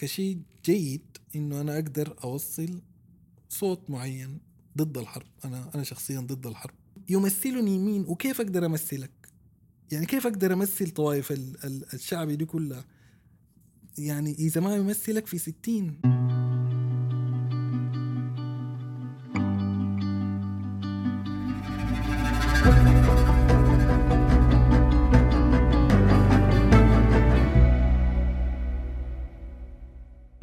كشيء 0.00 0.38
جيد 0.64 1.00
إنه 1.36 1.60
أنا 1.60 1.74
أقدر 1.74 2.16
أوصل 2.24 2.80
صوت 3.48 3.90
معين 3.90 4.38
ضد 4.76 4.98
الحرب. 4.98 5.26
أنا 5.44 5.70
أنا 5.74 5.82
شخصيا 5.82 6.20
ضد 6.20 6.46
الحرب. 6.46 6.74
يمثلني 7.08 7.78
مين؟ 7.78 8.04
وكيف 8.08 8.40
أقدر 8.40 8.66
أمثلك؟ 8.66 9.10
يعني 9.92 10.06
كيف 10.06 10.26
أقدر 10.26 10.52
أمثل 10.52 10.90
طوائف 10.90 11.32
ال- 11.32 11.64
ال- 11.64 11.94
الشعب 11.94 12.30
دي 12.30 12.44
كلها؟ 12.44 12.84
يعني 13.98 14.32
إذا 14.34 14.60
ما 14.60 14.76
يمثلك 14.76 15.26
في 15.26 15.38
ستين. 15.38 16.00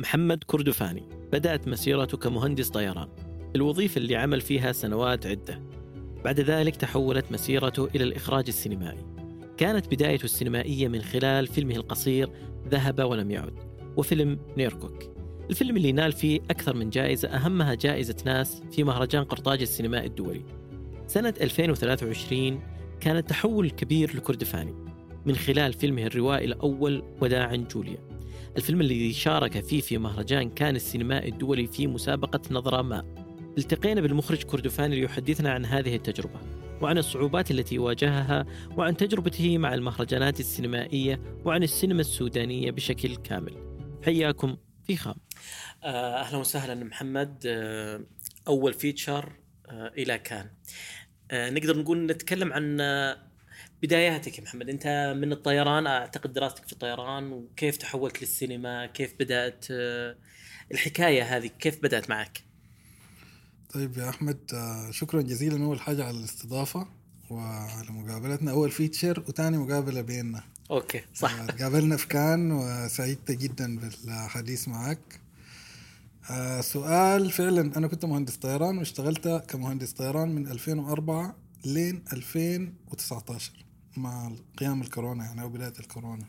محمد 0.07 0.43
كردفاني. 0.43 1.03
بدأت 1.33 1.67
مسيرته 1.67 2.17
كمهندس 2.17 2.69
طيران. 2.69 3.07
الوظيفة 3.55 3.99
اللي 3.99 4.15
عمل 4.15 4.41
فيها 4.41 4.71
سنوات 4.71 5.25
عدة. 5.25 5.61
بعد 6.25 6.39
ذلك 6.39 6.75
تحولت 6.75 7.31
مسيرته 7.31 7.87
إلى 7.95 8.03
الإخراج 8.03 8.45
السينمائي. 8.47 9.05
كانت 9.57 9.87
بدايته 9.87 10.25
السينمائية 10.25 10.87
من 10.87 11.01
خلال 11.01 11.47
فيلمه 11.47 11.75
القصير 11.75 12.29
ذهب 12.69 12.99
ولم 12.99 13.31
يعد 13.31 13.53
وفيلم 13.97 14.39
نيركوك 14.57 15.03
الفيلم 15.49 15.77
اللي 15.77 15.91
نال 15.91 16.11
فيه 16.11 16.39
أكثر 16.49 16.75
من 16.75 16.89
جائزة 16.89 17.29
أهمها 17.29 17.73
جائزة 17.73 18.15
ناس 18.25 18.61
في 18.71 18.83
مهرجان 18.83 19.23
قرطاج 19.23 19.61
السينمائي 19.61 20.07
الدولي. 20.07 20.41
سنة 21.07 21.33
2023 21.41 22.61
كان 22.99 23.17
التحول 23.17 23.65
الكبير 23.65 24.15
لكردفاني. 24.15 24.73
من 25.25 25.35
خلال 25.35 25.73
فيلمه 25.73 26.03
الروائي 26.03 26.45
الأول 26.45 27.03
وداع 27.21 27.55
جوليا 27.55 28.16
الفيلم 28.57 28.81
الذي 28.81 29.13
شارك 29.13 29.59
فيه 29.59 29.81
في 29.81 29.97
مهرجان 29.97 30.49
كان 30.49 30.75
السينمائي 30.75 31.29
الدولي 31.29 31.67
في 31.67 31.87
مسابقة 31.87 32.41
نظرة 32.51 32.81
ما. 32.81 33.15
التقينا 33.57 34.01
بالمخرج 34.01 34.43
كردفاني 34.43 35.01
ليحدثنا 35.01 35.51
عن 35.51 35.65
هذه 35.65 35.95
التجربة 35.95 36.39
وعن 36.81 36.97
الصعوبات 36.97 37.51
التي 37.51 37.79
واجهها 37.79 38.45
وعن 38.77 38.97
تجربته 38.97 39.57
مع 39.57 39.73
المهرجانات 39.73 40.39
السينمائية 40.39 41.21
وعن 41.45 41.63
السينما 41.63 42.01
السودانية 42.01 42.71
بشكل 42.71 43.15
كامل. 43.15 43.53
حياكم 44.05 44.57
في 44.83 44.97
خام. 44.97 45.15
آه، 45.83 46.19
أهلا 46.21 46.37
وسهلا 46.37 46.83
محمد. 46.83 47.43
آه، 47.45 48.01
أول 48.47 48.73
فيتشر 48.73 49.31
آه، 49.69 49.91
إلى 49.97 50.17
كان. 50.17 50.49
نقدر 51.33 51.77
نقول 51.77 52.05
نتكلم 52.05 52.53
عن 52.53 52.77
بداياتك 53.83 54.37
يا 54.37 54.43
محمد 54.43 54.69
انت 54.69 55.13
من 55.17 55.31
الطيران 55.31 55.87
اعتقد 55.87 56.33
دراستك 56.33 56.65
في 56.65 56.73
الطيران 56.73 57.31
وكيف 57.31 57.77
تحولت 57.77 58.21
للسينما؟ 58.21 58.85
كيف 58.85 59.13
بدأت؟ 59.19 59.65
الحكاية 60.71 61.37
هذه 61.37 61.47
كيف 61.59 61.83
بدأت 61.83 62.09
معك؟ 62.09 62.43
طيب 63.73 63.97
يا 63.97 64.09
أحمد 64.09 64.39
آه، 64.53 64.91
شكرا 64.91 65.21
جزيلا 65.21 65.65
أول 65.65 65.79
حاجة 65.79 66.05
على 66.05 66.17
الاستضافة 66.17 66.87
وعلى 67.29 67.89
مقابلتنا. 67.89 68.51
أول 68.51 68.71
feature 68.71 69.23
وثاني 69.27 69.57
مقابلة 69.57 70.01
بيننا. 70.01 70.43
okay 70.71 71.01
صح. 71.15 71.39
آه، 71.39 71.45
تقابلنا 71.45 71.97
في 71.97 72.07
كان 72.07 72.51
وسعيدت 72.51 73.31
جدا 73.31 73.79
بالحديث 73.79 74.67
معك. 74.67 75.19
آه، 76.29 76.61
سؤال 76.61 77.31
فعلا 77.31 77.77
أنا 77.77 77.87
كنت 77.87 78.05
مهندس 78.05 78.35
طيران 78.35 78.77
واشتغلت 78.77 79.27
كمهندس 79.27 79.91
طيران 79.91 80.35
من 80.35 80.47
2004 80.47 81.35
لين 81.65 82.03
2019 82.13 83.66
مع 83.97 84.31
قيام 84.57 84.81
الكورونا 84.81 85.25
يعني 85.25 85.41
أو 85.41 85.49
بداية 85.49 85.73
الكورونا. 85.79 86.25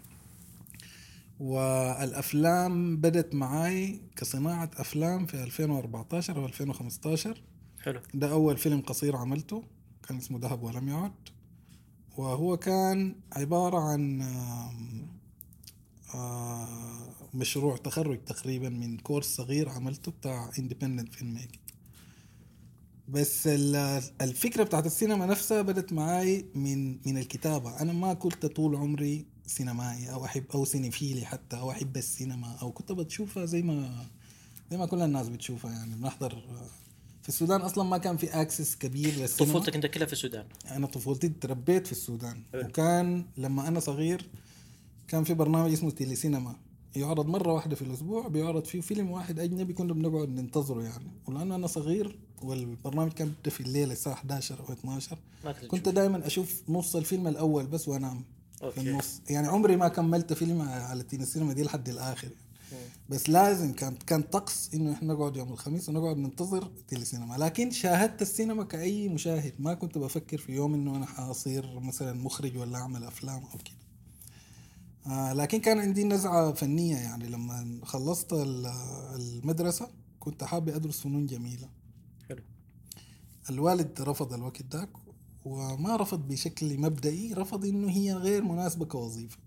والأفلام 1.41 2.97
بدت 2.97 3.35
معاي 3.35 4.01
كصناعة 4.17 4.71
أفلام 4.77 5.27
في 5.27 5.43
2014 5.43 6.37
أو 6.37 6.47
2015 6.47 7.43
حلو. 7.83 8.01
ده 8.15 8.31
أول 8.33 8.57
فيلم 8.57 8.81
قصير 8.81 9.17
عملته 9.17 9.65
كان 10.09 10.17
اسمه 10.17 10.39
ذهب 10.39 10.63
ولم 10.63 10.89
يعد. 10.89 11.13
وهو 12.17 12.57
كان 12.57 13.15
عبارة 13.33 13.79
عن 13.79 14.23
آه، 16.15 17.15
مشروع 17.35 17.77
تخرج 17.77 18.25
تقريبا 18.25 18.69
من 18.69 18.99
course 18.99 19.27
صغير 19.27 19.69
عملته 19.69 20.13
بتاع 20.13 20.51
independent 20.59 21.15
filmmaking 21.15 21.68
بس 23.09 23.47
ال- 23.47 24.03
الفكرة 24.21 24.63
بتاعت 24.63 24.87
السينما 24.87 25.27
نفسها 25.27 25.63
بدت 25.63 25.93
معاي 25.93 26.47
من 26.55 26.91
من 27.07 27.19
الكتابة. 27.19 27.81
أنا 27.81 27.93
ما 27.93 28.15
كنت 28.15 28.47
طول 28.47 28.77
عمري 28.77 29.27
سينمائي 29.47 30.13
أو 30.13 30.25
أحب 30.25 30.45
أو 30.55 30.65
cinephile 30.65 31.25
حتى 31.27 31.57
أو 31.57 31.71
أحب 31.71 31.97
السينما 31.97 32.57
أو 32.63 32.73
كنت 32.73 32.93
بتشوفها 32.93 33.45
زي 33.47 33.63
ما 33.63 34.07
زي 34.71 34.77
ما 34.77 34.87
كل 34.87 35.03
الناس 35.03 35.29
بتشوفها. 35.29 35.71
يعني 35.71 35.95
بنحضر 35.95 36.43
في 37.23 37.29
السودان 37.29 37.61
أصلا 37.61 37.85
ما 37.85 37.99
كان 37.99 38.17
في 38.17 38.27
access 38.27 38.77
كبير 38.77 39.15
للسينما. 39.15 39.53
طفولتك 39.53 39.75
أنت 39.75 39.87
كلها 39.87 40.07
في 40.07 40.13
السودان. 40.13 40.45
أنا 40.71 40.87
طفولتي 40.87 41.29
تربيت 41.29 41.87
في 41.87 41.93
السودان. 41.93 42.43
حلو. 42.53 42.65
وكان 42.67 43.25
لما 43.37 43.69
أنا 43.69 43.81
صغير 43.81 44.29
كان 45.09 45.25
في 45.25 45.35
برنامج 45.35 45.73
اسمه 45.73 45.91
تيلي 45.91 46.17
سينما. 46.17 46.57
يعرض 46.97 47.27
مرة 47.27 47.53
واحدة 47.53 47.77
في 47.77 47.83
الأسبوع 47.83 48.29
بيعرض 48.29 48.65
فيه 48.65 48.81
فيلم 48.81 49.11
واحد 49.11 49.39
أجنبي 49.39 49.73
كنا 49.73 49.93
بنقعد 49.93 50.29
ننتظره 50.29 50.83
يعني. 50.83 51.11
ولأنه 51.27 51.55
أنا 51.55 51.67
صغير 51.67 52.19
والبرنامج 52.43 53.13
كان 53.13 53.29
بيبدا 53.29 53.51
في 53.51 53.61
الليل 53.61 53.93
الساعة 53.93 54.13
11 54.15 54.59
أو 54.69 54.73
12 54.73 55.19
ما 55.45 55.53
كنت. 55.53 55.89
دائما 55.89 56.27
أشوف 56.27 56.63
نص 56.69 56.97
الفيلم 56.97 57.29
الأول 57.29 57.67
بس 57.67 57.89
وأنام 57.89 58.25
في 58.59 58.65
أوكي. 58.65 58.81
النص. 58.81 59.21
يعني 59.31 59.47
عمري 59.47 59.77
ما 59.77 59.89
كملت 59.89 60.33
فيلم 60.33 60.63
على 60.63 61.03
تيلي 61.03 61.25
سينما 61.25 61.53
دي 61.53 61.63
لحد 61.63 61.89
الآخر. 61.89 62.29
بس 63.09 63.31
لازم 63.31 63.73
كان 63.73 63.95
كان 64.07 64.23
طقس 64.23 64.71
إنه 64.75 64.93
إحنا 64.93 65.15
نقعد 65.15 65.37
يوم 65.37 65.53
الخميس 65.53 65.89
ونقعد 65.89 66.17
ننتظر 66.17 66.71
تيلي 66.89 67.05
سينما 67.05 67.35
لكن 67.35 67.71
شاهدت 67.71 68.23
السينما 68.23 68.65
كأي 68.65 69.09
مشاهد. 69.09 69.53
ما 69.59 69.75
كنت 69.75 69.99
بفكر 69.99 70.39
في 70.39 70.53
يوم 70.53 70.75
إنه 70.75 70.97
أنا 70.97 71.07
حاصير 71.07 71.81
مثلا 71.81 72.13
مخرج 72.13 72.57
ولا 72.57 72.79
أعمل 72.79 73.05
أفلام 73.05 73.43
أو 73.53 73.59
كده. 73.65 73.78
آه 75.09 75.33
لكن 75.33 75.59
كان 75.61 75.79
عندي 75.79 76.05
نزعة 76.05 76.53
فنية 76.53 76.97
يعني. 76.97 77.27
لما 77.29 77.81
خلصت 77.85 78.33
ال- 78.33 78.67
المدرسة 79.17 79.89
كنت 80.21 80.45
حابب 80.45 80.69
أدرس 80.69 81.01
فنون 81.01 81.27
جميلة. 81.27 81.69
حلو. 82.29 82.43
الوالد 83.51 84.01
رفض 84.03 84.33
الوقت 84.33 84.77
ذاك 84.77 84.91
وما 85.45 85.97
رفض 85.97 86.29
بشكل 86.29 86.79
مبدئي 86.81 87.33
رفض 87.33 87.65
إنه 87.65 87.91
هي 87.91 88.13
غير 88.13 88.43
مناسبة 88.45 88.85
كوظيفة. 88.85 89.39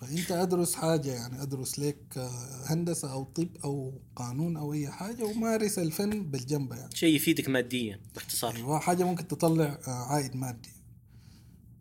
فأنت 0.00 0.30
أدرس 0.30 0.74
حاجة 0.74 1.14
يعني 1.14 1.42
أدرس 1.42 1.78
لك 1.78 2.18
آه، 2.18 2.64
هندسة 2.66 3.12
أو 3.12 3.24
طب 3.24 3.48
أو 3.64 3.92
قانون 4.16 4.56
أو 4.56 4.72
أي 4.72 4.88
حاجة 4.90 5.24
ومارس 5.24 5.78
الفن 5.78 6.22
بالجنب 6.30 6.72
يعني. 6.72 6.94
شيء 6.96 7.14
يفيدك 7.16 7.48
ماديا 7.48 8.00
باختصار. 8.14 8.56
أيوه 8.56 8.78
حاجة 8.78 9.04
ممكن 9.04 9.28
تطلع 9.28 9.78
آه، 9.88 9.90
عائد 9.90 10.36
مادي. 10.36 10.70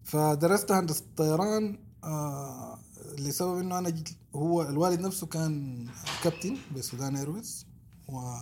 فدرست 0.04 0.72
هندسة 0.72 1.00
الطيران 1.04 1.80
آه، 2.04 2.80
لسبب 3.20 3.58
انه 3.58 3.78
أنا 3.80 3.94
هو 4.36 4.62
الوالد 4.62 5.00
نفسه 5.00 5.28
كان 5.28 5.86
كابتن 6.24 6.58
بسودان 6.76 7.16
أيرويز 7.16 7.66
و 8.08 8.34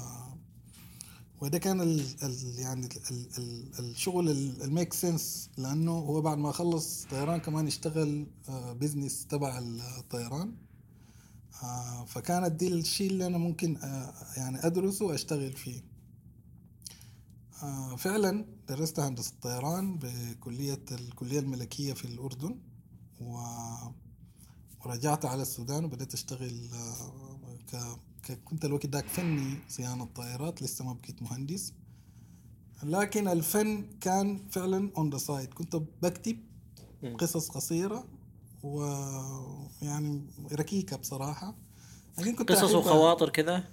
وده 1.41 1.57
كان 1.57 1.81
ال 1.81 2.05
ال 2.23 2.59
يعني 2.59 2.89
ال 3.11 3.27
ال 3.37 3.79
الشغل 3.79 4.29
ال 4.29 4.42
make 4.42 4.93
sense 4.93 5.49
لأنه 5.57 5.91
هو 5.91 6.21
بعد 6.21 6.37
ما 6.37 6.51
خلص 6.51 7.05
طيران 7.11 7.39
كمان 7.39 7.67
اشتغل 7.67 8.27
آه، 8.49 8.73
business 8.73 9.27
تبع 9.27 9.59
الطيران. 9.59 10.55
آه، 11.63 12.05
فكانت 12.05 12.51
دي 12.51 12.67
الشيء 12.67 13.09
اللي 13.09 13.25
أنا 13.25 13.37
ممكن 13.37 13.77
آه، 13.77 14.13
يعني 14.37 14.65
أدرسه 14.65 15.05
وأشتغل 15.05 15.51
فيه. 15.53 15.81
آه، 17.63 17.95
فعلا 17.95 18.45
درست 18.69 18.99
هندسة 18.99 19.33
طيران 19.41 19.97
بكلية 19.97 20.85
الكلية 20.91 21.39
الملكية 21.39 21.93
في 21.93 22.05
الأردن 22.05 22.59
و... 23.21 23.37
ورجعت 24.85 25.25
على 25.25 25.41
السودان 25.41 25.85
وبدأت 25.85 26.13
أشتغل 26.13 26.69
آه، 26.73 27.57
ك... 27.71 27.75
ك... 28.23 28.39
كنت 28.45 28.65
الوقت 28.65 28.85
داك 28.85 29.07
فني 29.07 29.57
صيانة 29.69 30.05
طائرات 30.15 30.61
لسه 30.61 30.85
ما 30.85 30.93
بقيت 30.93 31.21
مهندس. 31.21 31.73
لكن 32.83 33.27
الفن 33.27 33.85
كان 34.01 34.47
فعلا 34.49 34.91
on 34.97 35.09
the 35.09 35.17
side 35.17 35.53
كنت 35.53 35.75
بكتب. 35.75 36.37
قصص 37.17 37.49
قصيرة 37.49 38.05
ويعني 38.63 40.21
ركيكة 40.51 40.97
بصراحة. 40.97 41.55
لكن 42.17 42.35
كنت 42.35 42.51
قصص 42.51 42.75
وخواطر 42.75 43.29
كذا 43.29 43.63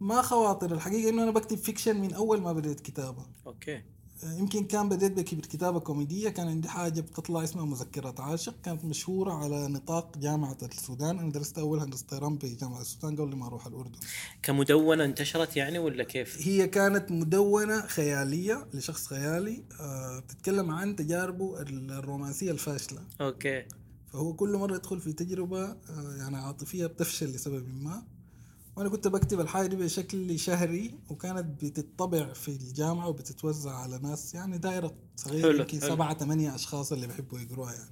ما 0.00 0.22
خواطر 0.22 0.72
الحقيقة 0.72 1.08
إنه 1.10 1.22
أنا 1.22 1.30
بكتب 1.30 1.56
fiction 1.56 2.00
من 2.00 2.14
أول 2.14 2.40
ما 2.40 2.52
بديت 2.52 2.80
كتابة. 2.80 3.26
okay. 3.46 3.82
يمكن 4.22 4.64
كان 4.64 4.88
بديت 4.88 5.12
بك- 5.12 5.34
بكتابة 5.34 5.80
كوميدية 5.80 6.28
كان 6.28 6.48
عندي 6.48 6.68
حاجة 6.68 7.00
بتطلع 7.00 7.44
اسمها 7.44 7.64
مذكرة 7.64 8.14
عاشق 8.18 8.54
كانت 8.62 8.84
مشهورة 8.84 9.32
على 9.32 9.68
نطاق 9.68 10.18
جامعة 10.18 10.56
السودان. 10.62 11.18
أنا 11.18 11.32
درست 11.32 11.58
أول 11.58 11.80
هندسة 11.80 12.06
طيران 12.06 12.36
بجامعة 12.36 12.80
السودان 12.80 13.16
قبل 13.16 13.36
ما 13.36 13.46
أروح 13.46 13.66
الأردن. 13.66 13.98
كمدونة 14.42 15.04
انتشرت 15.04 15.56
يعني 15.56 15.78
ولا 15.78 16.04
كيف؟ 16.04 16.38
هي 16.48 16.68
كانت 16.68 17.10
مدونة 17.10 17.80
خيالية 17.86 18.66
لشخص 18.74 19.06
خيالي 19.06 19.62
آه، 19.80 20.18
بتتكلم 20.18 20.70
عن 20.70 20.96
تجاربه 20.96 21.60
الرومانسية 21.62 22.50
الفاشلة. 22.50 23.00
أوكي. 23.20 23.64
فهو 24.12 24.32
كل 24.32 24.56
مرة 24.56 24.74
يدخل 24.74 25.00
في 25.00 25.12
تجربة 25.12 25.64
آه، 25.64 25.76
يعني 26.18 26.36
عاطفية 26.36 26.86
بتفشل 26.86 27.26
لسبب 27.26 27.68
ما. 27.82 28.02
وأنا 28.76 28.88
كنت 28.88 29.08
بكتب 29.08 29.40
الحاجة 29.40 29.66
دي 29.66 29.76
بشكل 29.76 30.38
شهري 30.38 30.94
وكانت 31.08 31.64
بتطبع 31.64 32.32
في 32.32 32.48
الجامعة 32.48 33.08
وبتتوزع 33.08 33.74
على 33.76 33.98
ناس 33.98 34.34
يعني 34.34 34.58
دائره 34.58 34.94
صغيرة 35.16 35.60
يمكن 35.60 35.80
حلو. 35.80 35.90
سبعة 35.90 36.18
ثمانية 36.18 36.54
أشخاص 36.54 36.92
اللي 36.92 37.06
بيحبوا 37.06 37.38
يقروها 37.38 37.72
يعني 37.72 37.90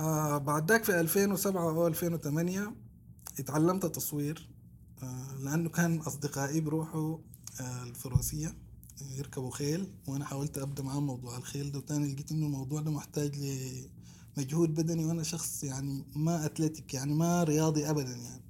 آه 0.00 0.38
بعد 0.38 0.70
ذاك 0.72 0.84
في 0.84 1.00
2007 1.00 1.62
أو 1.70 1.86
2008 1.86 2.74
اتعلمت 3.38 3.86
تصوير 3.86 4.48
آه 5.02 5.36
لأنه 5.40 5.68
كان 5.68 5.98
أصدقائي 5.98 6.60
بيروحوا 6.60 7.18
آه 7.60 7.82
الفروسية 7.82 8.54
يركبوا 9.18 9.50
خيل 9.50 9.92
وأنا 10.06 10.24
حاولت 10.24 10.58
أبدأ 10.58 10.82
معاهم 10.82 11.06
موضوع 11.06 11.36
الخيل 11.36 11.72
ده 11.72 11.78
وتاني 11.78 12.12
لقيت 12.12 12.32
إنه 12.32 12.46
الموضوع 12.46 12.80
ده 12.80 12.90
محتاج 12.90 13.36
لمجهود 14.36 14.74
بدني 14.74 15.04
وأنا 15.04 15.22
شخص 15.22 15.64
يعني 15.64 16.04
ما 16.16 16.46
أتلتيك 16.46 16.94
يعني 16.94 17.14
ما 17.14 17.44
رياضي 17.44 17.90
ابدا 17.90 18.10
يعني 18.16 18.42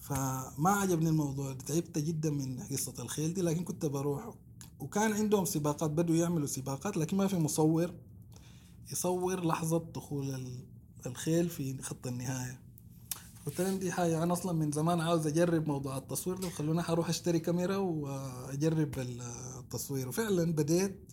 فما 0.00 0.70
عجبني 0.70 1.08
الموضوع 1.08 1.52
تعبت 1.54 1.98
جدا 1.98 2.30
من 2.30 2.60
قصة 2.62 2.94
الخيل 2.98 3.34
دي 3.34 3.42
لكن 3.42 3.64
كنت 3.64 3.86
بروح. 3.86 4.34
وكان 4.80 5.12
عندهم 5.12 5.44
سباقات 5.44 5.90
بدوا 5.90 6.16
يعملوا 6.16 6.46
سباقات 6.46 6.96
لكن 6.96 7.16
ما 7.16 7.26
في 7.26 7.36
مصور 7.36 7.94
يصور 8.92 9.44
لحظة 9.46 9.78
دخول 9.94 10.34
ال- 10.34 10.64
الخيل 11.06 11.48
في 11.48 11.82
خط 11.82 12.06
النهاية. 12.06 12.60
قلت 13.46 13.60
لهم 13.60 13.78
دي 13.78 13.92
حاجة 13.92 14.22
أنا 14.22 14.32
أصلا 14.32 14.52
من 14.52 14.72
زمان 14.72 15.00
عاوز 15.00 15.26
أجرب 15.26 15.68
موضوع 15.68 15.96
التصوير 15.98 16.36
ده 16.38 16.48
خلوني 16.50 16.80
أروح 16.88 17.08
أشتري 17.08 17.38
كاميرا 17.40 17.76
وأجرب 17.76 18.98
التصوير. 18.98 20.08
وفعلا 20.08 20.52
بديت 20.52 21.12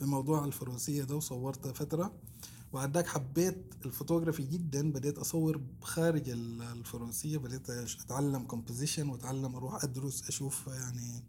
بموضوع 0.00 0.44
الفروسية 0.44 1.04
ده 1.04 1.16
وصورت 1.16 1.68
فترة. 1.68 2.12
وبعد 2.74 2.94
ذاك 2.94 3.06
حبيت 3.06 3.56
الفوتوغرافي 3.86 4.42
جدا 4.42 4.92
بديت 4.92 5.18
أصور 5.18 5.60
خارج 5.82 6.28
ال- 6.30 6.62
الفروسيه 6.62 7.38
بديت 7.38 7.70
أتعلم 7.70 8.42
composition 8.44 9.08
وأتعلم 9.08 9.56
أروح 9.56 9.84
أدرس 9.84 10.28
أشوف 10.28 10.66
يعني 10.66 11.22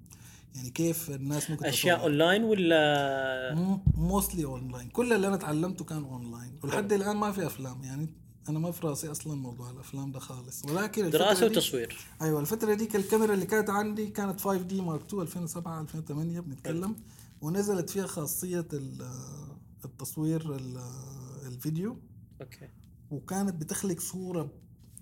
يعني 0.56 0.69
كيف 0.69 1.09
الناس 1.09 1.50
ممكن 1.50 1.65
أشياء 1.65 2.01
اونلاين 2.03 2.44
ولا؟ 2.44 3.56
mostly 3.97 4.45
online 4.45 4.89
كل 4.89 5.13
اللي 5.13 5.27
أنا 5.27 5.36
اتعلمته 5.36 5.86
كان 5.86 6.03
اونلاين 6.03 6.59
ولحد 6.63 6.94
الآن 6.94 7.15
ما 7.18 7.31
في 7.31 7.45
أفلام. 7.45 7.83
يعني 7.83 8.09
أنا 8.50 8.59
ما 8.59 8.71
في 8.71 8.88
رأسي 8.88 9.12
أصلا 9.12 9.36
موضوع 9.36 9.71
الأفلام 9.71 10.12
ده 10.12 10.19
خالص. 10.19 10.65
ولكن 10.65 11.09
دراسة 11.09 11.45
وتصوير. 11.45 11.97
أيوه 12.21 12.39
الفترة 12.39 12.74
ديك 12.74 12.95
الكاميرا 12.95 13.33
اللي 13.33 13.45
كانت 13.45 13.69
عندي 13.69 14.07
كانت 14.07 14.39
5 14.42 14.62
D 14.62 14.81
Mark 14.81 15.01
2 15.01 15.21
2007 15.21 15.81
2008 15.81 16.39
بنتكلم. 16.39 16.95
ونزلت 17.42 17.89
فيها 17.89 18.07
خاصية 18.07 18.68
ال- 18.74 19.09
التصوير 19.86 20.56
ال- 20.56 20.80
الفيديو 21.56 22.00
okay. 22.42 22.69
وكانت 23.12 23.56
بتخلق 23.56 24.00
صورة 24.00 24.52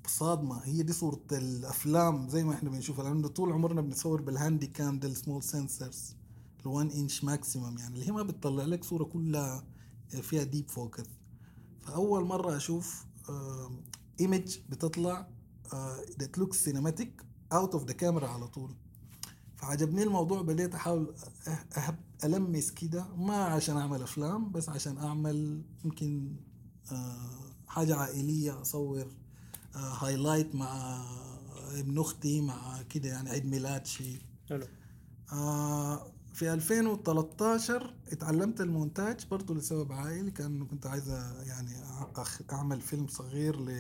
صادمة. 0.08 0.60
هي 0.66 0.84
دي 0.84 0.94
صورة 0.94 1.22
الأفلام 1.32 2.30
زي 2.30 2.44
ما 2.44 2.54
إحنا 2.54 2.70
بنشوفها 2.70 3.04
لأنه 3.04 3.28
طول 3.28 3.52
عمرنا 3.52 3.82
بنصور 3.82 4.22
بال 4.22 4.68
Handycam 4.68 5.00
ده 5.00 5.08
ال 5.08 5.14
small 5.14 5.44
sensors 5.44 6.16
ال 6.66 6.68
1 6.68 6.92
inch 6.92 7.24
maximum 7.24 7.78
يعني. 7.78 7.94
اللي 7.96 8.08
هي 8.08 8.12
ما 8.12 8.24
بتطلع 8.24 8.64
لك 8.64 8.84
صورة 8.84 9.04
كلها 9.04 9.64
فيها 10.10 10.44
deep 10.44 10.70
focus 10.70 11.04
فأول 11.82 12.26
مرة 12.26 12.58
أشوف 12.58 13.06
image 14.20 14.58
بتطلع 14.70 15.28
that 16.20 16.38
look 16.38 16.54
cinematic 16.54 17.22
out 17.54 17.74
of 17.74 17.86
the 17.86 17.94
camera 17.94 18.28
على 18.28 18.48
طول. 18.48 18.76
فعجبني 19.64 20.04
الموضوع 20.04 20.42
بديت 20.42 20.76
أحاول 20.76 21.16
أه- 21.46 21.94
ألمس 22.26 22.72
كده 22.72 23.16
ما 23.16 23.36
عشان 23.36 23.78
أعمل 23.78 24.02
أفلام 24.02 24.52
بس 24.52 24.70
عشان 24.70 24.98
أعمل 24.98 25.62
يمكن 25.86 26.36
آه، 26.92 27.30
حاجة 27.68 27.96
عائلية 27.96 28.62
أصور 28.62 29.08
آه، 29.76 29.78
highlight 29.78 30.56
مع 30.56 31.02
ابن 31.80 32.00
أختي 32.00 32.42
مع 32.42 32.82
كده 32.82 33.10
يعني 33.10 33.30
عيد 33.30 33.46
ميلاد 33.46 33.86
شيء 33.86 34.22
حلو. 34.50 34.66
آه، 35.32 36.12
في 36.34 36.54
2013 36.54 37.94
اتعلمت 38.12 38.62
المونتاج 38.62 39.26
برضو 39.32 39.54
لسبب 39.54 39.92
عائلي 39.92 40.32
كان 40.32 40.66
كنت 40.66 40.86
عايز 40.88 41.10
يعني 41.48 41.72
أعمل 42.52 42.82
فيلم 42.82 43.08
صغير 43.08 43.60
ل 43.60 43.80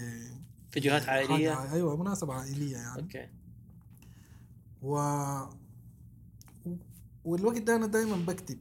فيديوهات 0.71 1.09
عائلية؟ 1.09 1.51
عا- 1.51 1.73
أيوه 1.73 1.95
مناسبة 1.97 2.33
عائلية 2.33 2.77
يعني. 2.77 3.01
أوكي. 3.01 3.27
و 4.81 4.97
والوقت 7.25 7.61
ده 7.61 7.75
أنا 7.75 7.87
دائما 7.87 8.15
بكتب 8.15 8.59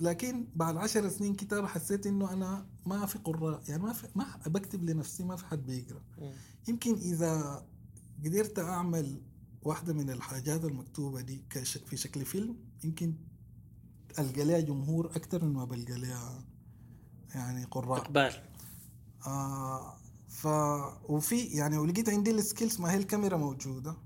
لكن 0.00 0.46
بعد 0.56 0.76
عشر 0.76 1.08
سنين 1.08 1.34
كتابة 1.34 1.66
حسيت 1.66 2.06
إنه 2.06 2.32
أنا 2.32 2.66
ما 2.86 3.06
في 3.06 3.18
قراء 3.18 3.62
يعني 3.68 3.82
ما 3.82 3.92
في 3.92 4.08
ما 4.14 4.24
بكتب 4.46 4.84
لنفسي 4.84 5.24
ما 5.24 5.36
في 5.36 5.46
حد 5.46 5.66
بيقرأ. 5.66 6.02
يمكن 6.68 6.94
إذا 6.94 7.64
قدرت 8.24 8.58
أعمل 8.58 9.22
واحدة 9.62 9.92
من 9.92 10.10
الحاجات 10.10 10.64
المكتوبة 10.64 11.20
دي 11.20 11.44
كش 11.50 11.78
في 11.78 11.96
شكل 11.96 12.24
فيلم 12.24 12.56
يمكن 12.84 13.14
ألقى 14.18 14.44
لها 14.44 14.60
جمهور 14.60 15.06
أكثر 15.06 15.44
من 15.44 15.52
ما 15.52 15.64
بلقى 15.64 15.98
لها 16.00 16.44
يعني 17.34 17.64
قراء. 17.64 17.98
إقبال. 17.98 18.32
آه 19.26 19.96
ف 20.28 20.46
وفي 21.10 21.38
يعني 21.40 21.78
ولقيت 21.78 22.08
عندي 22.08 22.30
ال 22.30 22.37
skills 22.37 22.80
ما 22.80 22.92
هي 22.92 22.96
الكاميرا 22.96 23.36
موجودة 23.36 23.96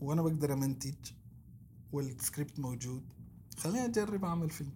وأنا 0.00 0.22
بقدر 0.22 0.52
أمنتج. 0.52 0.94
والسكريبت 1.92 2.60
موجود 2.60 3.02
خليني 3.58 3.84
أجرب 3.84 4.24
أعمل 4.24 4.50
فيلم 4.50 4.72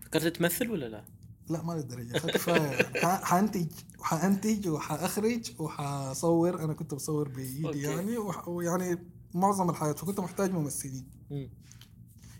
فكرت 0.00 0.36
تمثل 0.36 0.70
ولا 0.70 0.86
لا؟ 0.88 1.04
لا 1.48 1.62
ما 1.62 1.74
يعني. 1.74 2.82
ح- 3.02 3.22
حأنتج 3.24 3.66
وحانتج 3.98 4.68
وحأخرج 4.68 5.52
وحصور 5.60 6.64
أنا 6.64 6.72
كنت 6.72 6.94
بصور 6.94 7.28
بإيدي. 7.28 7.80
يعني 7.82 8.16
ويعني 8.46 8.98
معظم 9.34 9.70
الحياة 9.70 9.92
فكنت 9.92 10.20
محتاج 10.20 10.52
ممثلين 10.52 11.06
مم. 11.30 11.48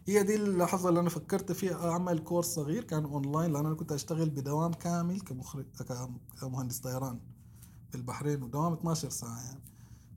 هي 0.06 0.22
دي 0.22 0.34
اللحظة 0.36 0.88
اللي 0.88 1.00
أنا 1.00 1.10
فكرت 1.10 1.52
فيها 1.52 1.90
أعمل 1.90 2.18
كورس 2.18 2.46
صغير 2.46 2.84
كان 2.84 3.04
أونلاين 3.04 3.52
لأن 3.52 3.66
أنا 3.66 3.74
كنت 3.74 3.92
أشتغل 3.92 4.30
بدوام 4.30 4.72
كامل 4.72 5.20
كمخرج 5.20 5.66
كمهندس 6.40 6.78
طيران 6.78 7.20
في 7.90 7.94
البحرين 7.94 8.42
ودوام 8.42 8.72
12 8.72 9.10
ساعة 9.10 9.42
يعني 9.44 9.60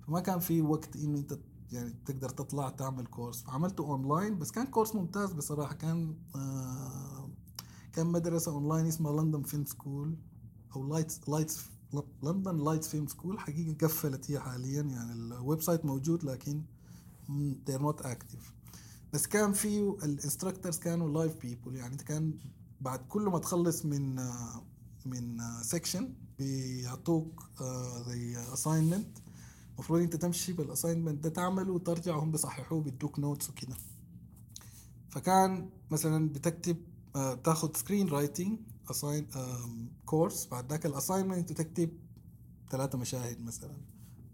فما 0.08 0.20
كان 0.20 0.40
في 0.40 0.62
وقت 0.62 0.96
إنه 0.96 1.18
أنت 1.20 1.40
يعني 1.72 1.96
تقدر 2.06 2.30
تطلع 2.30 2.70
تعمل 2.70 3.06
كورس 3.06 3.44
فعملته 3.44 3.84
أونلاين 3.84 4.40
بس 4.40 4.52
كان 4.52 4.66
كورس 4.68 4.96
ممتاز 4.96 5.32
بصراحة. 5.34 5.74
كان 5.74 6.16
آه 6.36 7.30
كان 7.94 8.08
مدرسة 8.08 8.52
أونلاين 8.52 8.86
اسمها 8.86 9.22
London 9.22 9.42
Film 9.44 9.66
School 9.66 10.18
أو 10.76 10.88
Lights 10.88 11.30
Lights 11.30 11.60
London 12.24 12.58
Lights 12.58 12.88
Film 12.88 13.08
School 13.08 13.40
حقيقة 13.40 13.88
قفلت 13.88 14.32
هي 14.32 14.40
حاليا 14.40 14.82
يعني 14.82 15.14
ال 15.14 15.62
website 15.62 15.86
موجود 15.86 16.24
لكن 16.24 16.64
they're 17.70 17.82
not 17.82 18.04
active. 18.06 18.44
بس 19.14 19.28
كان 19.28 19.54
في 19.54 19.80
ال 19.80 19.88
instructors 19.88 20.78
كانوا 20.78 21.10
live 21.10 21.38
people 21.42 21.76
يعني 21.76 21.98
كان 21.98 22.34
بعد 22.82 23.00
كل 23.00 23.22
ما 23.22 23.40
تخلص 23.40 23.86
من 23.86 24.20
آه، 24.20 24.64
من 25.06 25.38
section 25.62 26.14
بيعطوك 26.40 27.44
آه، 27.62 28.04
زي 28.08 28.38
assignment 28.54 29.18
المفروض 29.80 30.02
انت 30.02 30.16
تمشي 30.16 30.54
بال 30.54 30.66
assignment 30.66 31.24
ده 31.24 31.30
تعمله 31.30 31.74
وترجع 31.74 32.16
وهم 32.16 32.32
بيصححوه 32.32 32.82
بيدوك 32.82 33.20
notes 33.20 33.50
وكده. 33.50 33.76
فكان 35.10 35.70
مثلا 35.92 36.30
بتكتب 36.30 36.78
آه، 37.16 37.34
تاخد 37.34 37.78
screenwriting 37.78 38.60
assign 38.92 39.28
كورس 40.06 40.48
بعد 40.48 40.70
ذاك 40.70 40.86
ال 40.86 40.92
assignment 40.92 41.54
تكتب 41.54 41.90
ثلاثة 42.72 42.98
مشاهد 42.98 43.42
مثلا. 43.42 43.78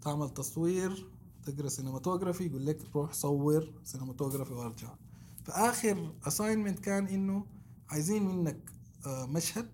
تعمل 0.01 0.29
تصوير 0.29 1.09
تقرأ 1.43 1.69
cinematography 1.69 2.45
يقول 2.45 2.65
لك 2.65 2.95
روح 2.95 3.13
صور 3.13 3.73
cinematography 3.83 4.53
وارجع. 4.53 4.95
فآخر 5.43 6.13
assignment 6.27 6.79
كان 6.79 7.07
إنه 7.07 7.45
عايزين 7.89 8.23
منك 8.27 8.71
آه، 9.05 9.25
مشهد. 9.25 9.69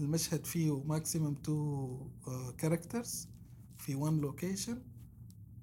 المشهد 0.00 0.44
فيه 0.46 0.82
maximum 0.82 1.34
two 1.34 1.98
characters 2.58 3.28
في 3.78 3.94
one 3.94 4.18
location 4.18 4.82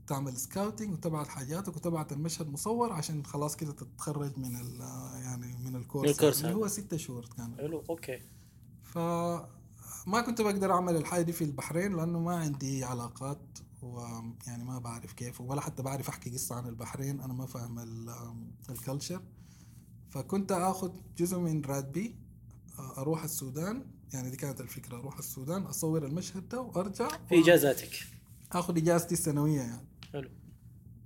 تعمل 0.07 0.37
scouting 0.37 0.93
وتبعت 0.93 1.27
حاجاتك 1.27 1.75
وتبعت 1.75 2.11
المشهد 2.11 2.49
مصور 2.49 2.93
عشان 2.93 3.25
خلاص 3.25 3.55
كده 3.55 3.71
تتخرج 3.71 4.37
من 4.37 4.55
ال 4.55 4.79
يعني 5.23 5.57
من 5.57 5.75
الكورس 5.75 6.05
من 6.05 6.11
الكورس 6.11 6.37
اللي 6.37 6.47
هذا. 6.51 6.57
هو 6.57 6.67
ستة 6.67 6.97
شهور 6.97 7.25
كان 7.37 7.55
حلو 7.57 7.83
okay. 7.89 8.19
فما 8.83 10.21
كنت 10.25 10.41
بقدر 10.41 10.71
أعمل 10.73 10.95
الحاجة 10.95 11.21
دي 11.21 11.31
في 11.33 11.43
البحرين 11.43 11.95
لأنه 11.97 12.19
ما 12.19 12.35
عندي 12.35 12.83
علاقات 12.83 13.57
ويعني 13.81 14.63
ما 14.63 14.79
بعرف 14.79 15.13
كيف 15.13 15.41
ولا 15.41 15.61
حتى 15.61 15.83
بعرف 15.83 16.09
أحكي 16.09 16.29
قصة 16.29 16.55
عن 16.55 16.67
البحرين 16.67 17.21
أنا 17.21 17.33
ما 17.33 17.45
فاهم 17.45 17.79
ال 18.69 18.76
culture 18.76 19.21
فكنت 20.09 20.51
آخذ 20.51 20.91
جزء 21.17 21.37
من 21.37 21.61
راتبي 21.65 22.15
آه، 22.79 22.97
أروح 23.01 23.23
السودان. 23.23 23.85
يعني 24.13 24.29
دي 24.29 24.37
كانت 24.37 24.61
الفكرة 24.61 24.97
أروح 24.97 25.17
السودان 25.17 25.61
أصور 25.61 26.05
المشهد 26.05 26.49
ده 26.49 26.61
وأرجع 26.61 27.07
في 27.29 27.39
إجازاتك. 27.43 27.89
آخذ 28.51 28.77
إجازتي 28.77 29.13
السنوية 29.13 29.61
يعني. 29.61 29.87
حلو. 30.13 30.29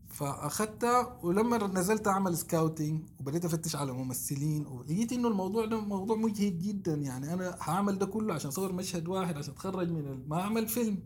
فاخدتها 0.08 1.20
ولما 1.24 1.68
نزلت 1.68 2.08
أعمل 2.08 2.38
scouting 2.38 3.10
وبديت 3.20 3.46
أفتش 3.46 3.76
على 3.76 3.92
ممثلين 3.92 4.66
ولقيت 4.68 5.12
إنه 5.14 5.28
الموضوع 5.28 5.66
ده 5.66 5.80
موضوع 5.82 6.16
مجهد 6.16 6.60
جدا. 6.60 6.94
يعني 6.94 7.34
أنا 7.34 7.58
هعمل 7.62 7.98
ده 7.98 8.06
كله 8.06 8.34
عشان 8.34 8.48
أصور 8.50 8.72
مشهد 8.74 9.08
واحد 9.08 9.38
عشان 9.38 9.54
أتخرج 9.54 9.90
من. 9.92 10.28
ما 10.28 10.42
أعمل 10.42 10.68
فيلم. 10.68 11.00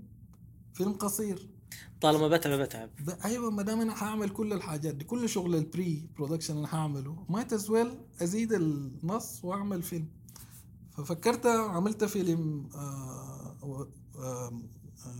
فيلم 0.74 0.94
قصير. 0.94 1.50
طالما 2.02 2.28
بتعب 2.28 2.60
بتعب. 2.60 2.90
ب- 3.06 3.10
أيوه 3.26 3.52
ما 3.52 3.62
دام 3.64 3.82
أنا 3.82 3.94
حاعمل 3.96 4.30
كل 4.30 4.54
الحاجات 4.54 4.96
دي 4.96 5.06
كل 5.06 5.30
شغل 5.30 5.56
ال 5.56 6.08
pre-production 6.18 6.58
أنا 6.58 6.68
حاعمله 6.68 7.26
ما 7.30 7.44
تزويل 7.44 7.92
أزيد 8.22 8.54
النص 8.54 9.46
وأعمل 9.46 9.84
فيلم. 9.84 10.08
ففكرت 10.98 11.46
عملت 11.46 12.04
فيلم 12.04 12.70
آه، 12.76 13.88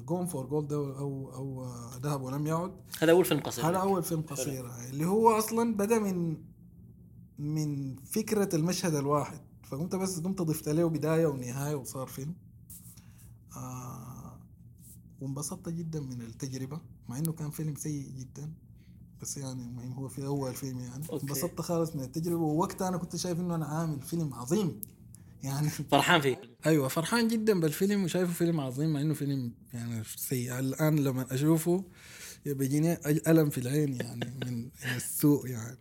Gone 0.08 0.26
for 0.26 0.46
Gold 0.46 0.74
أو 0.74 1.34
أو 1.34 1.64
آه، 1.64 1.98
ذهب 1.98 2.22
ولم 2.22 2.48
يعد. 2.48 2.72
هذا 3.02 3.12
أول 3.12 3.26
فيلم 3.26 3.40
قصير. 3.40 3.66
هذا 3.70 3.78
أول 3.78 4.04
فيلم 4.04 4.22
قصير. 4.22 4.72
اللي 4.90 5.06
هو 5.06 5.32
أصلا 5.32 5.76
بدأ 5.76 6.00
من 6.00 6.38
من 7.40 7.96
فكرة 7.96 8.56
المشهد 8.56 8.96
الواحد. 8.96 9.40
فقمت 9.64 9.96
بس 9.96 10.20
قمت 10.20 10.42
ضفت 10.42 10.70
له 10.70 10.90
بداية 10.90 11.26
ونهاية 11.26 11.76
وصار 11.76 12.08
فيلم. 12.08 12.36
آه 13.56 14.40
وانبسطت 15.22 15.70
جدا 15.70 16.00
من 16.00 16.22
التجربة 16.22 16.82
مع 17.10 17.18
إنه 17.18 17.32
كان 17.32 17.50
فيلم 17.50 17.76
سيء 17.76 18.12
جدا. 18.12 18.54
بس 19.22 19.38
يعني 19.38 19.64
المهم 19.64 19.94
هو 19.94 20.08
في 20.08 20.26
أول 20.26 20.54
فيلم 20.54 20.80
يعني. 20.80 21.06
انبسطت 21.14 21.62
خالص 21.62 21.96
من 21.96 22.04
التجربة. 22.04 22.42
ووقتها 22.42 22.88
أنا 22.88 22.98
كنت 22.98 23.16
شايف 23.16 23.40
إنه 23.40 23.56
أنا 23.56 23.66
عامل 23.66 24.02
فيلم 24.02 24.34
عظيم. 24.34 24.82
يعني 25.44 25.70
فرحان 25.92 26.22
فيه. 26.22 26.42
أيوه 26.66 26.88
فرحان 26.88 27.28
جدا 27.28 27.60
بالفيلم 27.60 28.04
وشايفه 28.04 28.34
فيلم 28.34 28.60
عظيم 28.60 28.94
مع 28.94 29.02
إنه 29.02 29.14
فيلم 29.14 29.54
يعني 29.74 30.04
سيء. 30.16 30.60
الآن 30.60 30.96
لما 31.00 31.26
أشوفه 31.32 31.84
بيجيني 32.46 32.98
ألم 33.28 33.50
في 33.50 33.58
العين 33.58 33.94
يعني 33.94 34.34
من 34.46 34.70
السوء 34.96 35.48
يعني. 35.48 35.78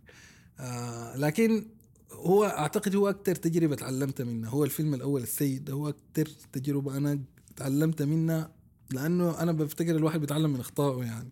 آه 0.61 1.17
لكن 1.17 1.67
هو 2.13 2.45
أعتقد 2.45 2.97
هو 2.97 3.09
أكثر 3.09 3.35
تجربة 3.35 3.75
تعلمت 3.77 4.23
منها 4.23 4.51
هو 4.51 4.65
الفيلم 4.65 4.95
الأول 4.95 5.23
السيء 5.23 5.61
ده 5.61 5.73
هو 5.73 5.89
أكثر 5.89 6.29
تجربة 6.53 6.97
أنا 6.97 7.21
تعلمت 7.57 8.03
منها 8.03 8.51
لأنه 8.91 9.41
أنا 9.41 9.53
بفتكر 9.53 9.97
الواحد 9.97 10.21
بيتعلم 10.21 10.53
من 10.53 10.61
أخطائه 10.61 11.05
يعني. 11.05 11.29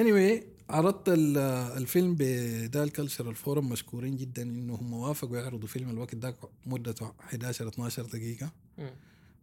Anyway 0.00 0.44
عرضت 0.70 1.08
ال- 1.08 1.38
الفيلم 1.78 2.16
بدال 2.18 2.90
Cultural 2.92 3.34
Forum 3.34 3.68
مشكورين 3.68 4.16
جدا 4.16 4.42
إنهم 4.42 4.92
وافقوا 4.92 5.36
يعرضوا 5.38 5.68
فيلم 5.68 5.90
الوقت 5.90 6.14
ده 6.14 6.36
مدته 6.66 7.12
11 7.20 7.68
12 7.68 8.02
دقيقة. 8.06 8.50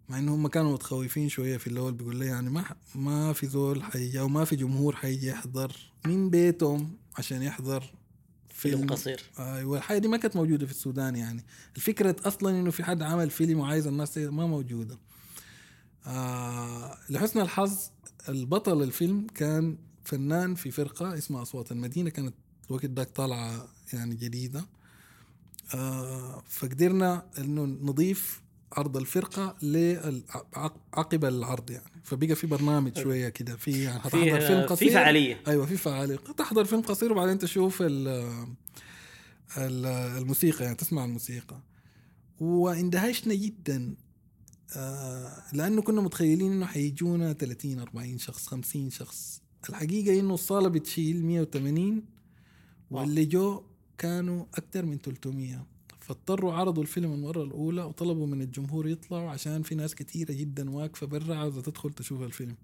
مع 0.10 0.20
انهم 0.20 0.40
هم 0.40 0.48
كانوا 0.48 0.74
متخوفين 0.74 1.30
شوية 1.30 1.58
في 1.58 1.68
الأول 1.68 1.94
بيقول 1.94 2.16
لي 2.16 2.26
يعني 2.26 2.50
ما 2.50 2.64
ما 2.96 3.34
في 3.34 3.48
زول 3.48 3.84
حيجي 3.84 4.20
أو 4.20 4.28
ما 4.28 4.46
في 4.46 4.56
جمهور 4.56 4.96
حيجي 4.96 5.28
يحضر 5.28 5.72
من 6.06 6.30
بيتهم 6.30 6.98
عشان 7.18 7.42
يحضر 7.42 7.84
فيلم. 8.50 8.88
قصير. 8.90 9.22
أيوه 9.40 9.78
الحاجة 9.78 9.98
دي 9.98 10.08
ما 10.08 10.18
كانت 10.18 10.36
موجودة 10.36 10.66
في 10.66 10.72
السودان 10.72 11.16
يعني. 11.16 11.46
الفكرة 11.76 12.16
أصلا 12.26 12.60
إنه 12.60 12.72
في 12.72 12.84
حد 12.84 13.02
عمل 13.02 13.30
فيلم 13.30 13.60
وعايز 13.60 13.88
الناس 13.88 14.18
ما 14.18 14.48
موجودة. 14.48 14.98
آه 16.06 16.98
لحسن 17.10 17.42
الحظ 17.42 17.78
البطل 18.30 18.84
الفيلم 18.84 19.28
كان 19.36 19.78
فنان 20.08 20.56
في 20.56 20.72
فرقة 20.72 21.18
اسمها 21.18 21.42
أصوات 21.42 21.72
المدينة 21.72 22.10
كانت 22.10 22.34
الوقت 22.70 22.86
داك 22.86 23.10
طالعة 23.10 23.68
يعني 23.94 24.16
جديدة. 24.16 24.66
آه 25.76 26.44
فقدرنا 26.50 27.26
إنه 27.38 27.66
نضيف 27.66 28.42
عرض 28.74 28.98
الفرقة 28.98 29.56
عقب 30.94 31.26
العرض 31.26 31.72
يعني. 31.72 31.92
فبقى 32.04 32.36
في 32.36 32.48
برنامج 32.48 32.98
شوية 33.00 33.30
كده 33.30 33.56
في 33.56 33.84
يعني 33.84 34.00
هتحضر 34.00 34.40
فيلم 34.40 34.62
في 34.62 34.66
قصير. 34.68 34.88
في 34.88 34.94
فعالية. 34.94 35.42
أيوه 35.48 35.66
في 35.66 35.78
فعالية. 35.78 36.16
تحضر 36.16 36.66
فيلم 36.66 36.82
قصير 36.82 37.12
وبعدين 37.12 37.38
تشوف 37.40 37.82
ال 37.82 38.08
ال- 39.58 39.86
الموسيقى 40.22 40.64
يعني 40.64 40.76
تسمع 40.76 41.06
الموسيقى. 41.06 41.60
واندهشنا 42.40 43.34
جدا. 43.36 43.96
آه، 44.76 45.44
لأنه 45.54 45.82
كنا 45.82 46.02
متخيلين 46.02 46.52
إنه 46.52 46.66
حيجونا 46.66 47.34
30 47.34 47.80
40 47.80 48.18
شخص 48.18 48.48
50 48.48 48.90
شخص. 48.90 49.42
الحقيقة 49.70 50.20
إنه 50.20 50.34
الصالة 50.34 50.70
بتشيل 50.70 51.26
180 51.26 52.04
واللي 52.92 53.26
جو 53.26 53.64
كانوا 53.98 54.46
أكثر 54.56 54.86
من 54.86 54.98
300 54.98 55.66
فاضطروا 56.00 56.54
عرضوا 56.54 56.84
الفيلم 56.84 57.14
المره 57.14 57.44
الأولى 57.44 57.84
وطلبوا 57.84 58.28
من 58.28 58.42
الجمهور 58.42 58.88
يطلعوا 58.88 59.30
عشان 59.30 59.62
في 59.62 59.76
ناس 59.76 59.96
كثيره 59.96 60.34
جدا 60.34 60.70
واقفة 60.70 61.08
برا 61.08 61.36
عاوزة 61.36 61.62
تدخل 61.62 61.94
تشوف 61.94 62.22
الفيلم. 62.22 62.56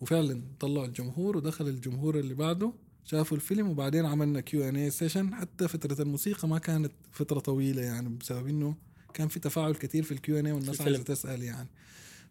وفعلا 0.00 0.42
طلعوا 0.60 0.86
الجمهور 0.86 1.36
ودخل 1.36 1.68
الجمهور 1.68 2.18
اللي 2.18 2.34
بعده 2.34 2.72
شافوا 3.04 3.36
الفيلم 3.36 3.68
وبعدين 3.68 4.06
عملنا 4.06 4.40
Q 4.40 4.68
and 4.68 4.76
A 4.76 4.90
session 4.90 5.34
حتى 5.34 5.68
فترة 5.68 6.02
الموسيقى 6.02 6.48
ما 6.48 6.58
كانت 6.58 6.92
فترة 7.12 7.38
طويلة 7.40 7.82
يعني 7.82 8.08
بسبب 8.08 8.46
إنه 8.46 8.74
كان 9.14 9.28
في 9.28 9.40
تفاعل 9.40 9.72
كثير 9.74 10.02
في 10.02 10.12
ال 10.12 10.25
Q 10.25 10.38
and 10.38 10.46
A 10.46 10.52
والناس. 10.52 10.80
عايزه 10.80 11.02
تسأل 11.02 11.42
يعني. 11.42 11.68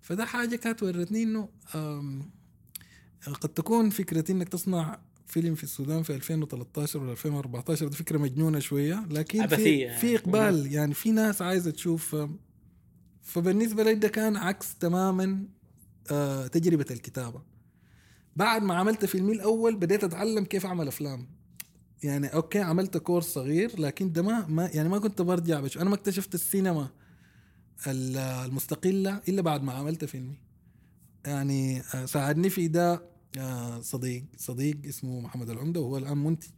فده 0.02 0.26
حاجة 0.26 0.56
كانت 0.56 0.84
ورتني 0.84 1.24
إنه 1.24 1.50
قد 3.26 3.50
تكون 3.50 3.90
فكرة 3.90 4.32
إنك 4.32 4.50
تصنع 4.50 5.00
فيلم 5.28 5.56
في 5.56 5.64
السودان 5.64 6.04
في 6.04 6.16
2013 6.16 7.00
ولا 7.00 7.12
2014 7.12 7.88
دي 7.88 7.96
فكرة 7.96 8.18
مجنونة 8.18 8.60
شوية 8.60 9.06
لكن 9.10 9.42
عبثية 9.42 9.56
في 9.64 9.80
يعني. 9.80 10.00
في 10.00 10.16
اقبال 10.16 10.74
يعني 10.74 10.94
في 10.94 11.12
ناس 11.12 11.42
عايزة 11.42 11.72
تشوف 11.72 12.16
فبالنسبة 13.22 13.84
لي 13.84 13.94
ده 13.96 14.08
كان 14.08 14.38
عكس 14.38 14.76
تماما 14.76 15.44
آه، 16.12 16.48
تجربة 16.48 16.86
الكتابة. 16.92 17.42
بعد 18.36 18.64
ما 18.64 18.74
عملت 18.76 19.06
فيلمي 19.06 19.32
الأول 19.34 19.76
بديت 19.76 20.04
أتعلم 20.04 20.44
كيف 20.46 20.66
أعمل 20.66 20.88
أفلام. 20.88 21.28
يعني 22.04 22.28
okay 22.28 22.60
عملت 22.60 22.98
كورس 22.98 23.26
صغير 23.26 23.80
لكن 23.82 24.12
ده 24.12 24.22
ما, 24.22 24.48
ما 24.48 24.70
يعني 24.74 24.90
ما 24.90 25.00
كنت 25.00 25.22
برجع 25.22 25.60
بش 25.60 25.78
أنا 25.78 25.90
ما 25.90 25.96
اكتشفت 25.96 26.36
السينما 26.36 26.90
ال- 27.88 28.18
المستقلة 28.18 29.22
إلا 29.30 29.42
بعد 29.42 29.64
ما 29.64 29.74
عملت 29.74 30.06
فيلمي. 30.06 30.38
يعني 31.26 31.80
آه، 31.96 32.06
ساعدني 32.06 32.50
في 32.50 32.68
ده 32.68 33.02
آه، 33.38 33.80
صديق. 33.82 34.24
صديق 34.38 34.78
اسمه 34.86 35.20
محمد 35.20 35.50
العمدة 35.50 35.80
وهو 35.82 35.98
الآن 35.98 36.18
منتج 36.18 36.50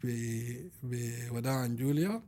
بوداع 0.83 1.53
عن 1.53 1.75
جوليا. 1.75 2.23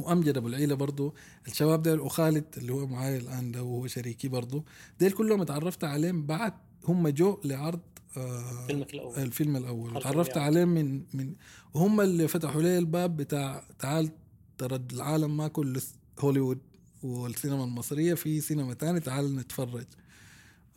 وامجد 0.00 0.36
ابو 0.36 0.48
العيلة 0.48 0.74
برضو. 0.74 1.14
الشباب 1.48 1.82
ده 1.82 1.94
وخالد 2.02 2.44
اللي 2.56 2.72
هو 2.72 2.86
معاي 2.86 3.16
الآن 3.16 3.52
ده 3.52 3.62
وهو 3.62 3.86
شريكي 3.86 4.28
برضو. 4.28 4.64
ديل 5.00 5.12
كلهم 5.12 5.40
اتعرفت 5.40 5.84
عليهم 5.84 6.26
بعد 6.26 6.52
هم 6.84 7.08
جو 7.08 7.40
لعرض 7.44 7.80
آه 8.16 8.66
فيلمك 8.66 8.94
الأول. 8.94 9.14
الفيلم 9.16 9.56
الأول. 9.56 9.90
حرف 9.94 10.02
تعرفت 10.02 10.30
الياء. 10.30 10.44
عليهم 10.44 10.68
من 10.68 11.02
من 11.14 11.34
وهم 11.74 12.00
اللي 12.00 12.28
فتحوا 12.28 12.62
لي 12.62 12.78
الباب 12.78 13.16
بتاع 13.16 13.64
تعال 13.78 14.10
ترى 14.58 14.80
العالم 14.92 15.36
ما 15.36 15.48
كل 15.48 15.80
س- 15.80 15.94
هوليوود 16.18 16.58
والسينما 17.02 17.64
المصرية 17.64 18.14
في 18.14 18.40
سينما 18.40 18.74
تاني 18.74 19.00
تعال 19.00 19.36
نتفرج. 19.36 19.86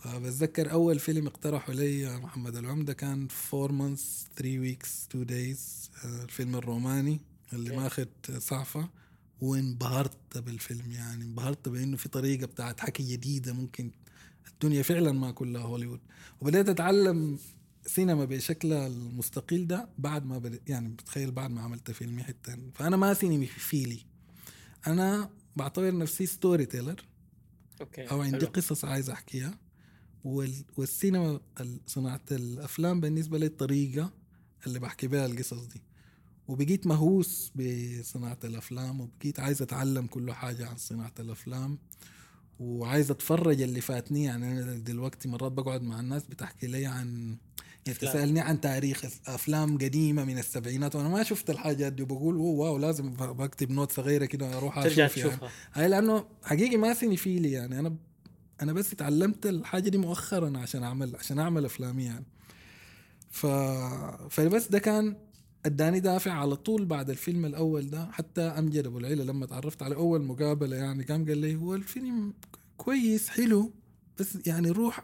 بتذكر 0.05 0.71
أول 0.71 0.99
فيلم 0.99 1.27
اقترحه 1.27 1.73
لي 1.73 2.19
محمد 2.19 2.55
العمدة 2.55 2.93
كان 2.93 3.27
4 3.53 3.67
months 3.67 4.27
3 4.35 4.59
weeks 4.59 5.07
2 5.09 5.25
days 5.25 5.91
الفيلم 6.05 6.55
الروماني 6.55 7.19
اللي. 7.53 7.77
ماخد 7.77 8.05
سعفة 8.37 8.89
وانبهرت 9.41 10.37
بالفيلم 10.37 10.91
يعني 10.91 11.23
انبهرت 11.23 11.69
بإنه 11.69 11.97
في 11.97 12.09
طريقة 12.09 12.45
بتاعت 12.45 12.79
حكي 12.79 13.03
جديدة 13.03 13.53
ممكن 13.53 13.91
الدنيا 14.47 14.83
فعلا 14.83 15.11
ما 15.11 15.31
كلها 15.31 15.61
هوليوود. 15.61 15.99
وبدأت 16.41 16.69
أتعلم 16.69 17.39
سينما 17.85 18.25
بشكلها 18.25 18.87
المستقل 18.87 19.67
ده 19.67 19.89
بعد 19.97 20.25
ما 20.25 20.37
بدأ 20.37 20.59
يعني 20.67 20.89
بتخيل 20.89 21.31
بعد 21.31 21.51
ما 21.51 21.61
عملت 21.61 21.91
فيلمي 21.91 22.23
حتى. 22.23 22.57
فأنا 22.75 22.97
ما 22.97 23.13
cinephile. 23.13 23.99
أنا 24.87 25.29
بعتبر 25.55 25.97
نفسي 25.97 26.25
storyteller 26.25 27.05
okay 27.81 28.11
أو 28.11 28.21
عندي 28.21 28.37
حلو. 28.37 28.47
قصص 28.47 28.85
عايز 28.85 29.09
أحكيها. 29.09 29.62
والسينما 30.23 31.39
ال- 31.59 31.79
صناعة 31.87 32.21
الأفلام 32.31 32.99
بالنسبة 33.01 33.37
لي 33.37 33.45
الطريقة 33.45 34.11
اللي 34.67 34.79
بحكي 34.79 35.07
بها 35.07 35.25
القصص 35.25 35.65
دي. 35.65 35.81
وبقيت 36.47 36.87
مهووس 36.87 37.51
بصناعة 37.55 38.37
الأفلام 38.43 39.01
وبقيت 39.01 39.39
عايز 39.39 39.61
أتعلم 39.61 40.07
كل 40.07 40.31
حاجة 40.31 40.67
عن 40.67 40.77
صناعة 40.77 41.13
الأفلام. 41.19 41.77
وعايز 42.59 43.11
أتفرج 43.11 43.61
اللي 43.61 43.81
فاتني 43.81 44.23
يعني 44.23 44.51
أنا 44.63 44.73
دلوقتي 44.77 45.27
مرات 45.29 45.51
بقعد 45.51 45.81
مع 45.83 45.99
الناس 45.99 46.23
بتحكي 46.23 46.67
لي 46.67 46.85
عن 46.85 47.37
يعني 47.85 47.97
أفلام. 47.97 48.13
تسألني 48.13 48.39
عن 48.39 48.61
تاريخ 48.61 49.05
أفلام 49.27 49.77
قديمة 49.77 50.23
من 50.25 50.37
السبعينات 50.37 50.95
وأنا 50.95 51.09
ما 51.09 51.23
شفت 51.23 51.49
الحاجات 51.49 51.93
دي. 51.93 52.03
وبقول 52.03 52.35
oh 52.35 52.59
wow 52.59 52.77
لازم 52.77 53.13
بكتب 53.13 53.71
note 53.71 53.91
صغيرة 53.91 54.25
كده 54.25 54.57
أروح 54.57 54.83
ترجع 54.83 55.05
أشوف 55.05 55.17
يعني. 55.17 55.29
تشوفها. 55.31 55.49
هاي 55.73 55.87
لأنه 55.87 56.25
حقيقي 56.43 56.77
ما 56.77 56.93
cinephile 56.93 57.51
يعني. 57.51 57.79
أنا 57.79 57.95
أنا 58.63 58.73
بس 58.73 58.93
اتعلمت 58.93 59.45
الحاجة 59.45 59.89
دي 59.89 59.97
مؤخرا 59.97 60.57
عشان 60.57 60.83
أعمل 60.83 61.15
عشان 61.15 61.39
أعمل 61.39 61.65
أفلامي 61.65 62.03
يعني. 62.05 62.25
ف 63.31 63.45
فبس 64.29 64.67
ده 64.67 64.79
كان 64.79 65.15
إداني 65.65 65.99
دافع 65.99 66.31
على 66.31 66.55
طول 66.55 66.85
بعد 66.85 67.09
الفيلم 67.09 67.45
الأول 67.45 67.89
ده 67.89 68.11
حتى 68.11 68.41
أمجد 68.41 68.85
أبو 68.85 68.97
العيلة 68.97 69.23
لما 69.23 69.45
تعرفت 69.45 69.83
على 69.83 69.95
أول 69.95 70.21
مقابلة 70.23 70.75
يعني 70.75 71.03
قام 71.03 71.25
قال 71.25 71.37
لي 71.37 71.55
هو 71.55 71.75
الفيلم 71.75 72.33
كويس 72.77 73.29
حلو 73.29 73.71
بس 74.19 74.37
يعني 74.47 74.71
روح 74.71 75.03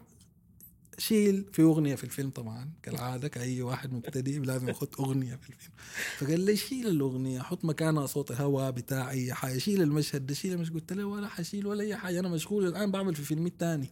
شيل 1.00 1.44
في 1.52 1.62
أغنية 1.62 1.94
في 1.94 2.04
الفيلم 2.04 2.30
طبعا 2.30 2.70
كالعادة 2.82 3.28
كأي 3.28 3.62
واحد 3.62 3.92
مبتدئ 3.92 4.38
لازم 4.38 4.68
يحط 4.68 5.00
أغنية 5.00 5.36
في 5.36 5.50
الفيلم. 5.50 5.72
فقال 6.18 6.40
لي 6.40 6.56
شيل 6.56 6.86
الأغنية 6.86 7.40
حط 7.40 7.64
مكانها 7.64 8.06
صوت 8.06 8.32
هواء 8.32 8.70
بتاع 8.70 9.10
أي 9.10 9.34
حاجة 9.34 9.58
شيل 9.58 9.82
المشهد 9.82 10.26
ده 10.26 10.34
شيل 10.34 10.58
مش 10.58 10.70
قلت 10.70 10.92
له 10.92 11.04
ولا 11.04 11.28
حشيل 11.28 11.66
ولا 11.66 11.82
أي 11.84 11.96
حاجة 11.96 12.20
أنا 12.20 12.28
مشغول 12.28 12.66
الآن 12.66 12.90
بعمل 12.90 13.14
في 13.14 13.22
فيلم 13.22 13.48
تاني 13.48 13.90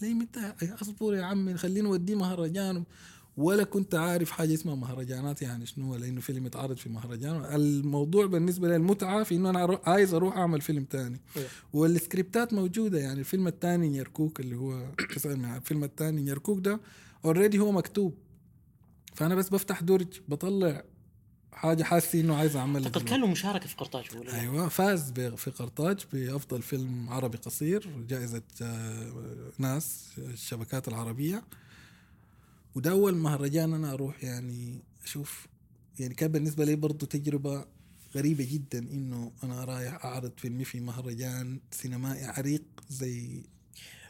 قال 0.00 0.08
لي 0.08 0.14
متى؟ 0.14 0.52
أصبر 0.82 1.14
يا 1.14 1.24
عمي 1.24 1.54
خلينا 1.56 1.88
نوديه 1.88 2.14
مهرجان. 2.14 2.84
ولا 3.36 3.64
كنت 3.64 3.94
عارف 3.94 4.30
حاجة 4.30 4.54
اسمها 4.54 4.74
مهرجانات 4.74 5.42
يعني 5.42 5.66
شنو 5.66 5.92
ولا 5.92 6.06
انه 6.06 6.20
فيلم 6.20 6.46
يتعرض 6.46 6.76
في 6.76 6.88
مهرجان 6.88 7.44
الموضوع 7.54 8.26
بالنسبة 8.26 8.68
لي 8.68 8.76
المتعة 8.76 9.22
في 9.22 9.34
إنه 9.34 9.50
أنا 9.50 9.80
عايز 9.84 10.14
أروح 10.14 10.36
أعمل 10.36 10.60
فيلم 10.60 10.84
تاني 10.84 11.20
إيه. 11.36 11.46
والسكريبتات 11.72 12.52
موجودة 12.52 12.98
يعني 12.98 13.20
الفيلم 13.20 13.46
الثاني 13.46 13.88
نيركوك 13.88 14.40
اللي 14.40 14.56
هو 14.56 14.90
الفيلم 15.56 15.84
الثاني 15.84 16.22
نيركوك 16.22 16.58
ده 16.58 16.80
already 17.24 17.58
هو 17.58 17.72
مكتوب 17.72 18.14
فأنا 19.14 19.34
بس 19.34 19.48
بفتح 19.48 19.82
درج 19.82 20.20
بطلع 20.28 20.84
حاجة 21.52 21.82
حاسس 21.82 22.14
إنه 22.14 22.36
عايز 22.36 22.56
اعملها 22.56 22.86
اعتقد. 22.86 23.04
كان 23.04 23.20
له 23.20 23.26
مشاركة 23.26 23.66
في 23.66 23.76
قرطاج 23.76 24.04
ولا 24.14 24.24
لا؟ 24.24 24.40
أيوه 24.40 24.68
فاز 24.68 25.12
في 25.12 25.50
قرطاج 25.50 25.98
بأفضل 26.12 26.62
فيلم 26.62 27.08
عربي 27.08 27.38
قصير 27.38 28.04
جائزة 28.08 28.42
آه، 28.62 29.12
ناس 29.58 30.10
الشبكات 30.18 30.88
العربية 30.88 31.42
وده 32.76 32.90
أول 32.90 33.14
مهرجان 33.14 33.74
أنا 33.74 33.92
أروح 33.92 34.24
يعني 34.24 34.82
أشوف 35.04 35.46
يعني 36.00 36.14
كان 36.14 36.32
بالنسبة 36.32 36.64
لي 36.64 36.76
برضو 36.76 37.06
تجربة 37.06 37.64
غريبة 38.16 38.48
جدا 38.52 38.78
إنه 38.78 39.32
أنا 39.44 39.64
رايح 39.64 40.04
أعرض 40.04 40.32
فيلمي 40.36 40.64
في 40.64 40.80
مهرجان 40.80 41.60
سينمائي 41.70 42.24
عريق 42.24 42.62
زي, 42.88 43.42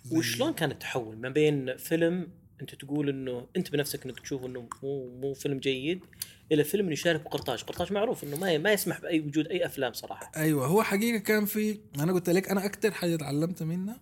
زي 0.04 0.18
وشلون 0.18 0.52
كان 0.52 0.70
التحول 0.70 1.16
ما 1.16 1.28
بين 1.28 1.76
فيلم 1.76 2.28
أنت 2.60 2.74
تقول 2.74 3.08
إنه 3.08 3.46
أنت 3.56 3.72
بنفسك 3.72 4.06
إنك 4.06 4.20
تشوف 4.20 4.44
إنه 4.44 4.68
مو 4.82 5.18
مو 5.20 5.34
فيلم 5.34 5.58
جيد 5.58 6.00
إلى 6.52 6.64
فيلم 6.64 6.92
يشارك 6.92 7.20
بقرطاج، 7.20 7.62
قرطاج 7.62 7.92
معروف 7.92 8.24
إنه 8.24 8.36
ما 8.36 8.58
ما 8.58 8.72
يسمح 8.72 9.00
بأي 9.00 9.20
وجود 9.20 9.48
أي 9.48 9.66
أفلام 9.66 9.92
صراحة. 9.92 10.32
أيوه 10.36 10.66
هو 10.66 10.82
حقيقة 10.82 11.18
كان 11.18 11.44
في 11.44 11.80
أنا 11.98 12.12
قلت 12.12 12.30
لك 12.30 12.48
أنا 12.48 12.64
أكثر 12.64 12.90
حاجة 12.90 13.16
تعلمت 13.16 13.62
منها 13.62 14.00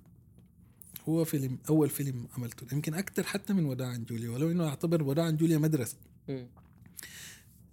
هو 1.08 1.25
فيلم 1.25 1.58
أول 1.68 1.90
فيلم 1.90 2.26
عملته. 2.38 2.66
يمكن 2.75 2.94
أكثر 2.94 3.23
حتى 3.23 3.52
من 3.52 3.64
وداع 3.64 3.88
عن 3.88 4.04
جوليا 4.04 4.30
ولو 4.30 4.50
إنه 4.50 4.68
اعتبر 4.68 5.02
وداع 5.02 5.25
عن 5.25 5.37
جوليا 5.37 5.58
مدرسة. 5.58 5.96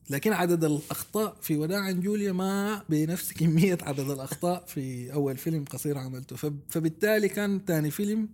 لكن 0.10 0.34
عدد 0.34 0.64
الأخطاء 0.64 1.38
في 1.42 1.58
وداع 1.58 1.80
عن 1.80 2.00
جوليا 2.02 2.32
ما 2.32 2.84
بنفس 2.90 3.34
كمية 3.34 3.78
عدد 3.82 4.10
الأخطاء 4.10 4.66
في 4.66 5.14
أول 5.14 5.38
فيلم 5.38 5.66
قصير 5.66 5.98
عملته. 5.98 6.36
فب- 6.36 6.60
فبالتالي 6.70 7.30
كان 7.30 7.62
ثاني 7.68 7.92
فيلم 7.92 8.30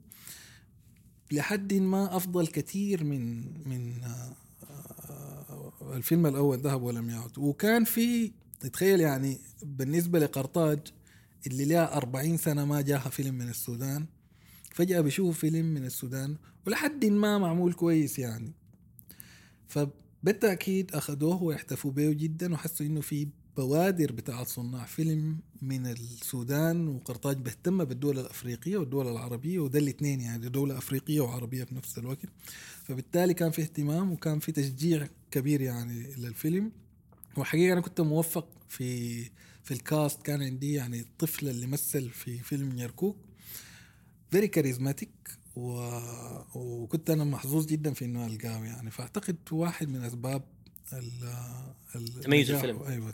لحد 1.32 1.74
ما 1.74 2.16
أفضل 2.16 2.48
كثير 2.48 3.04
من 3.04 3.38
من 3.70 4.04
آه، 4.04 4.34
آه، 5.10 5.74
الفيلم 5.96 6.26
الأول 6.26 6.58
ذهب 6.60 6.82
ولم 6.84 7.10
يعد. 7.10 7.38
وكان 7.38 7.84
في 7.84 8.32
تخيل 8.74 9.00
يعني 9.02 9.38
بالنسبة 9.64 10.20
لقرطاج 10.20 10.80
اللي 11.48 11.66
لها 11.66 11.98
40 11.98 12.38
سنة 12.38 12.66
ما 12.66 12.82
جاها 12.82 13.10
فيلم 13.10 13.36
من 13.36 13.50
السودان 13.50 14.06
فجأة 14.78 15.02
بيشوف 15.02 15.40
فيلم 15.40 15.66
من 15.66 15.86
السودان 15.86 16.38
ولحد 16.68 17.06
ما 17.06 17.38
معمول 17.38 17.74
كويس 17.74 18.20
يعني. 18.20 18.52
فبالتأكيد 19.68 20.96
أخذوه 20.96 21.44
واحتفوا 21.44 21.92
به 21.92 22.12
جدا 22.12 22.54
وحسوا 22.54 22.86
إنه 22.86 23.02
في 23.02 23.28
بوادر 23.58 24.12
بتاعت 24.12 24.48
صناع 24.48 24.86
فيلم 24.86 25.38
من 25.62 25.88
السودان 25.88 26.88
وقرطاج 26.88 27.38
بيهتم 27.38 27.84
بالدول 27.84 28.20
الأفريقية 28.20 28.78
والدول 28.78 29.08
العربية 29.08 29.60
وده 29.60 29.80
الاثنين 29.80 30.22
يعني 30.22 30.50
دولة 30.50 30.78
أفريقية 30.78 31.22
وعربية 31.22 31.64
في 31.64 31.76
نفس 31.76 31.98
الوقت. 31.98 32.30
فبالتالي 32.84 33.34
كان 33.34 33.52
في 33.52 33.62
اهتمام 33.62 34.12
وكان 34.12 34.40
في 34.40 34.52
تشجيع 34.52 35.08
كبير 35.32 35.62
يعني 35.62 36.16
للفيلم. 36.18 36.72
وحقيقة 37.38 37.74
أنا 37.74 37.82
كنت 37.82 38.02
موفق 38.02 38.48
في 38.70 39.24
في 39.64 39.74
ال 39.74 39.83
cast 39.83 40.22
كان 40.22 40.42
عندي 40.42 40.74
يعني 40.74 41.00
الطفل 41.00 41.48
اللي 41.48 41.68
مثل 41.68 42.10
في 42.10 42.40
فيلم 42.40 42.72
نيركوك 42.72 43.27
very 44.32 44.48
charismatic 44.48 45.10
و... 45.56 45.90
وكنت 46.56 47.10
أنا 47.10 47.24
محظوظ 47.24 47.66
جدا 47.66 47.94
في 47.94 48.06
إنه 48.06 48.26
ألقاه 48.28 48.66
يعني 48.66 48.92
فأعتقد 48.92 49.38
واحد 49.52 49.90
من 49.90 50.04
أسباب 50.04 50.44
ال... 50.94 51.12
ال... 51.96 52.22
تميز. 52.22 52.52
الفيلم. 52.52 52.84
أيوه 52.84 53.14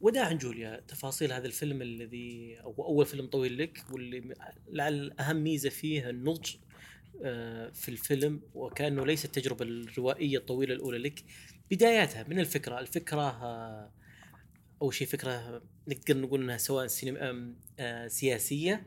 وداعا 0.00 0.38
جوليا 0.38 0.80
تفاصيل 0.88 1.32
هذا 1.32 1.46
الفيلم 1.46 1.82
الذي 1.82 2.60
أو 2.64 2.74
أول 2.78 3.06
فيلم 3.06 3.26
طويل 3.26 3.58
لك 3.58 3.84
واللي 3.92 4.34
لعل 4.72 5.12
أهم 5.20 5.36
ميزة 5.36 5.68
فيه 5.68 6.10
النضج 6.10 6.54
آه، 7.22 7.70
في 7.70 7.88
الفيلم 7.88 8.40
وكأنه 8.54 9.06
ليس 9.06 9.24
التجربة 9.24 9.64
الروائية 9.64 10.38
الطويلة 10.38 10.74
الأولى 10.74 10.98
لك 10.98 11.24
بداياتها 11.70 12.24
من 12.28 12.40
الفكرة 12.40 12.80
الفكرة 12.80 13.20
آه، 13.20 13.90
أول 14.82 14.94
شيء 14.94 15.06
فكرة 15.06 15.62
نقدر 15.88 16.16
نقول 16.16 16.42
إنها 16.42 16.56
سواء 16.56 16.86
سينما 16.86 17.54
آه، 17.78 18.08
سياسية 18.08 18.86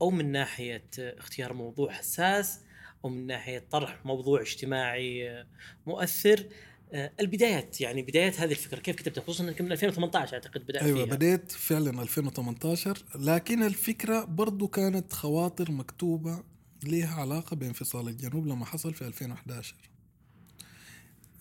أو 0.00 0.10
من 0.10 0.32
ناحية 0.32 0.88
اختيار 0.98 1.52
موضوع 1.52 1.92
حساس 1.92 2.60
أو 3.04 3.10
من 3.10 3.26
ناحية 3.26 3.66
طرح 3.70 4.06
موضوع 4.06 4.40
اجتماعي 4.40 5.44
مؤثر. 5.86 6.46
آه، 6.94 7.12
البدايات 7.20 7.80
يعني 7.80 8.02
بدايات 8.02 8.40
هذه 8.40 8.50
الفكرة 8.50 8.80
كيف 8.80 8.96
كتبتها؟ 8.96 9.22
خصوصا 9.22 9.44
انك 9.44 9.60
من 9.60 9.72
2018 9.72 10.34
أعتقد 10.34 10.66
بدأ 10.66 10.82
أيوه 10.82 11.04
فيها. 11.04 11.14
بديت 11.14 11.52
فعلا 11.52 12.02
2018 12.02 13.04
لكن 13.14 13.62
الفكرة 13.62 14.24
برضو 14.24 14.68
كانت 14.68 15.12
خواطر 15.12 15.70
مكتوبة 15.72 16.42
ليها 16.84 17.14
علاقة 17.14 17.56
بانفصال 17.56 18.08
الجنوب 18.08 18.46
لما 18.46 18.64
حصل 18.64 18.94
في 18.94 19.06
2011 19.06 19.74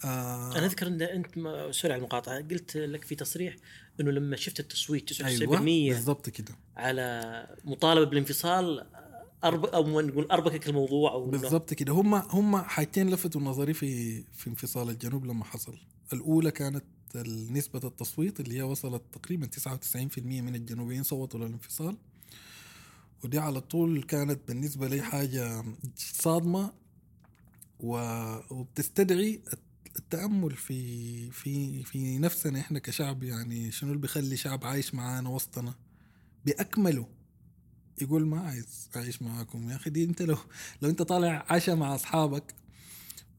آه 0.06 0.58
أنا 0.58 0.66
أذكر 0.66 0.88
إن 0.88 1.02
أنت 1.02 1.28
سوري 1.72 1.94
على 1.94 2.00
المقاطعة 2.00 2.42
قلت 2.42 2.78
لك 2.78 3.04
في 3.04 3.16
تصريح 3.16 3.56
إنه 4.02 4.12
لما 4.12 4.36
شفت 4.36 4.60
التصويت 4.60 5.14
99% 5.14 5.26
أيوه 5.26 5.60
بالضبط 5.96 6.30
كده. 6.30 6.56
على 6.78 7.48
مطالبة 7.66 8.10
بالانفصال 8.10 8.88
أرب... 9.44 9.66
أو 9.66 10.02
نقول 10.02 10.32
اربكك 10.32 10.70
الموضوع 10.70 11.12
أو 11.12 11.26
بالضبط 11.26 11.74
كده. 11.74 11.94
هم 11.94 12.16
هم 12.16 12.58
حاجتين 12.58 13.10
لفتوا 13.10 13.42
نظري 13.42 13.74
في 13.74 14.22
في 14.34 14.48
انفصال 14.48 14.90
الجنوب 14.90 15.26
لما 15.26 15.46
حصل. 15.46 15.78
الأولى 16.14 16.52
كانت 16.52 16.84
نسبة 17.52 17.80
التصويت 17.84 18.40
اللي 18.40 18.58
هي 18.58 18.62
وصلت 18.62 19.02
تقريبا 19.12 19.50
99% 19.58 20.18
من 20.18 20.56
الجنوبيين 20.56 21.04
صوتوا 21.04 21.40
للانفصال. 21.40 21.98
ودي 23.24 23.40
على 23.40 23.62
طول 23.62 24.04
كانت 24.04 24.40
بالنسبة 24.48 24.88
لي 24.88 25.02
حاجة 25.02 25.64
صادمة 25.96 26.74
وبتستدعي 27.80 29.42
التأمل 29.95 30.51
في 30.51 31.32
في 31.32 31.84
في 31.84 32.17
نفسنا 32.17 32.60
إحنا 32.60 32.80
كشعب 32.80 33.23
يعني 33.23 33.71
شنو 33.71 33.89
اللي 33.89 34.01
بيخلي 34.01 34.38
شعب 34.38 34.65
عايش 34.65 34.95
معانا 34.95 35.30
وسطنا؟ 35.30 35.73
بأكمله. 36.45 37.08
يقول 38.01 38.27
ما 38.27 38.39
عايز 38.39 38.89
أعيش 38.95 39.21
معاكم. 39.21 39.69
يا 39.69 39.75
أخي 39.75 39.89
دي 39.89 40.04
أنت 40.04 40.21
لو 40.21 40.38
لو 40.82 40.89
أنت 40.89 41.01
طالع 41.01 41.45
عشاء 41.49 41.75
مع 41.75 41.95
أصحابك 41.95 42.56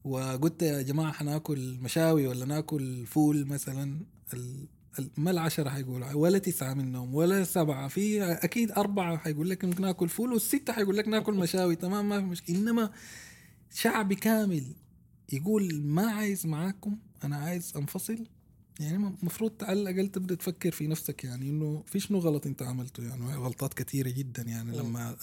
وقلت 0.03 0.61
يا 0.61 0.81
جماعة 0.81 1.11
حناكل 1.11 1.77
مشاوي 1.81 2.27
ولا 2.27 2.45
ناكل 2.45 3.05
فول 3.05 3.45
مثلا 3.45 3.99
ما 5.17 5.31
العشرة 5.31 5.69
حيقول 5.69 6.03
ولا 6.13 6.37
تسعة 6.37 6.73
منهم 6.73 7.15
ولا 7.15 7.43
سبعة 7.43 7.87
في 7.87 8.23
أكيد 8.23 8.71
أربعة 8.71 9.17
حيقول 9.17 9.49
لك 9.49 9.65
ممكن 9.65 9.81
ناكل 9.81 10.09
فول 10.09 10.33
والستة 10.33 10.73
حيقول 10.73 10.97
لك 10.97 11.07
ناكل 11.07 11.33
مشاوي 11.33 11.75
تمام 11.75 12.09
ما 12.09 12.19
في 12.19 12.25
مشكلة. 12.25 12.57
إنما 12.57 12.91
شعب 13.73 14.13
كامل 14.13 14.63
يقول 15.31 15.81
ما 15.83 16.05
عايز 16.11 16.45
معاكم 16.47 16.97
أنا 17.23 17.35
عايز 17.35 17.73
أنفصل. 17.77 18.27
يعني 18.79 18.95
المفروض 18.95 19.51
على 19.61 19.81
الأقل 19.81 20.07
تبدأ 20.09 20.35
تفكر 20.35 20.71
في 20.71 20.87
نفسك 20.87 21.23
يعني 21.23 21.49
إنه 21.49 21.83
في 21.85 21.99
شنو 21.99 22.19
غلط 22.19 22.45
أنت 22.45 22.63
عملته 22.63 23.03
يعني 23.03 23.35
غلطات 23.35 23.73
كثيرة 23.73 24.09
جدا 24.09 24.43
يعني. 24.43 24.77
لما 24.77 25.15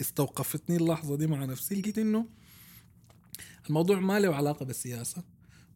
استوقفتني 0.00 0.76
اللحظة 0.76 1.16
دي 1.16 1.26
مع 1.26 1.44
نفسي 1.44 1.74
لقيت 1.74 1.98
إنه 1.98 2.26
الموضوع 3.68 4.00
ما 4.00 4.20
له 4.20 4.34
علاقة 4.34 4.64
بالسياسة 4.64 5.22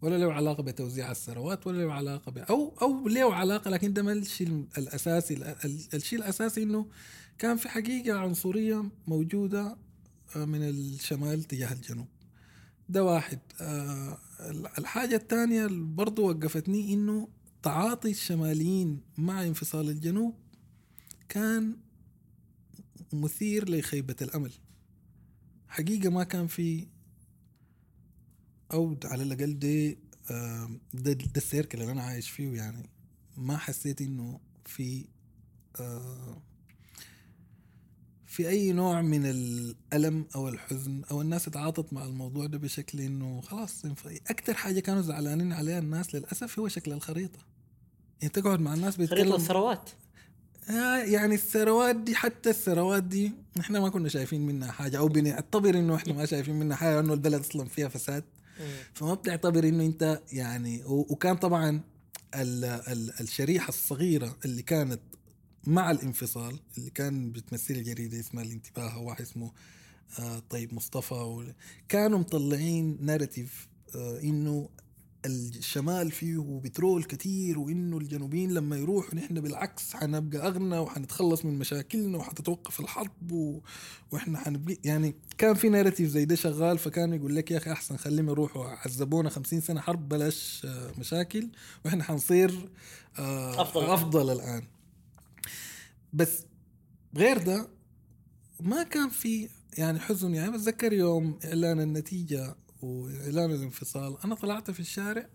ولا 0.02 0.18
له 0.18 0.32
علاقة 0.32 0.62
بتوزيع 0.62 1.10
الثروات 1.10 1.66
ولا 1.66 1.82
له 1.82 1.92
علاقة 1.92 2.32
ب... 2.32 2.38
أو 2.38 2.74
أو 2.82 3.08
له 3.08 3.34
علاقة 3.34 3.70
لكن 3.70 3.92
ده 3.92 4.02
ما 4.02 4.12
الشيء 4.12 4.64
الأساسي. 4.78 5.34
ال- 5.34 5.44
ال- 5.44 5.88
الشيء 5.94 6.18
الأساسي 6.18 6.62
إنه 6.62 6.86
كان 7.38 7.56
في 7.56 7.68
حقيقة 7.68 8.18
عنصرية 8.18 8.90
موجودة 9.06 9.76
آه، 10.36 10.44
من 10.44 10.62
الشمال 10.68 11.44
تجاه 11.44 11.72
الجنوب. 11.72 12.06
ده 12.88 13.04
واحد. 13.04 13.38
آه، 13.60 14.18
الحاجة 14.78 15.16
الثانية 15.16 15.66
برضو 15.70 16.28
وقفتني 16.30 16.94
إنه 16.94 17.28
تعاطي 17.62 18.10
الشماليين 18.10 19.00
مع 19.18 19.42
انفصال 19.42 19.88
الجنوب 19.90 20.34
كان 21.28 21.76
مثير 23.12 23.70
لخيبة 23.70 24.16
الأمل. 24.22 24.52
حقيقة 25.68 26.10
ما 26.10 26.24
كان 26.24 26.46
في 26.46 26.86
أو 28.72 28.96
على 29.04 29.22
الأقل 29.22 29.58
دي 29.58 29.98
ده, 30.94 31.12
ده 31.12 31.32
السيركل 31.36 31.80
اللي 31.80 31.92
أنا 31.92 32.02
عايش 32.02 32.30
فيه 32.30 32.56
يعني 32.56 32.90
ما 33.36 33.56
حسيت 33.56 34.00
إنه 34.00 34.40
في 34.66 35.04
آه، 35.80 36.42
في 38.38 38.48
أي 38.48 38.72
نوع 38.72 39.02
من 39.02 39.26
الألم 39.26 40.26
أو 40.34 40.48
الحزن 40.48 41.02
أو 41.10 41.20
الناس 41.20 41.44
تعاطت 41.44 41.92
مع 41.92 42.04
الموضوع 42.04 42.46
ده 42.46 42.58
بشكل 42.58 43.00
إنه 43.00 43.40
خلاص 43.40 43.82
أكتر 44.30 44.54
حاجة 44.54 44.80
كانوا 44.80 45.02
زعلانين 45.02 45.52
عليها 45.52 45.78
الناس 45.78 46.14
للأسف 46.14 46.58
هو 46.58 46.68
شكل 46.68 46.92
الخريطة. 46.92 47.38
يعني 48.20 48.32
تقعد 48.32 48.60
مع 48.60 48.74
الناس 48.74 48.96
خريطة 48.96 49.14
بيتكلم 49.14 49.34
الثروات. 49.34 49.90
آه، 50.70 50.96
يعني 50.96 51.34
الثروات 51.34 51.96
دي 51.96 52.14
حتى 52.14 52.50
الثروات 52.50 53.02
دي 53.02 53.32
إحنا 53.60 53.80
ما 53.80 53.88
كنا 53.88 54.08
شايفين 54.08 54.46
منها 54.46 54.72
حاجة 54.72 54.98
أو 54.98 55.08
بنعتبر 55.08 55.78
إنه 55.78 55.94
إحنا 55.94 56.12
ما 56.12 56.26
شايفين 56.26 56.58
منها 56.58 56.76
حاجة 56.76 56.94
لأنه 56.94 57.14
البلد 57.14 57.40
أصلا 57.40 57.68
فيها 57.68 57.88
فساد. 57.88 58.24
فما 58.94 59.14
بتعتبر 59.14 59.68
إنه 59.68 59.84
أنت 59.84 60.20
يعني 60.32 60.82
وكان 60.86 61.36
طبعا 61.36 61.80
ال 62.34 62.64
ال 62.64 63.20
الشريحة 63.20 63.68
الصغيرة 63.68 64.36
اللي 64.44 64.62
كانت 64.62 65.00
مع 65.68 65.90
الانفصال 65.90 66.58
اللي 66.78 66.90
كان 66.90 67.30
بتمثل 67.32 67.82
جريده 67.82 68.20
اسمها 68.20 68.44
الانتباه 68.44 68.98
وواحد 68.98 69.20
اسمه 69.20 69.52
آه 70.18 70.42
طيب 70.50 70.74
مصطفى 70.74 71.14
و- 71.14 71.44
كانوا 71.88 72.18
مطلعين 72.18 72.98
ناريتيف 73.00 73.68
آه 73.96 74.20
إنه 74.22 74.68
الشمال 75.26 76.10
فيه 76.10 76.60
بترول 76.64 77.04
كتير 77.04 77.58
وإنه 77.58 77.98
الجنوبيين 77.98 78.54
لما 78.54 78.76
يروحوا 78.76 79.14
نحن 79.14 79.40
بالعكس 79.40 79.94
حنبقى 79.96 80.46
أغنى 80.48 80.78
وحنتخلص 80.78 81.44
من 81.44 81.58
مشاكلنا 81.58 82.18
وحتتوقف 82.18 82.80
الحرب 82.80 83.32
و... 83.32 83.60
وإحنا 84.12 84.38
حنبقى 84.38 84.76
يعني 84.84 85.14
كان 85.38 85.54
في 85.54 85.68
ناريتيف 85.68 86.08
زي 86.08 86.24
ده 86.24 86.34
شغال 86.34 86.78
فكان 86.78 87.12
يقول 87.12 87.36
لك 87.36 87.50
يا 87.50 87.56
أخي 87.56 87.72
أحسن 87.72 87.96
خليهم 87.96 88.28
يروحوا 88.28 88.64
عذبونا 88.64 89.30
50 89.30 89.60
سنة 89.60 89.80
حرب 89.80 90.08
بلاش 90.08 90.62
آه، 90.64 90.92
مشاكل 90.98 91.48
وإحنا 91.84 92.04
حنصير 92.04 92.68
آه، 93.18 93.62
أفضل. 93.62 93.84
أفضل 93.84 94.32
الآن 94.32 94.62
بس 96.12 96.44
غير 97.16 97.38
ده 97.38 97.68
ما 98.60 98.82
كان 98.82 99.08
في 99.08 99.48
يعني 99.78 99.98
حزن. 100.00 100.34
يعني 100.34 100.50
بتذكر 100.52 100.92
يوم 100.92 101.38
إعلان 101.44 101.80
النتيجة 101.80 102.56
وإعلان 102.82 103.50
الانفصال 103.50 104.16
أنا 104.24 104.34
طلعت 104.34 104.70
في 104.70 104.80
الشارع 104.80 105.28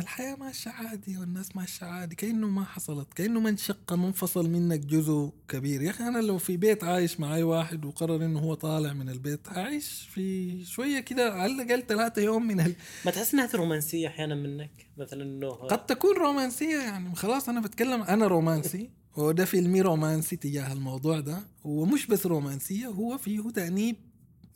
الحياة 0.00 0.36
ماشية 0.36 0.70
عادي 0.70 1.18
والناس 1.18 1.56
ماشية 1.56 1.86
عادي 1.86 2.14
كأنه 2.14 2.48
ما 2.48 2.64
حصلت 2.64 3.14
كأنه 3.14 3.40
ما 3.40 3.48
انشق 3.48 3.92
منفصل 3.92 4.50
منك 4.50 4.80
جزء 4.80 5.32
كبير. 5.48 5.82
يا 5.82 5.90
أخي 5.90 6.04
أنا 6.04 6.18
لو 6.18 6.38
في 6.38 6.56
بيت 6.56 6.84
عايش 6.84 7.20
معي 7.20 7.42
واحد 7.42 7.84
وقرر 7.84 8.24
إنه 8.24 8.38
هو 8.38 8.54
طالع 8.54 8.92
من 8.92 9.08
البيت 9.08 9.48
هعيش 9.48 10.08
في 10.12 10.64
شوية 10.64 11.00
كده 11.00 11.32
على 11.32 11.52
الأقل 11.52 11.82
ثلاثة 11.86 12.22
يوم 12.22 12.46
من 12.46 12.60
ال... 12.60 12.74
ما 13.06 13.10
تحس 13.10 13.34
إنها 13.34 13.48
رومانسية 13.54 14.08
أحيانا 14.08 14.34
منك؟ 14.34 14.70
مثلا 14.98 15.22
إنه 15.22 15.50
قد 15.50 15.86
تكون 15.86 16.16
رومانسية 16.16 16.78
يعني 16.78 17.14
خلاص 17.14 17.48
أنا 17.48 17.60
بتكلم 17.60 18.02
أنا 18.02 18.26
رومانسي 18.26 18.90
وده 19.16 19.44
فيلمي 19.44 19.80
رومانسي 19.80 20.36
تجاه 20.36 20.72
الموضوع 20.72 21.20
ده 21.20 21.38
ومش 21.64 22.06
بس 22.06 22.26
رومانسية 22.26 22.86
هو 22.86 23.18
فيه 23.18 23.50
تأنيب 23.50 23.96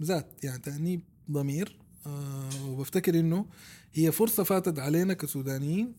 ذات 0.02 0.44
يعني 0.44 0.58
تأنيب 0.58 1.00
ضمير. 1.30 1.82
آه 2.06 2.66
وبفتكر 2.66 3.14
إنه 3.18 3.46
هي 3.94 4.12
فرصة 4.12 4.42
فاتت 4.44 4.78
علينا 4.78 5.14
كسودانيين 5.14 5.94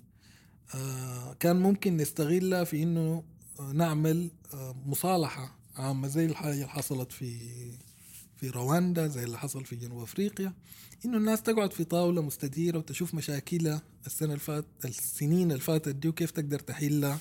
آه 0.75 1.33
كان 1.33 1.55
ممكن 1.61 1.97
نستغلها 1.97 2.63
في 2.63 2.83
آه 3.59 3.71
نعمل 3.73 4.31
آه 4.53 4.75
مصالحة 4.85 5.59
عامة 5.75 6.07
زي 6.07 6.25
الحاجة 6.25 6.53
اللي 6.53 6.67
حصلت 6.67 7.11
في 7.11 7.37
في 8.35 8.49
رواندا 8.49 9.07
زي 9.07 9.23
اللي 9.23 9.37
حصل 9.37 9.65
في 9.65 9.75
جنوب 9.75 10.01
أفريقيا 10.01 10.53
إنه 11.05 11.17
الناس 11.17 11.41
تقعد 11.41 11.73
في 11.73 11.83
طاولة 11.83 12.21
مستديرة 12.21 12.77
وتشوف 12.77 13.13
مشاكلها 13.13 13.81
السنة 14.05 14.29
اللي 14.29 14.39
فات 14.39 14.65
السنين 14.85 15.51
اللي 15.51 15.61
فاتت 15.63 15.95
دي 15.95 16.07
وكيف 16.07 16.31
تقدر 16.31 16.59
تحلها 16.59 17.19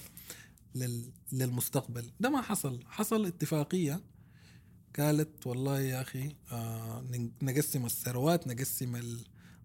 لل... 0.74 1.04
للمستقبل. 1.32 2.10
ده 2.20 2.30
ما 2.30 2.42
حصل. 2.42 2.80
حصل 2.86 3.26
اتفاقية 3.26 4.00
قالت 4.98 5.46
والله 5.46 5.80
يا 5.80 6.00
أخي 6.02 6.36
آه 6.52 7.04
نقسم 7.42 7.86
الثروات 7.86 8.46
نقسم 8.46 8.96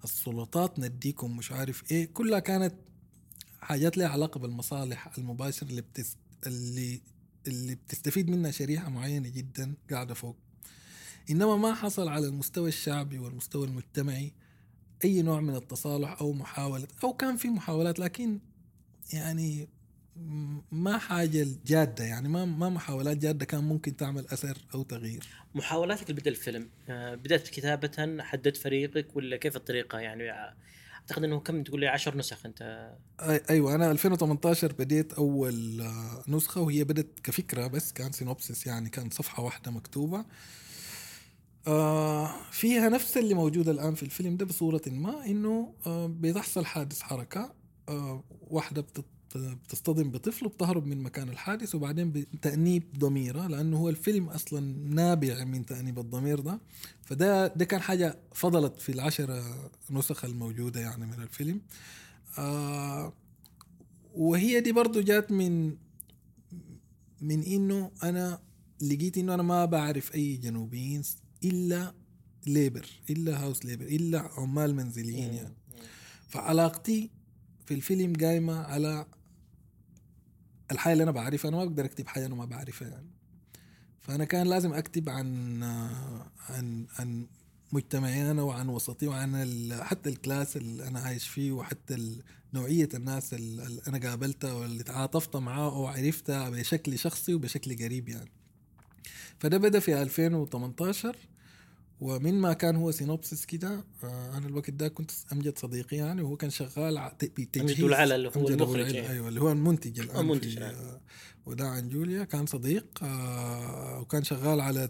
السلطات 0.03 0.79
نديكم 0.79 1.37
مش 1.37 1.51
عارف 1.51 1.91
إيه 1.91 2.05
كلها 2.13 2.39
كانت 2.39 2.75
حاجات 3.61 3.97
لها 3.97 4.07
علاقة 4.07 4.39
بالمصالح 4.39 5.17
المباشرة 5.17 5.67
اللي 5.69 5.81
بتس... 5.81 6.17
اللي 6.47 7.01
اللي 7.47 7.75
بتستفيد 7.75 8.29
منها 8.29 8.51
شريحة 8.51 8.89
معينة 8.89 9.29
جدا 9.29 9.73
قاعدة 9.91 10.13
فوق. 10.13 10.35
إنما 11.29 11.55
ما 11.55 11.73
حصل 11.73 12.07
على 12.07 12.27
المستوى 12.27 12.69
الشعبي 12.69 13.19
والمستوى 13.19 13.67
المجتمعي 13.67 14.33
أي 15.05 15.21
نوع 15.21 15.41
من 15.41 15.55
التصالح 15.55 16.21
أو 16.21 16.33
محاولة 16.33 16.87
أو 17.03 17.13
كان 17.13 17.37
في 17.37 17.49
محاولات 17.49 17.99
لكن 17.99 18.39
يعني 19.13 19.67
ما 20.71 20.97
حاجة 20.97 21.47
جاده 21.65 22.03
يعني 22.03 22.29
ما 22.29 22.45
ما 22.45 22.69
محاولات 22.69 23.17
جادة 23.17 23.45
كان 23.45 23.63
ممكن 23.63 23.95
تعمل 23.95 24.25
أثر 24.27 24.57
أو 24.73 24.83
تغيير. 24.83 25.23
محاولاتك 25.55 26.09
لبدء 26.09 26.29
الفيلم 26.29 26.69
آه، 26.89 27.15
بدأت 27.15 27.47
كتابة 27.47 28.17
حددت 28.23 28.57
فريقك 28.57 29.15
ولا 29.15 29.37
كيف 29.37 29.55
الطريقة؟ 29.55 29.99
يعني 29.99 30.31
أعتقد 31.01 31.23
إنه 31.23 31.39
كم 31.39 31.63
تقول 31.63 31.79
لي 31.79 31.87
10 31.87 32.17
نسخ 32.17 32.45
أنت. 32.45 32.91
أيوه 33.49 33.75
أنا 33.75 33.91
2018 33.91 34.73
بديت 34.73 35.13
أول 35.13 35.81
آه، 35.81 36.23
نسخة 36.27 36.61
وهي 36.61 36.83
بدت 36.83 37.19
كفكرة 37.19 37.67
بس 37.67 37.93
كان 37.93 38.11
سينوبسيس 38.11 38.67
يعني 38.67 38.89
كان 38.89 39.09
صفحة 39.09 39.43
واحدة 39.43 39.71
مكتوبة. 39.71 40.25
آه 41.67 42.31
فيها 42.51 42.89
نفس 42.89 43.17
اللي 43.17 43.33
موجود 43.33 43.69
الآن 43.69 43.95
في 43.95 44.03
الفيلم 44.03 44.37
ده 44.37 44.45
بصورة 44.45 44.81
ما 44.87 45.25
إنه 45.25 45.73
بتحصل 45.87 46.65
حادث 46.65 47.01
حركة 47.01 47.53
واحدة 48.49 48.81
بتت 48.81 49.05
بتصطدم 49.35 50.11
بطفل 50.11 50.45
وبتهرب 50.45 50.85
من 50.85 51.03
مكان 51.03 51.29
الحادث 51.29 51.75
وبعدين 51.75 52.11
بتأنيب 52.11 52.83
ضميرها 52.99 53.47
لأنه 53.47 53.77
هو 53.77 53.89
الفيلم 53.89 54.29
أصلا 54.29 54.59
نابع 54.89 55.43
من 55.43 55.65
تأنيب 55.65 55.99
الضمير 55.99 56.39
ده. 56.39 56.59
فده 57.03 57.47
ده 57.47 57.65
كان 57.65 57.81
حاجة 57.81 58.17
فضلت 58.33 58.81
في 58.81 58.91
العشرة 58.91 59.69
نسخ 59.91 60.25
الموجودة 60.25 60.79
يعني 60.79 61.05
من 61.05 61.21
الفيلم. 61.23 61.61
آه 62.37 63.13
وهي 64.15 64.61
دي 64.61 64.71
برضو 64.71 65.01
جات 65.01 65.31
من 65.31 65.75
من 67.21 67.43
إنه 67.43 67.91
أنا 68.03 68.39
لقيت 68.81 69.17
إنه 69.17 69.33
أنا 69.33 69.43
ما 69.43 69.65
بعرف 69.65 70.15
أي 70.15 70.37
جنوبيين 70.37 71.01
إلا 71.43 71.93
labor 72.47 72.85
إلا 73.09 73.43
house 73.43 73.65
labor 73.65 73.85
إلا 73.85 74.19
عمال 74.19 74.75
منزليين 74.75 75.33
يعني. 75.33 75.53
فعلاقتي 76.29 77.09
في 77.65 77.73
الفيلم 77.73 78.13
قايمة 78.13 78.57
على 78.59 79.05
الحاجة 80.71 80.93
اللي 80.93 81.03
أنا 81.03 81.11
بعرفها 81.11 81.49
أنا 81.49 81.57
ما 81.57 81.65
بقدر 81.65 81.85
أكتب 81.85 82.07
حاجة 82.07 82.25
أنا 82.25 82.35
ما 82.35 82.45
بعرفها 82.45 82.87
يعني. 82.87 83.09
فأنا 83.99 84.25
كان 84.25 84.47
لازم 84.47 84.73
أكتب 84.73 85.09
عن 85.09 85.63
عن 86.49 86.85
عن 86.99 87.27
مجتمعي 87.71 88.31
أنا 88.31 88.41
وعن 88.41 88.69
وسطي 88.69 89.07
وعن 89.07 89.73
حتى 89.81 90.09
ال 90.09 90.17
class 90.17 90.57
اللي 90.57 90.87
أنا 90.87 90.99
عايش 90.99 91.27
فيه 91.27 91.51
وحتى 91.51 92.17
نوعية 92.53 92.89
الناس 92.93 93.33
اللي 93.33 93.81
أنا 93.87 94.09
قابلتها 94.09 94.53
واللي 94.53 94.83
تعاطفت 94.83 95.35
معاه 95.35 95.77
وعرفتها 95.77 96.49
بشكل 96.49 96.99
شخصي 96.99 97.33
وبشكل 97.33 97.85
قريب 97.85 98.09
يعني. 98.09 98.31
فده 99.39 99.57
بدأ 99.57 99.79
في 99.79 100.01
2018 100.01 101.15
ومن 102.01 102.33
ما 102.33 102.53
كان 102.53 102.75
هو 102.75 102.91
سينوبسيس 102.91 103.45
كده 103.45 103.83
آه، 104.03 104.37
أنا 104.37 104.47
الوقت 104.47 104.69
ده 104.69 104.87
كنت 104.87 105.11
أمجد 105.33 105.57
صديقي 105.57 105.97
يعني 105.97 106.21
وهو 106.21 106.37
كان 106.37 106.49
شغال 106.49 107.11
بتجهيز 107.23 107.69
أمجد 107.71 107.83
العلا 107.83 108.15
اللي 108.15 108.31
هو 108.37 108.47
المخرج 108.47 108.95
يعني. 108.95 109.09
أيوه 109.09 109.27
اللي 109.27 109.41
هو 109.41 109.51
المنتج 109.51 109.99
الآن 109.99 110.19
المنتج، 110.19 110.53
في 110.53 110.59
نعم. 110.59 110.75
آه، 110.75 111.01
وده 111.45 111.67
عن 111.67 111.89
جوليا 111.89 112.23
كان 112.23 112.45
صديق 112.45 112.85
آه، 113.03 113.99
وكان 113.99 114.23
شغال 114.23 114.61
على 114.61 114.89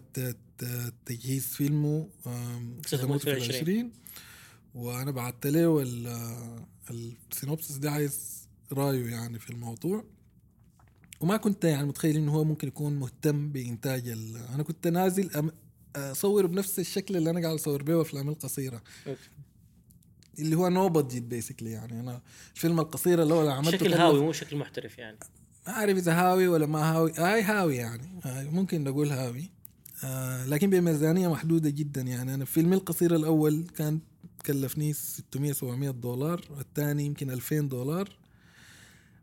تجهيز 1.06 1.46
فيلمه 1.46 2.08
في 2.24 3.30
العشرين. 3.30 3.52
العشرين 3.52 3.92
وأنا 4.76 5.12
بعت 5.12 5.48
له 5.48 5.82
ال- 5.82 6.62
ال 7.32 7.37
synopsis 7.37 7.78
ده 7.78 7.92
عايز 7.92 8.48
رأيه 8.72 9.06
يعني 9.10 9.40
في 9.40 9.50
الموضوع 9.50 10.04
وما 11.20 11.38
كنت 11.38 11.64
يعني 11.64 11.88
متخيل 11.88 12.16
إنه 12.16 12.32
هو 12.34 12.44
ممكن 12.44 12.68
يكون 12.68 12.94
مهتم 13.00 13.50
بإنتاج 13.52 14.08
أنا 14.54 14.64
كنت 14.64 14.88
نازل 14.88 15.52
أصور 15.96 16.46
بنفس 16.46 16.80
الشكل 16.80 17.18
اللي 17.18 17.30
أنا 17.30 17.42
قاعد 17.42 17.54
أصور 17.54 17.84
به 17.84 18.02
أفلام 18.02 18.30
القصيرة. 18.30 18.82
okay. 19.08 19.20
اللي 20.40 20.56
هو 20.56 20.70
no 20.70 20.90
budget 20.90 21.22
basically 21.22 21.72
يعني. 21.72 22.00
أنا 22.00 22.22
الفيلم 22.56 22.80
القصير 22.80 23.24
اللي 23.24 23.34
هو 23.34 23.50
عملته 23.50 23.78
شكل 23.78 23.94
هاوي 23.94 24.20
مو 24.20 24.32
شكل 24.32 24.58
محترف 24.58 24.98
يعني. 24.98 25.18
ما 25.68 25.74
أعرف 25.74 25.98
إذا 25.98 26.14
هاوي 26.14 26.48
ولا 26.48 26.66
ما 26.66 26.92
هاوي. 26.92 27.14
هاي 27.18 27.42
هاوي 27.42 27.76
يعني. 27.76 28.10
هاي 28.24 28.46
ممكن 28.46 28.84
نقول 28.84 29.12
هاوي. 29.12 29.50
آه 30.04 30.46
لكن 30.46 30.70
بميزانية 30.70 31.28
محدودة 31.28 31.70
جدا 31.70 32.02
يعني. 32.02 32.34
أنا 32.34 32.46
فيلمي 32.46 32.76
القصير 32.76 33.16
الأول 33.16 33.68
كان 33.76 34.00
كلفني 34.46 34.94
600 34.94 35.52
700 35.54 35.90
دولار 35.90 36.42
الثاني 36.60 37.06
يمكن 37.06 37.32
2000 37.32 37.60
دولار. 37.60 38.18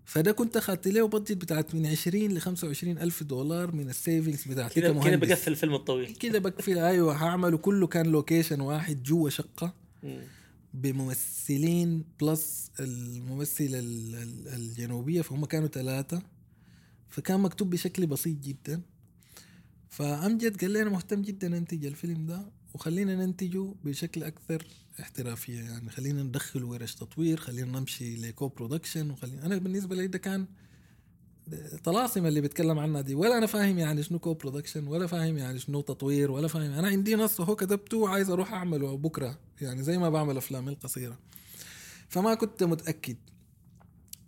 فده 0.05 0.33
كنت 0.33 0.57
اخذت 0.57 0.89
له 0.89 1.09
budget 1.09 1.33
بتاعت 1.33 1.75
من 1.75 1.87
20 1.87 2.31
ل 2.35 2.41
25 2.41 2.99
ألف 2.99 3.23
دولار 3.23 3.75
من 3.75 3.89
ال 3.91 3.98
savings 3.98 4.45
بتاعتي 4.45 4.81
كذا 4.81 4.93
كمهندس. 4.93 5.29
بقفل 5.29 5.51
الفيلم 5.51 5.75
الطويل. 5.75 6.15
كده 6.15 6.39
بقفل. 6.39 6.79
أيوه 6.79 7.15
هعمله 7.15 7.59
كله 7.59 7.87
كان 7.87 8.07
لوكيشن 8.07 8.61
واحد 8.61 9.03
جوا 9.03 9.31
شقة 9.31 9.75
مم. 10.03 10.21
بممثلين 10.75 12.05
plus 12.21 12.71
الممثل 12.81 13.65
ال- 13.65 14.15
ال- 14.15 14.49
الجنوبية 14.49 15.23
فهم 15.23 15.45
كانوا 15.45 15.69
ثلاثة 15.69 16.23
فكان 17.09 17.41
مكتوب 17.41 17.71
بشكل 17.71 18.07
بسيط 18.07 18.37
جدا. 18.39 18.83
فأمجد 19.89 20.61
قال 20.61 20.71
لي 20.71 20.83
أنا 20.83 20.91
مهتم 20.91 21.23
جدا 21.23 21.57
أنتج 21.59 21.87
الفيلم 21.87 22.27
ده. 22.27 22.43
وخلينا 22.75 23.15
ننتجه 23.15 23.75
بشكل 23.85 24.23
أكثر 24.23 24.67
احترافية. 25.01 25.61
يعني 25.61 25.91
خلينا 25.91 26.23
ندخل 26.23 26.65
ورش 26.65 26.95
تطوير 26.95 27.37
خلينا 27.37 27.79
نمشي 27.81 28.17
ل 28.17 28.49
co-production 28.49 29.11
وخلينا 29.11 29.47
أنا 29.47 29.57
بالنسبة 29.57 29.97
لي 29.97 30.07
ده 30.07 30.19
كان 30.19 30.47
طلاسم 31.85 32.27
اللي 32.27 32.41
بيتكلم 32.41 32.79
عنها 32.79 33.01
دي. 33.01 33.15
ولا 33.15 33.39
أنا 33.39 33.47
فاهم 33.47 33.79
يعني 33.79 34.03
شنو 34.03 34.19
co-production 34.19 34.87
ولا 34.87 35.07
فاهم 35.07 35.39
يعني 35.39 35.59
شنو 35.59 35.81
تطوير 35.81 36.31
ولا 36.31 36.49
فاهم. 36.49 36.73
أنا 36.73 36.89
عندي 36.89 37.15
نص 37.15 37.41
هو 37.41 37.57
كتبته 37.57 37.97
وعايز 37.97 38.31
أروح 38.31 38.53
أعمله 38.53 38.97
بكرة 38.97 39.39
يعني 39.61 39.83
زي 39.83 39.99
ما 39.99 40.11
بعمل 40.11 40.37
افلامي 40.37 40.71
القصيرة. 40.71 41.19
فما 42.09 42.35
كنت 42.35 42.63
متأكد. 42.63 43.17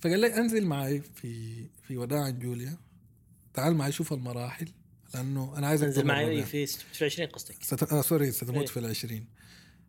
فقال 0.01 0.21
لي 0.21 0.37
أنزل 0.37 0.67
معي 0.67 1.01
في 1.01 1.65
في 1.83 1.97
وداع 1.97 2.31
جوليا. 2.31 2.77
تعال 3.55 3.75
معي 3.75 3.93
شوف 3.93 4.13
المراحل. 4.13 4.69
لأنه 5.17 5.59
أنا 5.59 5.67
عايز 5.67 5.83
أنزل 5.83 6.07
معي. 6.07 6.45
في 6.45 6.67
في 6.67 7.05
20 7.05 7.29
قصدك. 7.29 7.63
ست... 7.63 7.93
آه 7.93 8.03
sorry 8.03 8.33
ستموت 8.33 8.57
إيه. 8.57 8.67
في 8.67 8.79
العشرين. 8.79 9.27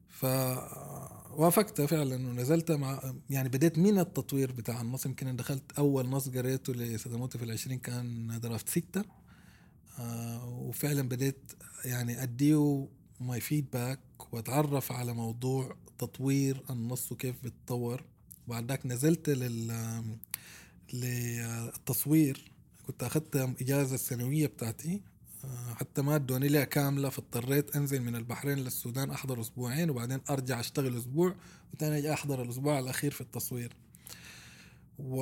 فوافقت 0.10 1.82
فعلا 1.82 2.16
ونزلت 2.16 2.72
مع 2.72 3.14
يعني 3.30 3.50
بديت 3.50 3.78
من 3.78 4.00
التطوير 4.00 4.52
بتاع 4.52 4.82
النص. 4.82 5.06
يمكن 5.06 5.36
دخلت 5.36 5.72
أول 5.78 6.10
نص 6.10 6.30
قريته 6.30 6.74
لستموت 6.74 7.38
في 7.38 7.44
العشرين 7.44 7.80
كان 7.80 8.40
draft 8.40 8.70
ستة. 8.70 9.04
آه 10.00 10.50
وفعلا 10.50 11.02
بديت 11.10 11.52
يعني 11.86 12.24
أديه 12.24 12.88
my 13.20 13.40
feedback 13.42 14.00
وأتعرف 14.34 14.92
على 14.92 15.14
موضوع 15.14 15.78
تطوير 15.98 16.64
النص 16.70 17.12
وكيف 17.12 17.36
بيتطور 17.44 18.04
بعد 18.48 18.70
ذاك 18.70 18.86
نزلت 18.86 19.30
لل 19.30 20.18
للتصوير. 20.94 22.52
كنت 22.88 23.04
أخذت 23.04 23.36
إجازة 23.36 23.96
السنوية 23.96 24.48
بتاعتي. 24.48 25.02
حتى 25.76 26.02
ما 26.02 26.16
ادوني 26.16 26.48
لها 26.48 26.64
كاملة 26.64 27.10
فاضطريت 27.10 27.76
انزل 27.76 28.02
من 28.02 28.16
البحرين 28.16 28.58
للسودان 28.58 29.12
احضر 29.12 29.42
أسبوعين 29.42 29.90
وبعدين 29.90 30.22
ارجع 30.30 30.60
اشتغل 30.60 30.98
أسبوع 30.98 31.36
وتاني 31.74 31.98
أجي 31.98 32.14
احضر 32.14 32.42
الأسبوع 32.42 32.80
الاخير 32.80 33.12
في 33.12 33.22
التصوير. 33.22 33.76
و... 35.00 35.22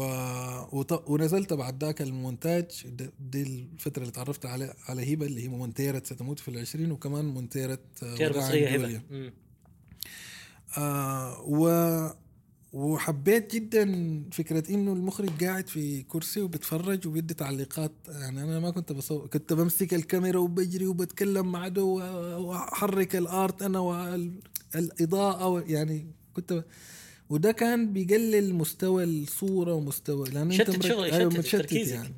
وط... 0.72 1.10
ونزلت 1.10 1.54
بعد 1.54 1.84
ذاك 1.84 2.02
المونتاج 2.02 2.88
دي 3.20 3.42
الفترة 3.42 4.02
اللي 4.02 4.12
تعرفت 4.12 4.46
على 4.46 4.74
على 4.90 5.14
هبة 5.14 5.26
اللي 5.26 5.44
هي 5.44 5.48
مونتيرة 5.48 6.02
ستموت 6.06 6.40
في 6.40 6.48
العشرين 6.48 6.92
وكمان 6.92 7.26
مونتيرة 7.26 7.80
آه، 8.04 8.16
مصرية 8.30 9.04
مم. 9.12 9.34
آه 10.78 11.42
و 11.42 11.68
وحبيت 12.76 13.56
جدا 13.56 13.86
فكرة 14.32 14.74
إنه 14.74 14.94
المخرج 14.94 15.44
قاعد 15.44 15.68
في 15.68 16.04
كرسي 16.04 16.42
وبتفرج 16.42 17.08
وبيدي 17.08 17.34
تعليقات. 17.34 17.92
يعني 18.08 18.44
أنا 18.44 18.60
ما 18.60 18.72
كنت 18.72 18.92
بصور 18.92 19.28
كنت 19.28 19.54
بمسك 19.54 19.94
الكاميرا 19.94 20.40
وبجري 20.40 20.88
وبتكلم 20.88 21.52
مع 21.52 21.68
ده 21.68 21.84
وأحرك 21.84 23.16
الآرت 23.16 23.62
أنا 23.62 23.80
والاضاءة 23.80 25.64
يعني 25.68 26.06
كنت 26.34 26.54
ب... 26.54 26.64
وده 27.30 27.52
كان 27.52 27.94
بيقلل 27.94 28.56
مستوى 28.56 29.04
الصورة 29.04 29.74
ومستوى 29.74 30.30
لأن 30.30 30.52
شتت 30.52 30.70
مرك- 30.70 30.82
شغلك، 30.88 31.14
أيوة 31.14 31.30
شتت 31.30 31.40
متشتت 31.40 31.56
تركيزك. 31.62 31.94
يعني. 31.96 32.14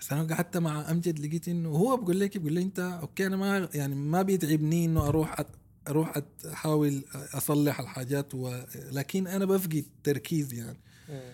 بس 0.00 0.12
أنا 0.12 0.34
قعدت 0.34 0.56
مع 0.56 0.90
أمجد 0.90 1.18
لقيت 1.18 1.48
إنه 1.48 1.68
هو 1.68 1.96
بقول 1.96 2.20
لك 2.20 2.38
بيقول 2.38 2.52
لي 2.52 2.62
أنت 2.62 2.78
أوكي 2.78 3.26
أنا 3.26 3.36
ما 3.36 3.68
يعني 3.74 3.94
ما 3.94 4.22
بيتعبني 4.22 4.84
إنه 4.84 5.06
أروح 5.08 5.40
أت 5.40 5.46
أروح 5.88 6.22
احاول 6.52 7.04
أصلح 7.14 7.80
الحاجات 7.80 8.34
و... 8.34 8.62
لكن 8.92 9.26
أنا 9.26 9.44
بفقد 9.44 9.84
تركيز 10.04 10.52
يعني. 10.52 10.78
مم. 11.08 11.32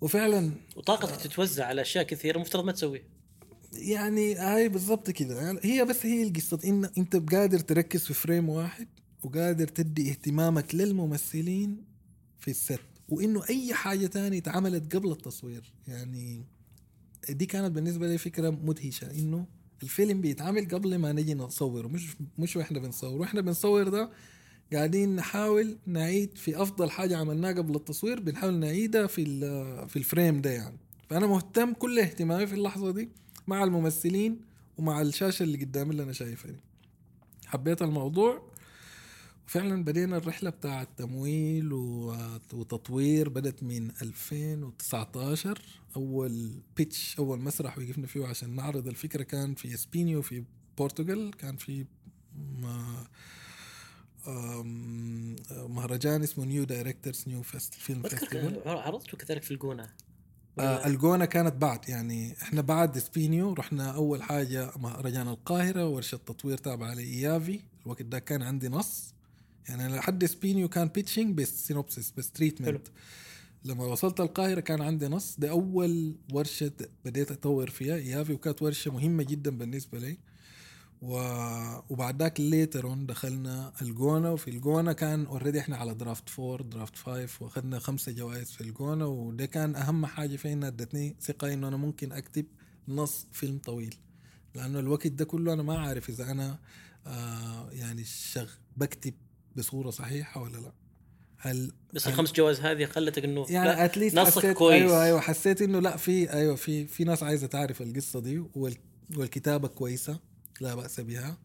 وفعلا 0.00 0.50
وطاقتك 0.76 1.16
تتوزع 1.16 1.66
على 1.66 1.82
أشياء 1.82 2.04
كثيرة 2.04 2.38
مفترض 2.38 2.64
ما 2.64 2.72
تسويها. 2.72 3.02
يعني 3.72 4.34
هاي 4.34 4.68
بالضبط 4.68 5.10
كده. 5.10 5.42
يعني 5.42 5.58
هي 5.62 5.84
بس 5.84 6.06
هي 6.06 6.22
القصة. 6.22 6.58
إن 6.64 6.84
أنت 6.98 7.16
قادر 7.16 7.58
تركز 7.58 8.04
في 8.04 8.14
فريم 8.14 8.48
واحد 8.48 8.88
وقادر 9.22 9.68
تدي 9.68 10.10
اهتمامك 10.10 10.74
للممثلين 10.74 11.84
في 12.38 12.50
الست. 12.50 12.80
وإنه 13.08 13.42
أي 13.50 13.74
حاجة 13.74 14.06
تانية 14.06 14.38
اتعملت 14.38 14.96
قبل 14.96 15.12
التصوير. 15.12 15.72
يعني 15.88 16.44
دي 17.28 17.46
كانت 17.46 17.72
بالنسبة 17.72 18.08
لي 18.08 18.18
فكرة 18.18 18.50
مدهشة. 18.50 19.10
إنه 19.10 19.46
الفيلم 19.82 20.20
بيتعمل 20.20 20.68
قبل 20.68 20.96
ما 20.98 21.12
نجي 21.12 21.34
نصوره 21.34 21.88
مش 21.88 22.06
مش 22.38 22.56
وإحنا 22.56 22.78
بنصور 22.78 23.20
وإحنا 23.20 23.40
بنصور 23.40 23.88
ده 23.88 24.10
قاعدين 24.72 25.16
نحاول 25.16 25.78
نعيد 25.86 26.38
في 26.38 26.62
أفضل 26.62 26.90
حاجة 26.90 27.16
عملناها 27.16 27.52
قبل 27.52 27.74
التصوير 27.76 28.20
بنحاول 28.20 28.54
نعيدها 28.54 29.06
في 29.06 29.24
في 29.88 29.96
الفريم 29.96 30.40
ده 30.40 30.50
يعني. 30.50 30.78
فأنا 31.10 31.26
مهتم 31.26 31.72
كل 31.72 31.98
اهتمامي 31.98 32.46
في 32.46 32.54
اللحظة 32.54 32.90
دي 32.90 33.08
مع 33.48 33.64
الممثلين 33.64 34.40
ومع 34.78 35.00
الشاشة 35.00 35.42
اللي 35.42 35.58
قدامي 35.64 35.90
اللي 35.90 36.02
أنا 36.02 36.12
شايفها 36.12 36.50
دي. 36.50 36.58
حبيت 37.46 37.82
الموضوع 37.82 38.42
وفعلا 39.46 39.84
بدينا 39.84 40.16
الرحلة 40.16 40.50
بتاع 40.50 40.82
التمويل 40.82 41.72
وتطوير 42.52 43.28
بدت 43.28 43.62
من 43.62 43.90
2019 44.02 45.62
أول 45.96 46.62
pitch 46.76 47.18
أول 47.18 47.40
مسرح 47.40 47.78
وقفنا 47.78 48.06
فيه 48.06 48.26
عشان 48.26 48.56
نعرض 48.56 48.88
الفكرة 48.88 49.22
كان 49.22 49.54
في 49.54 49.74
إسبينيو 49.74 50.22
في 50.22 50.44
بورتوغال 50.78 51.30
كان 51.30 51.56
في 51.56 51.86
مهرجان 55.68 56.22
اسمه 56.22 56.44
New 56.44 56.64
Directors 56.64 57.24
New 57.26 57.42
Films 57.42 58.02
Festival 58.02 58.62
عرضته 58.66 59.16
كذلك 59.16 59.42
في 59.42 59.50
الجونة. 59.50 59.90
آه 60.58 60.86
الجونة 60.86 61.24
كانت 61.24 61.54
بعد 61.54 61.88
يعني 61.88 62.42
إحنا 62.42 62.60
بعد 62.60 62.98
سبينيو 62.98 63.52
رحنا 63.52 63.90
أول 63.90 64.22
حاجة 64.22 64.72
مهرجان 64.76 65.28
القاهرة 65.28 65.88
ورشة 65.88 66.16
تطوير 66.16 66.58
تابعة 66.58 66.94
لإيافي. 66.94 67.60
الوقت 67.82 68.02
ده 68.02 68.18
كان 68.18 68.42
عندي 68.42 68.68
نص. 68.68 69.14
يعني 69.68 69.96
لحد 69.96 70.24
سبينيو 70.24 70.68
كان 70.68 70.88
pitching 70.88 71.34
بس 71.34 71.66
synopsis 71.66 72.12
بس 72.16 72.32
حلو. 72.64 72.80
لما 73.64 73.84
وصلت 73.84 74.20
القاهرة 74.20 74.60
كان 74.60 74.82
عندي 74.82 75.08
نص. 75.08 75.36
ده 75.38 75.50
أول 75.50 76.16
ورشة 76.32 76.72
بديت 77.04 77.30
أطور 77.32 77.70
فيها. 77.70 77.94
إيافي 77.94 78.32
وكانت 78.32 78.62
ورشة 78.62 78.90
مهمة 78.92 79.22
جدا 79.22 79.50
بالنسبة 79.58 79.98
لي. 79.98 80.18
و... 81.02 81.14
وبعد 81.90 82.22
ذاك 82.22 82.40
later 82.40 82.87
on 82.87 83.06
دخلنا 83.06 83.72
الجونة. 83.82 84.32
وفي 84.32 84.50
الجونة 84.50 84.92
كان 84.92 85.26
already 85.26 85.60
إحنا 85.60 85.76
على 85.76 85.94
draft 85.94 86.40
4 86.40 86.62
draft 86.68 86.96
5 86.96 87.28
وأخذنا 87.44 87.78
خمسة 87.78 88.12
جوائز 88.12 88.50
في 88.52 88.60
الجونة. 88.60 89.06
وده 89.06 89.46
كان 89.46 89.76
أهم 89.76 90.06
حاجة 90.06 90.36
فيها 90.36 90.52
إنها 90.52 90.68
ادتني 90.68 91.16
ثقة 91.20 91.52
إنه 91.52 91.68
أنا 91.68 91.76
ممكن 91.76 92.12
أكتب 92.12 92.46
نص 92.88 93.26
فيلم 93.32 93.58
طويل. 93.58 93.94
لأنه 94.54 94.78
الوقت 94.78 95.06
ده 95.06 95.24
كله 95.24 95.52
أنا 95.52 95.62
ما 95.62 95.78
عارف 95.78 96.08
إذا 96.08 96.30
أنا 96.30 96.58
آه 97.06 97.70
يعني 97.70 98.04
شغ 98.04 98.50
بكتب 98.76 99.14
بصورة 99.56 99.90
صحيحة 99.90 100.42
ولا 100.42 100.56
لا. 100.56 100.72
هل 101.38 101.72
بس 101.92 102.06
الخمس 102.08 102.32
جوائز 102.32 102.60
هذه 102.60 102.84
خلتك 102.84 103.24
إنه 103.24 103.46
يعني 103.50 103.84
at 103.84 103.94
least 103.94 104.18
نصك 104.18 104.38
حسيت 104.38 104.56
كويس. 104.56 104.82
أيوه 104.82 105.04
أيوه 105.04 105.20
حسيت 105.20 105.62
إنه 105.62 105.78
لا 105.80 105.96
في 105.96 106.32
أيوه 106.32 106.56
في 106.56 106.86
في 106.86 107.04
ناس 107.04 107.22
عايزة 107.22 107.46
تعرف 107.46 107.82
القصة 107.82 108.20
دي 108.20 108.38
وال 108.54 108.76
والكتابة 109.16 109.68
كويسة 109.68 110.20
لا 110.60 110.74
بأس 110.74 111.00
بها. 111.00 111.38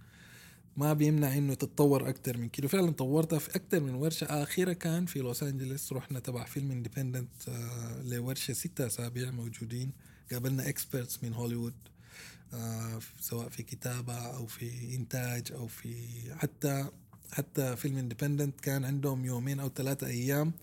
ما 0.78 0.94
بيمنع 0.94 1.38
إنه 1.38 1.54
تتطور 1.54 2.10
أكتر 2.10 2.38
من 2.38 2.50
كده. 2.50 2.68
فعلا 2.68 2.92
طورتها 2.92 3.40
في 3.40 3.56
أكتر 3.56 3.80
من 3.80 3.94
ورشة. 3.96 4.26
اخيره 4.26 4.74
كان 4.74 5.06
في 5.06 5.20
لوس 5.20 5.44
أنجلوس 5.44 5.94
رحنا 5.94 6.20
تبع 6.20 6.44
Film 6.46 6.72
Independent 6.72 7.50
آه 7.50 8.02
لورشة 8.04 8.54
ستة 8.54 8.88
أسابيع 8.88 9.32
موجودين. 9.32 9.92
قابلنا 10.32 10.70
experts 10.70 11.24
من 11.24 11.34
هوليوود 11.34 11.74
آه 12.54 13.00
سواء 13.20 13.50
في 13.50 13.64
كتابة 13.64 14.14
أو 14.14 14.46
في 14.48 14.96
إنتاج 14.96 15.52
أو 15.52 15.68
في 15.68 15.96
حتى 16.36 16.88
حتى 17.34 17.76
Film 17.76 17.98
Independent 17.98 18.62
كان 18.62 18.86
عندهم 18.86 19.26
يومين 19.26 19.60
أو 19.60 19.70
ثلاثة 19.70 20.08
أيام 20.08 20.54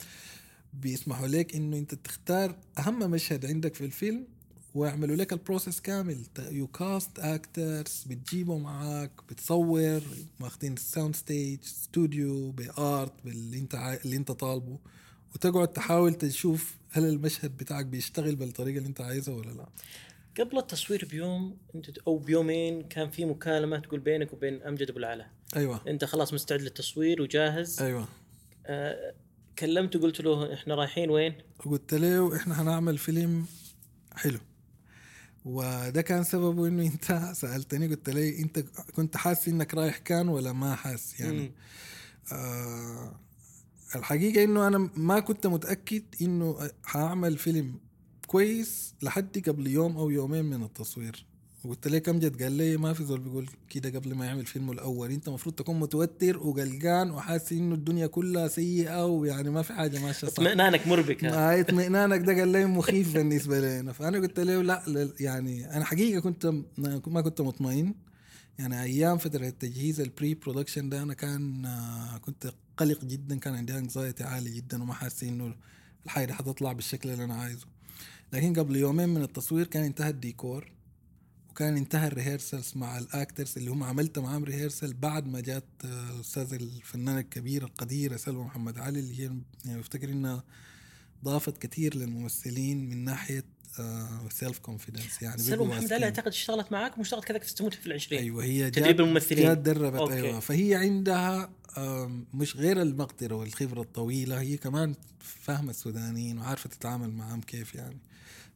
بيسمحوا 0.75 1.27
لك 1.27 1.55
إنه 1.55 1.79
أنت 1.79 1.95
تختار 1.95 2.57
أهم 2.79 3.11
مشهد 3.11 3.47
عندك 3.47 3.75
في 3.75 3.85
الفيلم 3.85 4.25
ويعملوا 4.75 5.17
لك 5.17 5.33
ال 5.33 5.39
process 5.39 5.81
كامل 5.81 6.19
you 6.39 6.67
cast 6.67 7.19
actors 7.19 8.05
بتجيبه 8.11 8.59
معاك 8.59 9.11
بتصور 9.31 10.03
ماخذين 10.41 10.73
ال 10.73 10.80
sound 10.80 11.17
stage 11.17 11.59
studio 11.65 12.51
بارت 12.51 13.13
باللي 13.25 13.59
أنت. 13.59 13.75
اللي 14.05 14.17
أنت 14.17 14.33
طالبه 14.33 14.79
وتقعد 15.35 15.69
تحاول 15.69 16.15
تشوف 16.15 16.75
هل 16.91 17.05
المشهد 17.05 17.57
بتاعك 17.57 17.87
بيشتغل 17.87 18.37
بالطريقة 18.37 18.79
اللي 18.79 18.89
أنت 18.89 19.01
عايزها 19.01 19.35
ولا 19.35 19.51
لا 19.51 19.69
قبل 20.41 20.59
التصوير 20.59 21.09
بيوم 21.11 21.57
أو 22.07 22.19
بيومين 22.19 22.83
كان 22.83 23.11
في 23.11 23.25
مكالمة 23.25 23.79
تقول 23.79 24.01
بينك 24.01 24.33
وبين 24.33 24.63
أمجد 24.63 24.91
أبو 24.91 24.99
العلا 24.99 25.27
أيوه. 25.57 25.81
أنت 25.89 26.05
خلاص 26.05 26.35
مستعد 26.35 26.61
للتصوير 26.61 27.23
وجاهز؟ 27.23 27.83
أيوه. 27.83 28.09
آه 28.67 29.15
كلمته 29.59 30.01
قلت 30.01 30.21
له 30.21 30.55
إحنا 30.55 30.75
رايحين 30.75 31.11
وين؟ 31.11 31.35
قلت 31.59 31.95
له 31.95 32.37
إحنا 32.37 32.63
هنعمل 32.63 32.99
فيلم 32.99 33.47
حلو. 34.15 34.39
وده 35.45 36.03
كان 36.03 36.25
سببه 36.25 36.69
إنه 36.69 36.87
أنت 36.87 37.33
سألتني 37.37 37.89
قلت 37.89 38.11
لي 38.11 38.39
أنت 38.39 38.59
كنت 38.97 39.17
حاسس 39.17 39.49
إنك 39.49 39.75
رايح 39.75 39.99
كان 39.99 40.29
ولا 40.29 40.53
ما 40.53 40.75
حاسس 40.75 41.21
يعني. 41.21 41.53
آه 42.33 43.21
الحقيقة 43.97 44.45
إنه 44.45 44.67
أنا 44.67 44.91
ما 44.97 45.21
كنت 45.21 45.47
متأكد 45.47 46.03
إنه 46.23 46.71
هعمل 46.87 47.39
فيلم 47.39 47.81
كويس 48.27 48.95
لحد 49.03 49.43
قبل 49.49 49.67
يوم 49.67 49.97
أو 49.97 50.11
يومين 50.11 50.45
من 50.45 50.63
التصوير. 50.63 51.27
وقلت 51.65 51.89
له 51.89 51.99
كم 51.99 52.19
جد 52.19 52.43
قال 52.43 52.53
لي 52.53 52.77
ما 52.77 52.93
في 52.93 53.05
زول 53.05 53.21
بيقول 53.21 53.49
كده 53.71 53.99
قبل 53.99 54.15
ما 54.15 54.27
يعمل 54.27 54.47
فيلمه 54.47 54.73
الأول. 54.73 55.11
انت 55.11 55.29
المفروض 55.29 55.55
تكون 55.55 55.81
متوتر 55.81 56.39
وقلقان 56.39 57.11
وحاسس 57.11 57.53
إنه 57.53 57.75
الدنيا 57.75 58.07
كلها 58.07 58.49
سيئة 58.49 59.07
ويعني 59.07 59.51
ما 59.51 59.63
في 59.63 59.73
حاجة 59.73 59.99
ماشية 59.99 60.27
صح. 60.27 60.33
اطمئنانك 60.33 60.87
مربك 60.87 61.25
ها. 61.25 61.31
ما 61.31 61.61
اطمئنانك 61.61 62.21
ده 62.21 62.35
قال 62.39 62.49
لي 62.49 62.65
مخيف 62.67 63.15
بالنسبة 63.15 63.61
لنا. 63.61 63.93
فأنا 63.93 64.19
قلت 64.19 64.41
له 64.41 64.63
لا 64.63 65.11
يعني 65.21 65.77
أنا 65.77 65.85
حقيقة 65.85 66.21
كنت 66.21 66.55
ما 67.07 67.21
كنت 67.21 67.41
مطمئن. 67.41 67.95
يعني 68.59 68.83
أيام 68.83 69.19
فترة 69.19 69.49
تجهيز 69.49 70.01
ال 70.01 70.35
pre-production 70.35 70.89
ده 70.89 71.03
أنا 71.03 71.15
كان 71.15 71.65
آه، 71.67 72.19
كنت 72.19 72.53
قلق 72.77 73.05
جدا 73.05 73.39
كان 73.39 73.55
عندي 73.55 73.79
anxiety 73.79 74.25
عالي 74.25 74.51
جدا 74.51 74.83
وما 74.83 74.95
حاسس 74.95 75.23
إنه 75.23 75.55
الحاجة 76.05 76.33
حتطلع 76.33 76.73
بالشكل 76.73 77.11
اللي 77.11 77.25
أنا 77.25 77.35
عايزه. 77.35 77.67
لكن 78.33 78.55
قبل 78.55 78.77
يومين 78.77 79.09
من 79.09 79.23
التصوير 79.23 79.67
كان 79.67 79.85
انتهى 79.85 80.11
الديكور. 80.11 80.73
وكان 81.61 81.77
انتهى 81.77 82.07
ال 82.07 82.13
rehearsals 82.13 82.73
مع 82.77 82.99
ال 82.99 83.07
actors 83.07 83.55
اللي 83.57 83.71
هم 83.71 83.83
عملت 83.83 84.19
معاهم 84.19 84.45
rehearsal 84.45 84.95
بعد 84.95 85.27
ما 85.27 85.41
جات 85.41 85.65
آه، 85.85 86.15
الأستاذ 86.15 86.55
الفنانه 86.55 87.21
الكبيره 87.21 87.65
القديره 87.65 88.17
سلوى 88.17 88.45
محمد 88.45 88.79
علي 88.79 89.01
اللي 89.01 89.21
هي 89.21 89.31
يعني 89.65 89.81
بفتكر 89.81 90.09
إنها 90.09 90.45
ضافت 91.25 91.59
كثير 91.59 91.97
للممثلين 91.97 92.91
من 92.91 93.05
ناحية 93.05 93.45
self 94.31 94.59
confidence 94.59 95.23
يعني 95.23 95.39
سلوى 95.39 95.67
محمد 95.67 95.93
علي. 95.93 96.05
أعتقد 96.05 96.27
اشتغلت 96.27 96.73
معاك 96.73 96.99
واشتغلت 96.99 97.25
كذا 97.25 97.39
في 97.39 97.55
ستموت 97.55 97.75
في 97.75 97.87
العشرين 97.87 98.21
أيوه 98.21 98.45
هي 98.45 98.71
تدريب 98.71 98.87
جات 98.87 99.01
الممثلين 99.01 99.47
جات 99.47 99.59
دربت 99.59 99.99
أوكي. 99.99 100.15
أيوه 100.15 100.41
فهي 100.41 100.75
عندها 100.75 101.51
مش 102.35 102.57
غير 102.57 102.83
المقدرة 102.83 103.35
والخبرة 103.35 103.81
الطويلة 103.81 104.41
هي 104.41 104.57
كمان 104.57 104.95
فاهمة 105.19 105.71
السودانيين 105.71 106.39
وعارفة 106.39 106.71
تتعامل 106.71 107.11
معاهم 107.11 107.41
كيف 107.41 107.75
يعني 107.75 107.99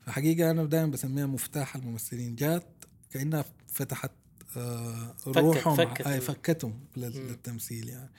فحقيقة 0.06 0.50
أنا 0.50 0.64
دائما 0.64 0.90
بسميها 0.90 1.26
مفتاح 1.26 1.76
الممثلين 1.76 2.34
جات 2.34 2.66
كأنها 3.14 3.44
فتحت 3.66 4.10
آه، 4.56 5.14
روحهم 5.26 5.76
فكت. 5.76 6.06
اي 6.06 6.20
فكتهم 6.20 6.80
لل- 6.96 7.20
مم. 7.20 7.28
للتمثيل 7.28 7.88
يعني 7.88 8.10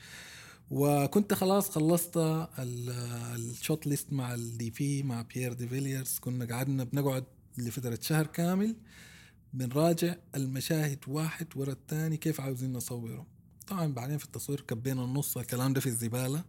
وكنت 0.71 1.33
خلاص 1.33 1.69
خلصت 1.69 2.17
ال- 2.17 2.89
ال 3.35 3.46
shot 3.46 3.87
list 3.87 4.13
مع 4.13 4.33
ال 4.33 4.69
DP 4.69 5.03
مع 5.03 5.21
بيير 5.21 5.53
دي 5.53 5.67
فيليرز 5.67 6.17
كنا 6.21 6.45
قعدنا 6.55 6.83
بنقعد 6.83 7.23
لفترة 7.57 7.99
شهر 8.01 8.27
كامل 8.27 8.75
بنراجع 9.53 10.15
المشاهد 10.35 10.99
واحد 11.07 11.47
ورا 11.55 11.71
الثاني 11.71 12.17
كيف 12.17 12.41
عاوزين 12.41 12.73
نصوره 12.73 13.25
طبعا 13.67 13.93
بعدين 13.93 14.17
في 14.17 14.25
التصوير 14.25 14.61
كبينا 14.61 15.03
النص 15.05 15.37
الكلام 15.37 15.73
ده 15.73 15.81
في 15.81 15.87
الزبالة 15.87 16.43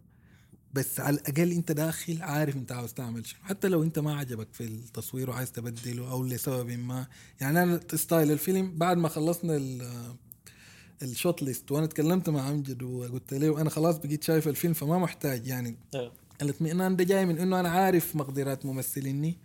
بس 0.73 0.99
على 0.99 1.15
الأقل 1.15 1.51
أنت 1.51 1.71
داخل 1.71 2.21
عارف 2.21 2.55
أنت 2.55 2.71
عاوز 2.71 2.93
تعمل 2.93 3.25
شنو 3.25 3.39
حتى 3.43 3.67
لو 3.67 3.83
أنت 3.83 3.99
ما 3.99 4.15
عجبك 4.15 4.47
في 4.53 4.63
التصوير 4.63 5.29
وعايز 5.29 5.51
تبدله 5.51 6.11
أو 6.11 6.23
لسبب 6.23 6.69
ما. 6.69 7.07
يعني 7.41 7.63
أنا 7.63 7.79
style 7.95 8.31
الفيلم 8.31 8.77
بعد 8.77 8.97
ما 8.97 9.09
خلصنا 9.09 9.57
ال- 9.57 10.15
ال 11.01 11.09
shot 11.09 11.43
list 11.43 11.71
وأنا 11.71 11.85
تكلمت 11.85 12.29
مع 12.29 12.49
أمجد 12.49 12.83
وقلت 12.83 13.33
له 13.33 13.61
أنا 13.61 13.69
خلاص 13.69 13.97
بقيت 13.97 14.23
شايف 14.23 14.47
الفيلم 14.47 14.73
فما 14.73 14.97
محتاج. 14.97 15.47
يعني 15.47 15.75
أيوه. 15.95 16.11
الاطمئنان 16.41 16.95
ده 16.95 17.03
جاي 17.03 17.25
من 17.25 17.37
إنه 17.37 17.59
أنا 17.59 17.69
عارف 17.69 18.15
مقدرات 18.15 18.65
ممثليني 18.65 19.37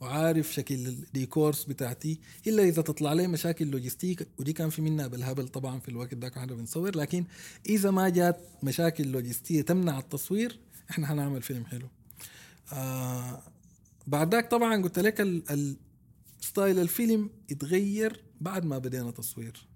وعارف 0.00 0.52
شكل 0.52 0.74
الديكورز 0.74 1.64
بتاعتي. 1.64 2.18
إلا 2.46 2.62
إذا 2.62 2.82
تطلع 2.82 3.12
لي 3.12 3.26
مشاكل 3.26 3.66
logistic 3.66 4.26
ودي 4.38 4.52
كان 4.52 4.70
في 4.70 4.82
منها 4.82 5.06
بالهبل 5.06 5.48
طبعا 5.48 5.80
في 5.80 5.88
الوقت 5.88 6.14
ده 6.14 6.28
إحنا 6.28 6.46
بنصور. 6.54 6.96
لكن 6.96 7.24
إذا 7.68 7.90
ما 7.90 8.08
جات 8.08 8.40
مشاكل 8.62 9.06
لوجستيه 9.08 9.62
تمنع 9.62 9.98
التصوير 9.98 10.58
إحنا 10.90 11.06
حنعمل 11.06 11.42
فيلم 11.42 11.64
حلو. 11.64 11.88
آه 12.72 13.42
بعد 14.06 14.34
ذاك 14.34 14.50
طبعا 14.50 14.82
قلت 14.82 14.98
لك 14.98 15.20
style 16.40 16.78
الفيلم 16.78 17.30
اتغير 17.50 18.24
بعد 18.40 18.64
ما 18.64 18.78
بدينا 18.78 19.10
تصوير. 19.10 19.66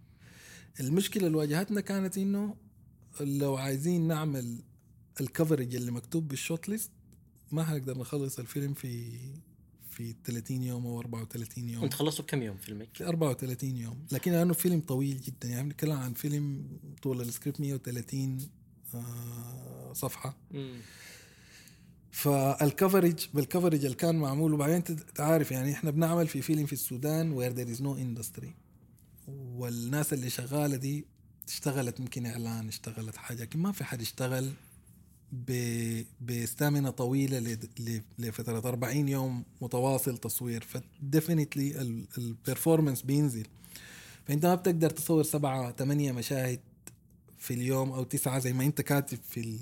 المشكلة 0.80 1.26
اللي 1.26 1.38
واجهتنا 1.38 1.80
كانت 1.80 2.18
إنه 2.18 2.56
لو 3.20 3.56
عايزين 3.56 4.06
نعمل 4.08 4.58
ال 5.20 5.26
coverage 5.26 5.74
اللي 5.74 5.90
مكتوب 5.90 6.28
بال 6.28 6.41
shot 6.41 6.68
list 6.68 6.90
ما 7.52 7.64
حنقدر 7.64 7.98
نخلص 7.98 8.38
الفيلم 8.38 8.74
في 8.74 9.18
في 9.90 10.14
30 10.24 10.62
يوم 10.62 10.86
أو 10.86 10.98
34 11.00 11.68
يوم. 11.68 11.84
انت 11.84 11.94
خلصته 11.94 12.22
بكم 12.22 12.42
يوم 12.42 12.56
فيلمك؟ 12.56 12.88
في 12.94 13.04
34 13.08 13.76
يوم. 13.76 14.06
لكن 14.12 14.32
لأنه 14.32 14.52
فيلم 14.52 14.80
طويل 14.80 15.20
جدا 15.20 15.48
يعني 15.48 15.62
بنتكلم 15.68 15.92
عن 15.92 16.12
فيلم 16.12 16.66
طول 17.02 17.20
السكريبت 17.20 17.60
130 17.60 18.38
آه، 18.40 18.63
صفحة. 19.92 20.36
مم. 20.50 20.74
فال 22.10 22.34
coverage 22.34 23.28
بال 23.34 23.44
coverage 23.44 23.84
اللي 23.84 23.96
كان 23.96 24.16
معمول 24.16 24.54
وبعدين 24.54 24.74
انت 24.76 24.90
تعرف 24.92 25.50
يعني 25.50 25.72
إحنا 25.72 25.90
بنعمل 25.90 26.26
في 26.28 26.42
فيلم 26.42 26.66
في 26.66 26.72
السودان 26.72 27.32
where 27.32 27.52
there 27.52 27.70
is 27.70 27.82
no 27.82 27.96
industry 27.96 28.54
والناس 29.28 30.12
اللي 30.12 30.30
شغالة 30.30 30.76
دي 30.76 31.04
اشتغلت 31.48 32.00
يمكن 32.00 32.26
إعلان 32.26 32.68
اشتغلت 32.68 33.16
حاجة 33.16 33.42
لكن 33.42 33.58
ما 33.58 33.72
في 33.72 33.84
حد 33.84 34.00
اشتغل 34.00 34.52
ب- 35.32 36.02
ب 36.20 36.29
stamina 36.29 36.90
طويلة 36.90 37.58
لفترة 38.18 38.68
40 38.68 39.08
يوم 39.08 39.44
متواصل 39.60 40.18
تصوير. 40.18 40.64
ف 40.64 40.75
definitely 40.75 41.80
ال 42.18 42.25
performance 42.25 43.02
بينزل. 43.02 43.46
فأنت 44.26 44.46
ما 44.46 44.54
بتقدر 44.54 44.90
تصور 44.90 45.22
سبعة 45.22 45.72
ثمانية 45.72 46.12
مشاهد 46.12 46.60
في 47.44 47.54
اليوم 47.54 47.92
أو 47.92 48.04
تسعة 48.04 48.38
زي 48.38 48.52
ما 48.52 48.64
أنت 48.64 48.80
كاتب 48.80 49.18
في 49.28 49.40
ال 49.40 49.58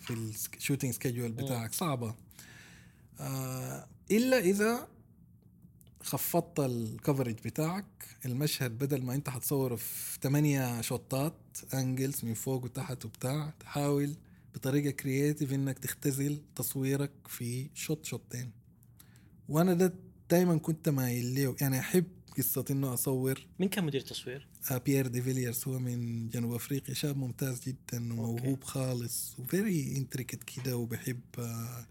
في 0.00 0.10
ال 0.56 0.60
shooting 0.60 0.94
schedule 0.94 1.32
بتاعك. 1.32 1.72
صعبة. 1.74 2.14
آه 3.20 3.86
إلا 4.10 4.38
إذا 4.38 4.88
خفضت 6.02 6.60
ال 6.60 6.68
coverage 6.68 7.36
بتاعك 7.44 7.84
المشهد 8.26 8.78
بدل 8.78 9.02
ما 9.02 9.14
أنت 9.14 9.28
حتصوره 9.28 9.76
في 9.76 10.18
ثمانية 10.22 10.80
shot 10.80 11.23
ات 11.23 11.34
angles 11.74 12.24
من 12.24 12.34
فوق 12.34 12.64
وتحت 12.64 13.04
وبتاع 13.04 13.52
تحاول 13.60 14.14
بطريقة 14.54 14.90
creative 14.90 15.52
إنك 15.52 15.78
تختزل 15.78 16.40
تصويرك 16.56 17.10
في 17.28 17.70
shot 17.74 18.04
shot 18.04 18.35
ين 18.35 18.50
وأنا 19.48 19.74
ده 19.74 19.94
دايما 20.30 20.58
كنت 20.58 20.88
مايل 20.88 21.34
له. 21.34 21.56
يعني 21.60 21.78
أحب 21.78 22.04
قصه 22.38 22.64
إنه 22.70 22.94
أصور. 22.94 23.46
مين 23.58 23.68
كان 23.68 23.84
مدير 23.84 24.00
التصوير؟ 24.00 24.46
آه، 24.70 24.78
بيير 24.78 25.06
دي 25.06 25.22
فيليرز 25.22 25.64
هو 25.68 25.78
من 25.78 26.28
جنوب 26.28 26.54
أفريقيا 26.54 26.94
شاب 26.94 27.16
ممتاز 27.16 27.60
جدا 27.60 28.12
وموهوب 28.12 28.64
خالص 28.64 29.38
و 29.38 29.50
very 29.50 29.96
intricate 29.96 30.42
كده 30.42 30.76
وبحب 30.76 31.20
آه، 31.38 31.86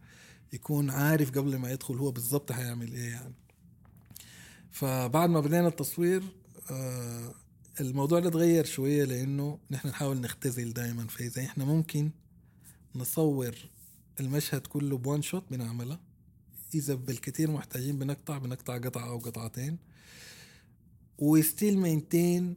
يكون 0.54 0.90
عارف 0.90 1.32
قبل 1.32 1.56
ما 1.56 1.72
يدخل 1.72 1.96
هو 1.98 2.12
بالضبط 2.12 2.52
هيعمل 2.52 2.94
إيه 2.94 3.10
يعني. 3.10 3.34
فبعد 4.72 5.30
ما 5.30 5.40
بدينا 5.40 5.68
التصوير 5.68 6.24
آه، 6.72 7.34
الموضوع 7.80 8.20
ده 8.20 8.28
اتغير 8.28 8.66
شوية 8.66 9.04
لأنه 9.04 9.60
نحن 9.72 9.88
نحاول 9.88 10.22
نختزل 10.22 10.74
دائما 10.74 11.08
فاذا 11.08 11.42
إحنا 11.46 11.66
ممكن 11.66 12.12
نصور 12.96 13.56
المشهد 14.20 14.68
كله 14.68 14.98
ب 14.98 15.04
one 15.04 15.22
shot 15.22 15.44
بنعمله 15.52 16.00
إذا 16.76 16.94
بالكثير 16.96 17.52
محتاجين 17.52 18.00
بنقطع 18.00 18.38
بنقطع 18.38 18.78
قطعة 18.78 19.08
أو 19.08 19.18
قطعتين. 19.18 19.78
و 21.22 21.31
still 21.31 21.78
maintain 21.78 22.56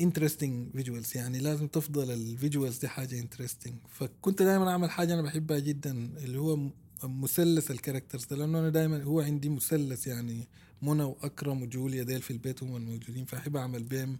interesting 0.00 0.72
visuals 0.72 1.16
يعني 1.16 1.38
لازم 1.38 1.66
تفضل 1.66 2.10
ال 2.10 2.18
visuals 2.18 2.78
دي 2.78 2.88
حاجة 2.88 3.20
interesting 3.20 3.74
فكنت 3.88 4.42
دائما 4.42 4.70
أعمل 4.70 4.90
حاجة 4.90 5.14
أنا 5.14 5.22
بحبها 5.22 5.58
جدا 5.58 5.90
اللي 5.92 6.38
هو 6.38 6.58
مثلث 7.04 7.70
ال 7.70 7.75
characters 7.75 8.24
ده 8.24 8.36
لأنه 8.36 8.58
أنا 8.58 8.68
دائما 8.68 9.02
هو 9.02 9.20
عندي 9.20 9.48
مثلث. 9.48 10.06
يعني 10.06 10.48
منى 10.82 11.02
وأكرم 11.02 11.62
وجوليا 11.62 12.02
ديل 12.02 12.22
في 12.22 12.30
البيت 12.30 12.62
هم 12.62 12.76
الموجودين 12.76 13.24
فأحب 13.24 13.56
أعمل 13.56 13.82
بيهم 13.82 14.18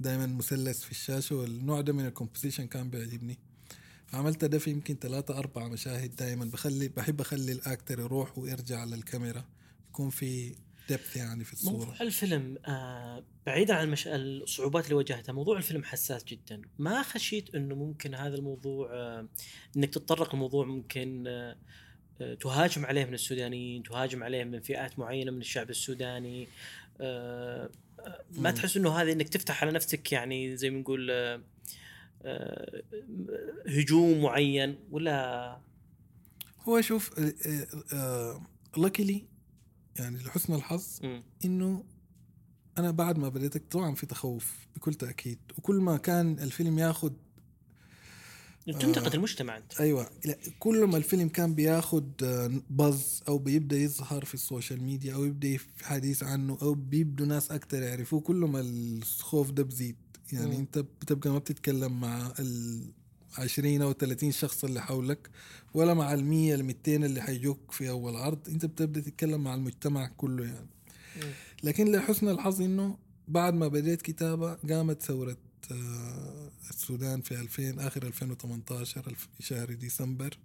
دائما 0.00 0.26
مثلث 0.26 0.80
في 0.80 0.90
الشاشة 0.90 1.36
والنوع 1.36 1.80
ده 1.80 1.92
من 1.92 2.06
ال 2.06 2.11
composition 2.11 2.66
كان 2.66 2.90
بيعجبني. 2.90 3.38
عملت 4.12 4.44
ده 4.44 4.58
في 4.58 4.70
يمكن 4.70 4.94
ثلاثة 5.00 5.38
أربع 5.38 5.68
مشاهد 5.68 6.16
دائما 6.16 6.44
بخلي 6.44 6.88
بحب 6.88 7.20
أخلي 7.20 7.52
ال 7.52 7.60
actor 7.60 8.00
يروح 8.00 8.38
ويرجع 8.38 8.84
للكاميرا 8.84 9.44
يكون 9.88 10.10
في 10.10 10.54
depth 10.90 11.16
يعني 11.16 11.44
في 11.44 11.52
الصورة. 11.52 11.72
موضوع 11.76 11.94
الفيلم 12.00 12.58
آه 12.66 13.24
بعيدا 13.46 13.74
عن 13.74 13.84
المش... 13.84 14.08
الصعوبات 14.08 14.84
اللي 14.84 14.94
واجهتها 14.94 15.32
موضوع 15.32 15.56
الفيلم 15.56 15.84
حساس 15.84 16.24
جدا. 16.24 16.62
ما 16.78 17.02
خشيت 17.02 17.54
إنه 17.54 17.74
ممكن 17.74 18.14
هذا 18.14 18.36
الموضوع 18.36 18.90
آه 18.92 19.28
إنك 19.76 19.90
تتطرق 19.90 20.34
لموضوع 20.34 20.66
ممكن 20.66 21.26
آه 21.26 21.56
آه، 22.20 22.34
تهاجم 22.34 22.86
عليه 22.86 23.04
من 23.04 23.14
السودانيين 23.14 23.82
تهاجم 23.82 24.22
عليه 24.22 24.44
من 24.44 24.60
فئات 24.60 24.98
معينة 24.98 25.30
من 25.30 25.40
الشعب 25.40 25.70
السوداني. 25.70 26.48
آه 27.00 27.70
آه، 28.00 28.24
ما. 28.32 28.50
تحس 28.50 28.76
إنه 28.76 28.90
هذه 28.90 29.12
إنك 29.12 29.28
تفتح 29.28 29.62
على 29.62 29.72
نفسك 29.72 30.12
يعني 30.12 30.56
زي 30.56 30.70
ما 30.70 30.80
نقول 30.80 31.10
آه 31.10 31.42
آه 32.22 32.82
هجوم 33.66 34.22
معين 34.22 34.78
ولا؟ 34.90 35.60
هو 36.60 36.80
شوف 36.80 37.20
لكلي 38.76 39.29
يعني 39.96 40.18
لحسن 40.18 40.54
الحظ. 40.54 40.84
إنه 41.44 41.84
أنا 42.78 42.90
بعد 42.90 43.18
ما 43.18 43.28
بديت 43.28 43.72
طبعا 43.72 43.94
في 43.94 44.06
تخوف 44.06 44.68
بكل 44.76 44.94
تأكيد 44.94 45.38
وكل 45.58 45.76
ما 45.76 45.96
كان 45.96 46.38
الفيلم 46.38 46.78
ياخذ 46.78 47.12
تنتقد 48.66 49.14
المجتمع 49.14 49.56
أنت 49.56 49.80
أيوه 49.80 50.10
لا 50.24 50.36
كل 50.58 50.84
ما 50.84 50.96
الفيلم 50.96 51.28
كان 51.28 51.54
بياخد 51.54 52.12
buzz 52.70 53.22
أو 53.28 53.38
بيبدأ 53.38 53.76
يظهر 53.76 54.24
في 54.24 54.34
ال 54.34 54.41
social 54.41 54.82
media 54.82 55.14
أو 55.14 55.24
يبدأ 55.24 55.56
في 55.56 55.84
حديث 55.84 56.22
عنه 56.22 56.58
أو 56.62 56.74
بيبدوا 56.74 57.26
ناس 57.26 57.50
أكتر 57.50 57.82
يعرفوه 57.82 58.20
كل 58.20 58.36
ما 58.36 58.60
الخوف 58.60 59.50
ده 59.50 59.62
بزيد 59.62 59.96
يعني 60.32 60.46
مم. 60.46 60.60
أنت 60.60 60.78
بتبقى 60.78 61.30
ما 61.30 61.38
بتتكلم 61.38 62.00
مع 62.00 62.32
ال 62.38 62.84
20 63.38 63.82
أو 63.82 63.92
30 63.92 64.32
شخص 64.32 64.64
اللي 64.64 64.82
حولك 64.82 65.30
ولا 65.74 65.94
مع 65.94 66.12
ال 66.14 66.24
100 66.24 66.54
ال 66.54 66.64
200 66.64 66.96
اللي 66.96 67.22
حيجوك 67.22 67.72
في 67.72 67.88
أول 67.90 68.16
عرض. 68.16 68.48
أنت 68.48 68.66
بتبدأ 68.66 69.00
تتكلم 69.00 69.44
مع 69.44 69.54
المجتمع 69.54 70.06
كله 70.16 70.44
يعني. 70.44 70.66
لكن 71.62 71.92
لحسن 71.92 72.28
الحظ 72.28 72.60
إنه 72.62 72.98
بعد 73.28 73.54
ما 73.54 73.68
بديت 73.68 74.02
كتابة 74.02 74.54
قامت 74.54 75.02
ثورة 75.02 75.36
آه، 75.72 76.50
السودان 76.70 77.20
في 77.20 77.40
2000 77.40 77.78
آخر 77.86 78.02
2018 78.06 79.06
الف- 79.06 79.28
في 79.36 79.42
شهر 79.42 79.72
ديسمبر. 79.74 80.38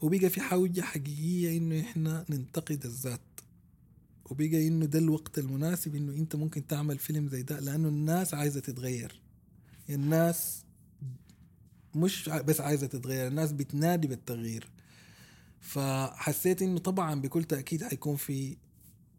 وبقى 0.00 0.30
في 0.30 0.40
حوجة 0.40 0.80
حقيقية 0.80 1.56
إنه 1.58 1.80
إحنا 1.80 2.24
ننتقد 2.30 2.84
الذات. 2.84 3.20
وبقى 4.24 4.68
إنه 4.68 4.86
ده 4.86 4.98
الوقت 4.98 5.38
المناسب 5.38 5.94
إنه 5.94 6.12
أنت 6.12 6.36
ممكن 6.36 6.66
تعمل 6.66 6.98
فيلم 6.98 7.28
زي 7.28 7.42
ده 7.42 7.60
لأنه 7.60 7.88
الناس 7.88 8.34
عايزة 8.34 8.60
تتغير. 8.60 9.20
الناس 9.90 10.62
مش 11.96 12.28
بس 12.28 12.60
عايزة 12.60 12.86
تتغير 12.86 13.26
الناس 13.26 13.52
بتنادي 13.52 14.08
بالتغيير. 14.08 14.68
فحسيت 15.60 16.62
إنه 16.62 16.78
طبعا 16.78 17.20
بكل 17.20 17.44
تأكيد 17.44 17.84
حيكون 17.84 18.16
في 18.16 18.56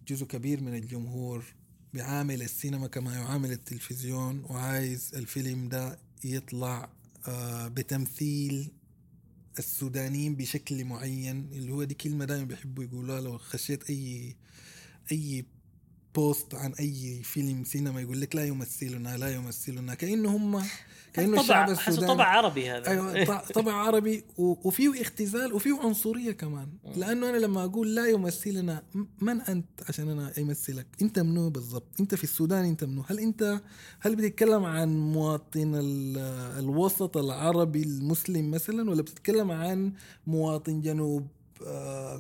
جزء 0.08 0.26
كبير 0.26 0.62
من 0.62 0.76
الجمهور 0.76 1.46
بيعامل 1.94 2.42
السينما 2.42 2.88
كما 2.88 3.14
يعامل 3.14 3.52
التلفزيون 3.52 4.44
وعايز 4.50 5.12
الفيلم 5.16 5.70
ده 5.70 6.00
يطلع 6.24 6.90
آه، 7.28 7.68
بتمثيل 7.68 8.72
السودانيين 9.60 10.36
بشكل 10.36 10.86
معين 10.86 11.50
اللي 11.52 11.72
هو 11.72 11.84
دي 11.84 11.94
كلمة 11.94 12.26
دائما 12.26 12.44
بيحبوا 12.46 12.84
يقولوها 12.84 13.22
لو 13.22 13.38
خشيت 13.38 13.90
أي 13.90 14.36
أي 15.12 15.46
بوست 16.18 16.56
عن 16.56 16.74
أي 16.74 17.22
فيلم 17.24 17.64
سينما 17.64 18.02
يقول 18.02 18.22
لك 18.22 18.36
لا 18.36 18.46
يمثلنا 18.46 19.18
لا 19.18 19.36
يمثلنا. 19.36 19.94
كأنه 19.96 20.36
هم 20.36 20.64
كأنه 21.14 21.42
الشعب 21.42 21.70
السوداني. 21.70 22.08
طبع 22.08 22.24
عربي 22.26 22.70
هذا. 22.72 22.88
أيوه 22.92 23.24
ط- 23.24 23.52
طبع 23.52 23.74
عربي 23.74 24.24
وفيه 24.38 25.02
اختزال 25.02 25.54
وفيه 25.54 25.80
عنصرية 25.84 26.32
كمان. 26.32 26.68
لأنه 26.96 27.30
أنا 27.30 27.38
لما 27.38 27.64
أقول 27.64 27.96
لا 27.96 28.08
يمثلنا 28.08 28.84
من 29.22 29.42
أنت 29.42 29.66
عشان 29.90 30.10
أنا 30.10 30.32
امثلك 30.38 30.88
أنت 31.02 31.20
منو 31.20 31.50
بالضبط؟ 31.50 31.88
أنت 32.00 32.16
في 32.16 32.24
السودان 32.24 32.66
أنت 32.66 32.84
منو؟ 32.84 33.04
هل 33.08 33.20
انت 33.20 33.62
هل 34.00 34.16
بتتكلم 34.16 34.66
عن 34.66 35.00
مواطن 35.00 35.76
ال- 35.76 36.18
الوسط 36.60 37.18
العربي 37.18 37.84
المسلم 37.84 38.52
مثلا 38.52 38.90
ولا 38.92 39.02
بتتكلم 39.02 39.52
عن 39.52 39.94
مواطن 40.28 40.82
جنوب 40.82 41.28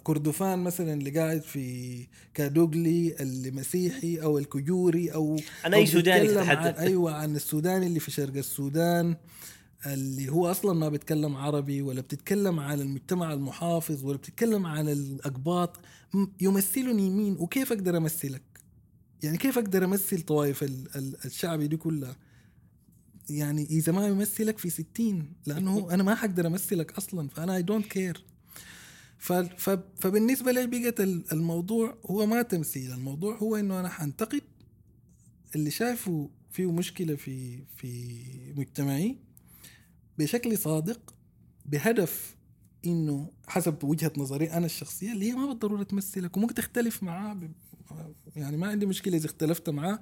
كردفان 0.03 0.59
مثلا 0.59 0.93
اللي 0.93 1.09
قاعد 1.09 1.41
في 1.41 2.07
كادوغلي 2.33 3.15
اللي 3.19 3.51
مسيحي 3.51 4.17
أو 4.21 4.38
الكجوري 4.38 5.13
أو 5.13 5.38
عن 5.63 5.73
أي 5.73 5.85
سوداني 5.85 6.27
تتحدث. 6.43 6.79
أيوه 6.79 7.13
عن 7.13 7.35
السوداني 7.35 7.88
اللي 7.88 7.99
في 7.99 8.11
شرق 8.11 8.35
السودان 8.38 9.15
اللي 9.85 10.29
هو 10.31 10.51
أصلا 10.51 10.73
ما 10.73 10.89
بيتكلم 10.89 11.35
عربي 11.35 11.81
ولا 11.81 12.01
بتتكلم 12.01 12.59
عن 12.59 12.81
المجتمع 12.81 13.33
المحافظ 13.33 14.05
ولا 14.05 14.17
بتتكلم 14.17 14.65
عن 14.65 14.89
الأقباط 14.89 15.79
يمثلني 16.41 17.09
مين؟ 17.09 17.35
وكيف 17.39 17.71
أقدر 17.71 17.97
أمثلك؟ 17.97 18.41
يعني 19.23 19.38
كيف 19.38 19.57
أقدر 19.57 19.85
أمثل 19.85 20.21
طوائف 20.21 20.63
ال- 20.63 20.88
ال- 20.95 21.15
الشعب 21.25 21.61
دي 21.61 21.77
كلها؟ 21.77 22.15
يعني 23.29 23.65
إذا 23.69 23.91
ما 23.91 24.07
يمثلك 24.07 24.57
في 24.57 24.69
ستين 24.69 25.33
لأنه 25.45 25.88
أنا 25.91 26.03
ما 26.03 26.15
حقدر 26.15 26.47
أمثلك 26.47 26.91
أصلا 26.97 27.27
فأنا 27.27 27.55
I 27.55 27.61
don't 27.61 27.86
care 27.86 28.24
فبالنسبة 29.20 30.51
لي 30.51 30.68
بقت 30.68 30.99
ال- 31.01 31.32
الموضوع 31.32 31.97
هو 32.05 32.26
ما 32.26 32.41
تمثيل 32.41 32.91
الموضوع 32.91 33.38
هو 33.38 33.55
إنه 33.55 33.80
أنا 33.80 33.89
حنتقد 33.89 34.41
اللي 35.55 35.72
شايفه 35.72 36.30
فيه 36.51 36.72
مشكلة 36.72 37.15
في 37.15 37.63
في 37.76 38.24
مجتمعي 38.57 39.18
بشكل 40.18 40.57
صادق 40.57 41.13
بهدف 41.65 42.36
إنه 42.86 43.32
حسب 43.47 43.84
وجهة 43.84 44.11
نظري 44.18 44.51
أنا 44.51 44.65
الشخصية 44.65 45.11
اللي 45.11 45.26
هي 45.32 45.36
ما 45.36 45.45
بالضرورة 45.45 45.84
تمثلك 45.84 46.38
وممكن 46.38 46.53
تختلف 46.53 47.03
معاه 47.03 47.38
يعني 48.36 48.57
ما 48.57 48.68
عندي 48.68 48.86
مشكلة 48.86 49.18
إذا 49.18 49.26
اختلفت 49.26 49.70
معاه. 49.70 49.99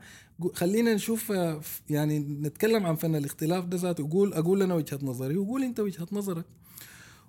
خلينا 0.53 0.93
نشوف 0.93 1.31
آه، 1.31 1.61
يعني 1.89 2.19
نتكلم 2.19 2.85
عن 2.85 2.95
فن 2.95 3.15
الاختلاف 3.15 3.65
ده 3.65 3.77
ذاته. 3.77 4.09
قول 4.09 4.33
أقول 4.33 4.61
أنا 4.61 4.73
وجهة 4.73 4.99
نظري 5.01 5.37
وقول 5.37 5.63
أنت 5.63 5.79
وجهة 5.79 6.07
نظرك. 6.11 6.45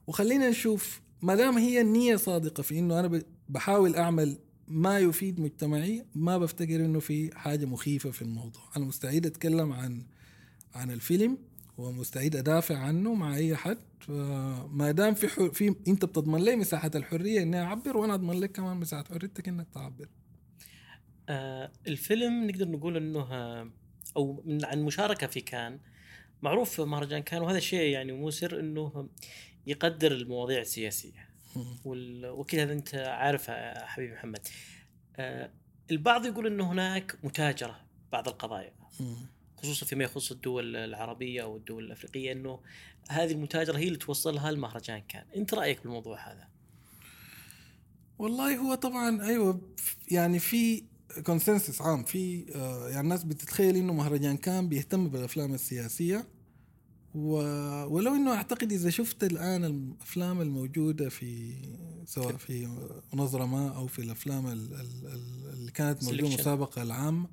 وخلينا 0.07 0.51
نشوف 0.51 1.01
ما 1.23 1.35
دام 1.35 1.59
هي 1.59 1.81
النيه 1.81 2.17
صادقة 2.17 2.63
في 2.63 2.79
إنه 2.79 3.01
أنا 3.01 3.23
بحاول 3.49 3.97
أعمل 3.97 4.39
ما 4.69 4.99
يفيد 4.99 5.41
مجتمعي 5.41 6.05
ما 6.15 6.39
بفتكر 6.39 6.85
إنه 6.85 7.01
في 7.01 7.31
حاجة 7.39 7.65
مخيفة 7.67 8.11
في 8.11 8.23
الموضوع. 8.23 8.63
أنا 8.77 8.85
مستعد 8.85 9.27
أتكلم 9.27 9.73
عن 9.73 10.07
عن 10.75 10.91
الفيلم 10.91 11.39
ومستعد 11.79 12.37
أدافع 12.37 12.79
عنه 12.79 13.15
مع 13.15 13.37
أي 13.37 13.57
حد. 13.57 13.79
ما 14.71 14.91
دام 14.91 15.15
في 15.15 15.29
حر... 15.29 15.51
في 15.51 15.75
أنت 15.89 16.05
بتضمن 16.05 16.41
لي 16.41 16.57
مساحة 16.57 16.91
الحرية 16.95 17.43
إني 17.43 17.63
أعبر 17.63 17.97
وأنا 17.97 18.15
أضمن 18.15 18.41
لك 18.41 18.53
كمان 18.53 18.77
مساحة 18.77 19.05
حريتك 19.11 19.49
إنك 19.49 19.67
تعبر. 19.75 20.09
آه 21.29 21.73
الفيلم 21.87 22.45
نقدر 22.47 22.69
نقول 22.69 22.97
إنه 22.97 23.21
آه، 23.21 23.71
أو 24.17 24.45
عن 24.65 24.83
مشاركة 24.83 25.27
في 25.27 25.41
كان 25.41 25.81
معروف 26.43 26.71
في 26.71 26.83
مهرجان 26.83 27.23
كان 27.23 27.43
وهذا 27.43 27.59
الشيء 27.59 27.91
يعني 27.91 28.13
مو 28.13 28.31
سر 28.31 28.61
إنه 28.61 29.09
يقدر 29.67 30.13
المواضيع 30.13 30.61
السياسية. 30.61 31.29
وال- 31.85 32.27
واكيد 32.27 32.61
هذا 32.61 32.73
أنت 32.73 32.95
عارفها 32.95 33.87
حبيبي 33.87 34.15
محمد. 34.15 34.47
آه 35.17 35.51
البعض 35.91 36.27
يقول 36.27 36.47
إنه 36.47 36.73
هناك 36.73 37.17
متاجرة 37.25 37.81
بعض 38.13 38.29
القضايا. 38.29 38.73
خصوصا 39.57 39.87
فيما 39.87 40.05
يخص 40.05 40.31
الدول 40.33 40.77
العربية 40.77 41.43
أو 41.43 41.57
الدول 41.57 41.85
الأفريقية 41.85 42.33
إنه 42.33 42.61
هذه 43.11 43.33
المتاجرة 43.33 43.79
هي 43.79 43.87
اللي 43.87 43.99
توصلها 43.99 44.51
المهرجان 44.51 45.01
كان. 45.09 45.25
أنت 45.37 45.55
رأيك 45.55 45.83
بالموضوع 45.83 46.33
هذا؟ 46.33 46.49
والله 48.19 48.57
هو 48.57 48.75
طبعا 48.75 49.23
أيوه 49.27 49.61
يعني 50.11 50.39
في 50.39 50.85
كونسنسس 51.25 51.83
عام. 51.83 52.05
في 52.05 52.45
آه، 52.55 52.89
يعني 52.89 53.01
الناس 53.01 53.25
بتتخيل 53.25 53.77
إنه 53.77 53.93
مهرجان 53.93 54.37
كان 54.37 54.69
بيهتم 54.69 55.09
بالأفلام 55.09 55.55
السياسية 55.55 56.29
و... 57.15 57.31
ولو 57.85 58.15
إنه 58.15 58.35
أعتقد 58.35 58.73
إذا 58.73 58.91
شفت 58.91 59.25
الآن 59.25 59.65
الأفلام 59.65 60.41
الموجودة 60.41 61.09
في 61.09 61.53
سواء 62.07 62.37
في 62.37 62.69
نظره 63.15 63.45
ما 63.47 63.69
أو 63.69 63.87
في 63.87 63.99
الأفلام 63.99 64.47
ال- 64.47 64.75
ال- 64.75 65.07
ال- 65.07 65.53
اللي 65.53 65.71
كانت 65.73 66.05
موجودة. 66.05 66.27
المسابقه 66.29 66.83
العام 66.83 67.27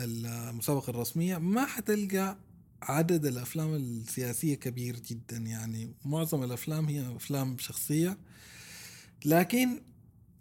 المسابقه 0.00 0.90
الرسمية 0.90 1.38
ما 1.38 1.66
حتلقى 1.66 2.38
عدد 2.82 3.26
الأفلام 3.26 3.74
السياسية 3.74 4.54
كبير 4.54 4.96
جدا. 5.00 5.36
يعني 5.36 5.94
معظم 6.04 6.42
الأفلام 6.44 6.84
هي 6.84 7.16
أفلام 7.16 7.58
شخصية. 7.58 8.18
لكن 9.24 9.80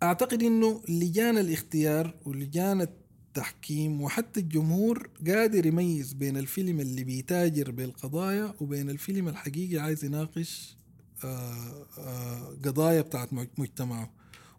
أعتقد 0.03 0.43
إنه 0.43 0.81
لجان 0.89 1.37
الاختيار 1.37 2.13
ولجان 2.25 2.81
التحكيم 2.81 4.01
وحتى 4.01 4.39
الجمهور 4.39 5.09
قادر 5.27 5.65
يميز 5.65 6.13
بين 6.13 6.37
الفيلم 6.37 6.79
اللي 6.79 7.03
بيتاجر 7.03 7.71
بالقضايا 7.71 8.53
وبين 8.61 8.89
الفيلم 8.89 9.27
الحقيقي 9.27 9.77
عايز 9.83 10.05
يناقش 10.05 10.75
آه، 11.23 11.85
آه، 11.97 12.57
قضايا 12.65 13.01
بتاعت 13.01 13.33
مج- 13.33 13.47
مجتمعه 13.57 14.13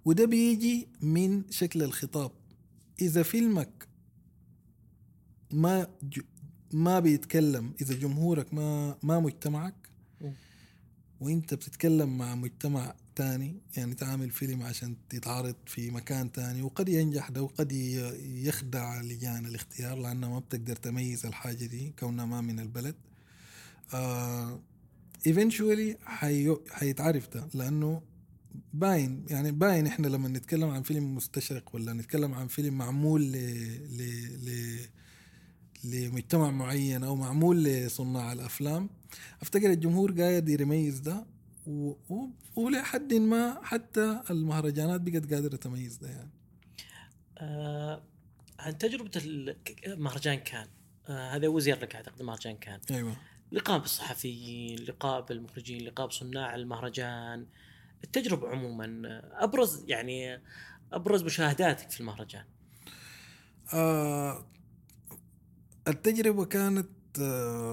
وده 0.04 0.24
بيجي 0.24 0.88
من 1.02 1.42
شكل 1.50 1.82
الخطاب 1.82 2.30
إذا 3.02 3.22
فيلمك 3.22 3.88
ما 5.52 5.86
ما 6.72 7.00
بيتكلم 7.00 7.72
إذا 7.80 7.94
جمهورك 7.94 8.54
ما 8.54 8.96
ما 9.02 9.20
مجتمعك. 9.20 9.74
وإنت 11.20 11.54
بتتكلم 11.54 12.18
مع 12.18 12.34
مجتمع 12.34 12.94
تاني 13.18 13.60
يعني 13.76 13.94
تعمل 13.94 14.30
فيلم 14.30 14.62
عشان 14.62 14.96
يتعرض 15.14 15.54
في 15.66 15.90
مكان 15.90 16.32
تاني 16.32 16.62
وقد 16.62 16.88
ينجح 16.88 17.28
ده 17.28 17.42
وقد 17.42 17.72
يخدع 18.22 19.00
لجان 19.00 19.46
الاختيار 19.46 19.98
لأنها 19.98 20.28
ما 20.28 20.38
بتقدر 20.38 20.76
تميز 20.76 21.26
الحاجة 21.26 21.66
دي 21.66 21.92
كونها 21.98 22.24
ما 22.24 22.40
من 22.40 22.60
البلد 22.60 22.94
آه 23.94 24.60
eventually 25.28 26.04
حي... 26.04 26.56
حيتعرف 26.70 27.28
ده 27.34 27.48
لأنه 27.54 28.02
باين 28.74 29.24
يعني 29.30 29.52
باين 29.52 29.86
إحنا 29.86 30.06
لما 30.06 30.28
نتكلم 30.28 30.70
عن 30.70 30.82
فيلم 30.82 31.14
مستشرق 31.14 31.74
ولا 31.74 31.92
نتكلم 31.92 32.34
عن 32.34 32.46
فيلم 32.46 32.78
معمول 32.78 33.22
ل... 33.22 33.36
ل... 33.96 34.02
ل... 34.48 34.78
لمجتمع 35.84 36.50
معين 36.50 37.04
أو 37.04 37.16
معمول 37.16 37.64
لصناع 37.64 38.32
الأفلام 38.32 38.90
أفتكر 39.42 39.70
الجمهور 39.72 40.12
قاعد 40.20 40.48
يميز 40.48 40.98
ده. 40.98 41.37
ولحد 42.56 43.14
ما 43.14 43.60
حتى 43.62 44.22
المهرجانات 44.30 45.00
بقت 45.00 45.34
قادرة 45.34 45.56
تميز 45.56 45.96
ده 45.96 46.08
يعني. 46.08 46.30
آه 47.38 48.02
عن 48.58 48.78
تجربة 48.78 49.10
مهرجان 49.86 50.34
كان. 50.34 50.66
آه 51.08 51.30
هذا 51.30 51.46
هو 51.46 51.58
زيارة 51.58 51.80
لك 51.80 51.96
أعتقد 51.96 52.22
مهرجان 52.22 52.56
كان. 52.56 52.80
أيوه. 52.90 53.16
لقاء 53.52 53.78
بالصحفيين 53.78 54.78
لقاء 54.78 55.20
بالمخرجين 55.20 55.84
لقاء 55.84 56.06
بصناع 56.06 56.54
المهرجان. 56.54 57.46
التجربة 58.04 58.48
عموما 58.48 59.02
أبرز 59.44 59.84
يعني 59.88 60.40
أبرز 60.92 61.22
مشاهداتك 61.22 61.90
في 61.90 62.00
المهرجان. 62.00 62.44
آه 63.74 64.46
التجربة 65.88 66.44
كانت 66.44 66.88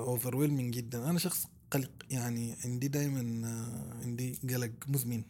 over 0.07 0.35
جدا. 0.71 1.09
أنا 1.09 1.19
شخص 1.19 1.47
قلق 1.71 1.91
يعني 2.09 2.55
عندي 2.65 2.87
دائما 2.87 3.47
آه 3.47 4.03
عندي 4.03 4.39
قلق 4.49 4.71
مزمن. 4.87 5.23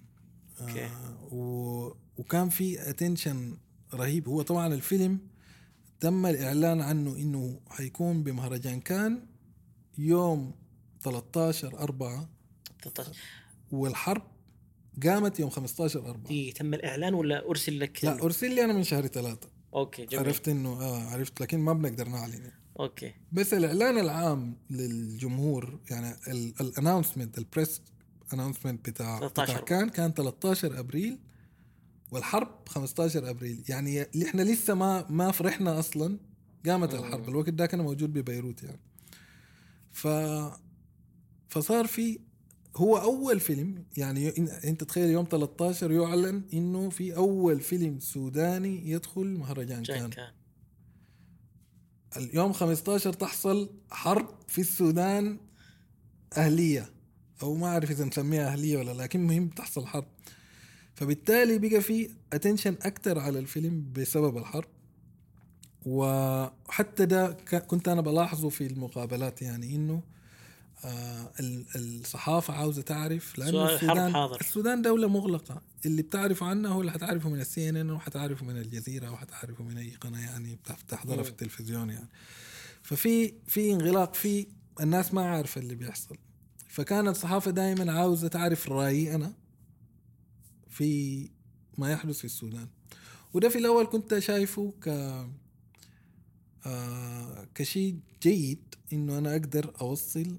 okay. 0.62 0.86
آه 0.86 1.34
و 1.34 1.92
وكان 2.18 2.50
في 2.50 2.90
attention 2.90 3.58
رهيب. 3.94 4.28
هو 4.30 4.42
طبعا 4.42 4.74
الفيلم 4.74 5.20
تم 6.00 6.26
الإعلان 6.26 6.82
عنه 6.82 7.16
إنه 7.16 7.60
حيكون 7.70 8.24
بمهرجان 8.24 8.80
كان 8.80 9.26
يوم 9.98 10.52
13 11.02 11.80
4 11.80 12.30
13 12.84 13.18
والحرب 13.72 14.22
قامت 15.04 15.40
يوم 15.40 15.50
15 15.50 16.10
4 16.10 16.28
دي 16.28 16.52
تم 16.52 16.74
الإعلان 16.74 17.14
ولا 17.14 17.50
أرسل 17.50 17.80
لك؟ 17.80 18.06
لا 18.06 18.24
أرسل 18.24 18.56
لي 18.56 18.64
أنا 18.66 18.74
من 18.74 18.84
شهر 18.84 19.08
ثلاثة. 19.08 19.50
okay 19.74 20.06
جميل. 20.06 20.26
عرفت 20.26 20.50
إنه 20.50 20.82
آه 20.82 21.04
عرفت 21.10 21.42
لكن 21.42 21.60
ما 21.60 21.74
بنقدر 21.74 22.08
نعلن. 22.10 22.52
okay. 22.80 23.14
بس 23.32 23.54
الإعلان 23.54 23.98
العام 23.98 24.56
للجمهور 24.70 25.80
يعني 25.92 26.16
ال 26.62 26.67
announcement 26.67 27.38
ال 27.38 27.45
press 27.45 27.82
اناونسمنت 28.34 28.90
بتاع 28.90 29.20
13. 29.20 29.54
بتاع 29.54 29.66
كان 29.66 29.90
كان 29.90 30.14
13 30.14 30.80
أبريل. 30.80 31.20
والحرب 32.12 32.50
15 32.70 33.30
أبريل. 33.30 33.64
يعني 33.70 34.06
إحنا 34.24 34.42
لسه 34.42 34.74
ما 34.74 35.06
ما 35.10 35.32
فرحنا 35.32 35.80
أصلا 35.80 36.20
قامت 36.66 36.96
مم. 36.96 37.00
الحرب. 37.04 37.30
الوقت 37.30 37.50
ده 37.50 37.66
كان 37.66 37.82
موجود 37.82 38.14
ببيروت 38.14 38.64
يعني. 38.64 38.80
ف 39.92 40.08
فصار 41.50 41.88
في 41.88 42.20
هو 42.76 42.98
أول 42.98 43.40
فيلم 43.40 43.86
يعني 43.98 44.30
أنت 44.66 44.84
تخيل 44.84 45.10
يوم 45.10 45.28
13 45.32 45.92
يعلن 45.92 46.44
إنه 46.54 46.90
في 46.90 47.16
أول 47.16 47.60
فيلم 47.60 48.00
سوداني 48.00 48.90
يدخل 48.92 49.26
مهرجان 49.28 49.84
كان. 49.84 50.10
كان. 50.10 50.32
اليوم 52.18 52.54
15 52.54 53.14
تحصل 53.14 53.70
حرب 53.92 54.28
في 54.48 54.62
السودان 54.62 55.38
أهلية. 56.38 56.90
أو 57.44 57.56
ما 57.56 57.68
أعرف 57.68 57.92
إذا 57.92 58.06
نسميها 58.06 58.48
أهلية 58.48 58.78
ولا 58.78 58.92
لكن 58.92 59.28
مهم 59.28 59.48
تحصل 59.48 59.86
حرب. 59.88 60.06
فبالتالي 60.96 61.60
بقى 61.60 61.82
في 61.82 62.10
attention 62.34 62.76
أكتر 62.82 63.20
على 63.20 63.40
الفيلم 63.40 63.86
بسبب 63.96 64.38
الحرب. 64.38 64.68
وحتى 65.86 67.06
ده 67.06 67.32
كنت 67.68 67.88
أنا 67.88 68.02
بلاحظه 68.02 68.50
في 68.50 68.68
المقابلات 68.68 69.42
يعني 69.42 69.76
إنه 69.76 70.02
آه 70.86 71.32
ال- 71.40 71.66
الصحافة 71.76 72.54
عاوزة 72.54 72.82
تعرف 72.82 73.40
الحرب 73.40 73.76
السودان 73.76 74.14
حاضر. 74.14 74.42
السودان 74.42 74.82
دولة 74.82 75.08
مغلقة 75.08 75.62
اللي 75.86 76.02
بتعرفه 76.02 76.46
عنها 76.46 76.72
هو 76.72 76.82
اللي 76.82 76.92
حتعرفه 76.92 77.30
من 77.30 77.40
ال 77.42 77.70
CNN 77.70 77.92
وحتعرفه 77.92 78.46
من 78.46 78.58
الجزيرة 78.58 79.12
وحتعرفه 79.12 79.64
من 79.64 79.78
أي 79.78 79.90
قناة 80.02 80.20
يعني 80.22 80.56
بتح- 80.56 80.84
بتحضرها 80.88 81.24
في. 81.24 81.30
التلفزيون 81.30 81.90
يعني 81.90 82.10
ففي 82.84 83.34
في 83.48 83.72
انغلاق 83.74 84.16
في 84.16 84.48
الناس 84.82 85.14
ما 85.14 85.26
عارفة 85.30 85.62
اللي 85.62 85.76
بيحصل 85.76 86.18
فكانت 86.68 87.08
الصحافة 87.08 87.52
دائما 87.52 87.92
عاوزة 87.92 88.28
تعرف 88.28 88.70
رأيي 88.70 89.16
أنا 89.16 89.34
في 90.70 91.30
ما 91.78 91.92
يحدث 91.92 92.18
في 92.18 92.26
السودان 92.26 92.68
وده 93.34 93.50
في 93.50 93.58
الأول 93.58 93.86
كنت 93.86 94.20
شايفه 94.20 94.74
ك 94.84 94.88
آه 96.66 97.48
كشيء 97.56 98.00
جيد 98.24 98.76
إنه 98.94 99.18
أنا 99.18 99.32
أقدر 99.32 99.74
أوصل 99.82 100.38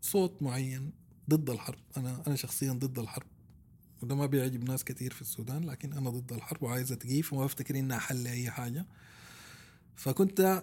صوت 0.00 0.42
معين 0.42 0.92
ضد 1.30 1.50
الحرب. 1.50 1.78
أنا 1.96 2.22
أنا 2.26 2.36
شخصيا 2.36 2.72
ضد 2.72 2.98
الحرب. 2.98 3.26
وده 4.02 4.14
ما 4.14 4.26
بيعجب 4.26 4.64
ناس 4.64 4.84
كتير 4.84 5.12
في 5.12 5.22
السودان 5.22 5.64
لكن 5.64 5.92
أنا 5.92 6.10
ضد 6.10 6.32
الحرب 6.32 6.62
وعايز 6.62 6.92
أتقيف 6.92 7.32
وما 7.32 7.44
بفتكر 7.44 7.78
إنها 7.78 7.98
حل 7.98 8.26
أي 8.26 8.50
حاجة. 8.50 8.86
فكنت 9.96 10.62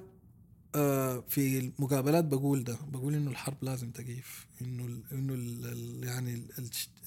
آه، 0.76 1.24
في 1.28 1.60
المقابلات 1.60 2.26
بقول 2.26 2.64
ده 2.64 2.78
بقول 2.92 3.16
إنه 3.16 3.32
الحرب 3.32 3.58
لازم 3.62 3.92
تقيف 3.92 4.48
إنه 4.62 5.02
إنه 5.12 5.34
يعني 6.08 6.48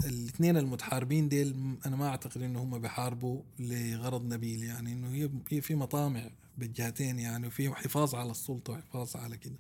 الاثنين 0.05 0.57
المتحاربين 0.57 1.29
ديل 1.29 1.77
أنا 1.87 1.97
ما 1.97 2.09
أعتقد 2.09 2.43
إنه 2.43 2.63
هم 2.63 2.79
بيحاربوا 2.79 3.43
لغرض 3.59 4.25
نبيل. 4.35 4.65
يعني 4.65 4.93
إنه 4.93 5.31
هي 5.51 5.61
في 5.61 5.75
مطامع 5.75 6.31
بالجهتين 6.59 7.19
يعني 7.19 7.47
وفي 7.47 7.75
حفاظ 7.75 8.15
على 8.15 8.31
السلطة 8.31 8.73
وحفاظ 8.73 9.17
على 9.17 9.37
كده. 9.37 9.57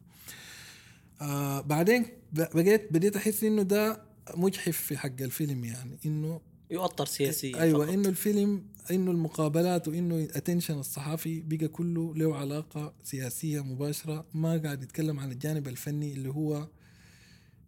آه 1.20 1.60
بعدين 1.60 2.06
بقيت 2.32 2.92
بديت 2.92 3.16
أحس 3.16 3.44
إنه 3.44 3.62
ده 3.62 4.02
مجحف 4.36 4.76
في 4.76 4.96
حق 4.98 5.20
الفيلم 5.20 5.64
يعني 5.64 5.98
إنه 6.06 6.40
يؤطر 6.70 7.06
سياسيا 7.06 7.60
أيوه 7.60 7.84
فقط. 7.84 7.92
إنه 7.94 8.08
الفيلم 8.08 8.64
إنه 8.90 9.10
المقابلات 9.10 9.88
وإنه 9.88 10.24
attention 10.34 10.78
الصحافي 10.78 11.40
بقى 11.40 11.68
كله 11.68 12.14
له 12.14 12.36
علاقة 12.36 12.94
سياسية 13.04 13.60
مباشرة 13.64 14.26
ما 14.34 14.56
قاعد 14.58 14.82
يتكلم 14.82 15.20
عن 15.20 15.32
الجانب 15.32 15.68
الفني 15.68 16.12
اللي 16.12 16.28
هو 16.28 16.68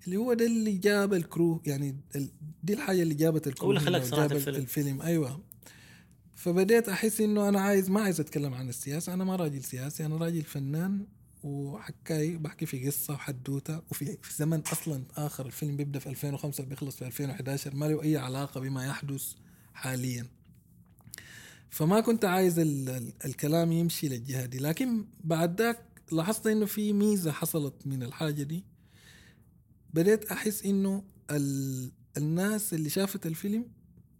اللي 0.06 0.16
هو 0.16 0.32
ده 0.34 0.46
اللي 0.46 0.72
جاب 0.72 1.14
ال 1.14 1.24
crew 1.24 1.62
يعني 1.66 1.96
دي 2.62 2.72
الحاجة 2.72 3.02
اللي 3.02 3.14
جابت 3.14 3.46
ال 3.46 3.51
crew 3.51 3.70
اللي 3.70 3.80
خلاك 3.80 4.02
وجاب 4.12 4.32
الفيلم. 4.32 4.56
الفيلم 4.56 5.02
أيوه 5.02 5.40
فبديت 6.34 6.88
أحس 6.88 7.20
إنه 7.20 7.48
أنا 7.48 7.60
عايز 7.60 7.90
ما 7.90 8.00
عايز 8.00 8.20
أتكلم 8.20 8.54
عن 8.54 8.68
السياسة 8.68 9.14
أنا 9.14 9.24
ما 9.24 9.36
راجل 9.36 9.64
سياسي 9.64 10.06
أنا 10.06 10.16
راجل 10.16 10.42
فنان 10.42 11.06
وحكاي 11.42 12.36
بحكي 12.36 12.66
في 12.66 12.86
قصة 12.86 13.14
وحدوتة 13.14 13.82
وفي 13.90 14.18
في 14.22 14.34
زمن 14.34 14.60
أصلا 14.60 15.04
آخر 15.16 15.46
الفيلم 15.46 15.76
بيبدأ 15.76 15.98
في 15.98 16.08
2005 16.08 16.64
بيخلص 16.64 16.96
في 16.96 17.06
2011 17.06 17.74
ما 17.76 17.86
له 17.86 18.02
أي 18.02 18.16
علاقة 18.16 18.60
بما 18.60 18.86
يحدث 18.86 19.32
حاليا. 19.74 20.26
فما 21.70 22.00
كنت 22.00 22.24
عايز 22.24 22.58
ال 22.58 22.88
ال 22.88 23.12
الكلام 23.24 23.72
يمشي 23.72 24.08
للجهة 24.08 24.46
دي 24.46 24.58
لكن 24.58 25.06
بعد 25.24 25.60
ذاك 25.60 25.80
لاحظت 26.12 26.46
إنه 26.46 26.66
في 26.66 26.92
ميزة 26.92 27.32
حصلت 27.32 27.86
من 27.86 28.02
الحاجة 28.02 28.42
دي. 28.42 28.64
بديت 29.94 30.24
أحس 30.32 30.62
إنه 30.64 31.04
ال 31.30 31.92
الناس 32.16 32.74
اللي 32.74 32.90
شافت 32.90 33.26
الفيلم 33.26 33.66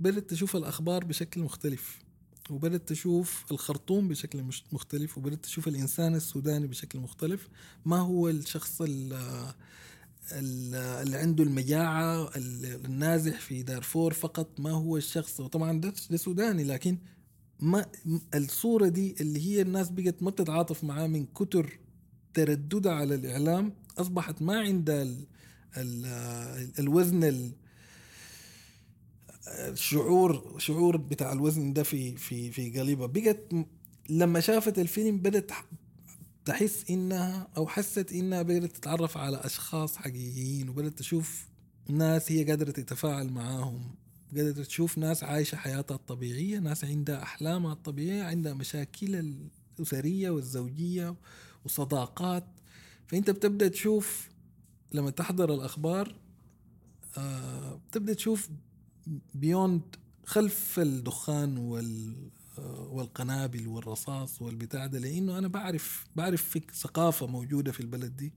بدأت 0.01 0.31
تشوف 0.31 0.57
الأخبار 0.57 1.05
بشكل 1.05 1.41
مختلف. 1.41 1.99
وبدأت 2.51 2.89
تشوف 2.89 3.45
الخرطوم 3.51 4.09
بشكل 4.09 4.45
مختلف 4.73 5.19
وبدأت 5.19 5.45
تشوف 5.45 5.69
الإنسان 5.69 6.15
السوداني 6.15 6.67
بشكل 6.67 6.99
مختلف. 6.99 7.49
ما 7.85 7.97
هو 7.99 8.29
الشخص 8.29 8.83
ال- 8.83 9.13
ال- 10.33 10.75
اللي 10.75 11.17
عنده 11.19 11.45
المجاعة 11.45 12.29
ال- 12.37 12.85
النازح 12.85 13.41
في 13.41 13.63
دارفور 13.63 14.13
فقط 14.13 14.61
ما 14.61 14.71
هو 14.71 14.97
الشخص؟ 14.97 15.41
وطبعا 15.41 15.81
ده, 15.81 15.95
سوداني 16.17 16.65
لكن 16.65 16.99
ما 17.61 17.87
الصورة 18.35 18.89
دي 18.89 19.15
اللي 19.21 19.47
هي 19.47 19.63
الناس 19.63 19.91
بقت 19.91 20.23
ما 20.23 20.31
بتتعاطف 20.31 20.85
معاه 20.85 21.07
من 21.07 21.27
كتر 21.27 21.79
ترددها 22.35 22.93
على 22.93 23.15
الإعلام 23.15 23.73
أصبحت 23.99 24.43
ما 24.43 24.61
عندها 24.61 25.03
ال 25.03 25.27
الوزن 26.79 27.53
ال 29.49 29.73
الشعور 29.73 30.55
شعور 30.59 30.97
بتاع 30.97 31.33
الوزن 31.33 31.73
ده 31.73 31.83
في 31.83 32.17
في 32.17 32.51
في 32.51 32.81
قلبها 32.81 33.07
بقت 33.07 33.39
لما 34.09 34.41
شافت 34.41 34.79
الفيلم 34.79 35.19
بدت 35.19 35.49
تح- 35.49 35.67
تحس 36.45 36.91
إنها 36.91 37.49
أو 37.57 37.67
حست 37.69 38.13
إنها 38.13 38.43
بدأت 38.43 38.73
تتعرف 38.77 39.17
على 39.17 39.37
أشخاص 39.37 39.97
حقيقيين 39.97 40.69
وبدأت 40.69 40.99
تشوف 40.99 41.49
ناس 41.89 42.33
هي 42.33 42.45
قادرة 42.45 42.71
تتفاعل 42.71 43.29
معاهم. 43.33 43.95
قادرة 44.37 44.65
تشوف 44.65 44.99
ناس 44.99 45.25
عايشة 45.25 45.57
حياتها 45.57 45.95
الطبيعية 45.95 46.59
ناس 46.59 46.85
عندها 46.85 47.23
أحلامها 47.23 47.73
الطبيعية 47.73 48.23
عندها 48.23 48.55
مشاكل 48.55 49.37
الأسرية 49.79 50.31
والزوجية 50.31 51.15
وصداقات. 51.65 52.45
فأنت 53.07 53.31
بتبدأ 53.31 53.69
تشوف 53.69 54.29
لما 54.93 55.11
تحضر 55.11 55.55
الأخبار 55.55 56.15
آه 57.19 57.81
بتبدأ 57.91 58.15
تشوف 58.15 58.49
بيوند 59.35 59.83
خلف 60.27 60.79
الدخان 60.79 61.59
وال 61.59 62.15
والقنابل 62.91 63.69
والرصاص 63.69 64.43
والبتاع 64.43 64.87
ده 64.87 64.99
لأنه 64.99 65.39
أنا 65.39 65.49
بعرف 65.49 66.05
بعرف 66.17 66.43
في 66.43 66.63
ثقافة 66.75 67.27
موجودة 67.27 67.73
في 67.73 67.81
البلد 67.81 68.17
دي. 68.17 68.33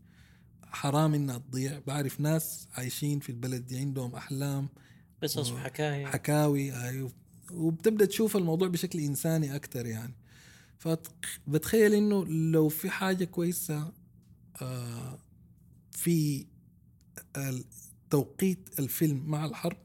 حرام 0.64 1.14
انها 1.14 1.38
تضيع 1.38 1.80
بعرف 1.88 2.20
ناس 2.20 2.68
عايشين 2.74 3.20
في 3.20 3.30
البلد 3.30 3.66
دي 3.68 3.78
عندهم 3.78 4.16
أحلام 4.16 4.70
قصص 5.24 5.52
و- 5.52 5.56
وحكاية. 5.56 6.06
حكاوي 6.06 6.74
أيوه 6.84 7.12
وبتبدأ 7.52 8.06
تشوف 8.06 8.38
الموضوع 8.38 8.68
بشكل 8.68 9.00
إنساني 9.00 9.56
أكثر 9.56 9.86
يعني. 9.86 10.14
فبتخيل 10.78 11.94
إنه 11.94 12.26
لو 12.26 12.70
في 12.70 12.90
حاجة 12.90 13.26
كويسة 13.26 13.92
آه، 14.62 15.20
في 15.92 16.46
توقيت 18.10 18.80
الفيلم 18.80 19.24
مع 19.26 19.46
الحرب 19.46 19.78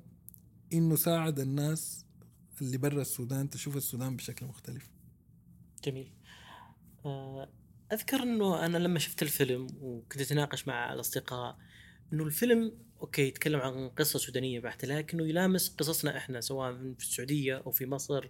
إنه 0.73 0.97
ساعد 0.97 1.41
الناس 1.41 2.07
اللي 2.61 2.79
برا 2.79 3.01
السودان 3.01 3.51
تشوف 3.51 3.77
السودان 3.77 4.17
بشكل 4.17 4.47
مختلف. 4.47 4.91
جميل. 5.85 6.13
آه، 7.05 7.49
أذكر 7.93 8.23
إنه 8.23 8.67
أنا 8.67 8.79
لما 8.79 8.99
شفت 8.99 9.23
الفيلم 9.23 9.67
وكنت 9.81 10.21
أتناقش 10.21 10.69
مع 10.69 10.93
الأصدقاء 10.93 11.59
إنه 12.13 12.25
الفيلم 12.25 12.73
okay 13.01 13.23
يتكلم 13.29 13.61
عن 13.61 13.89
قصة 13.89 14.19
سودانية 14.19 14.61
بحتة 14.61 14.89
لكنه 14.89 15.27
يلامس 15.27 15.69
قصصنا 15.69 16.17
إحنا 16.17 16.41
سواء 16.41 16.73
في 16.73 17.05
السعودية 17.05 17.57
أو 17.57 17.71
في 17.71 17.87
مصر 17.87 18.29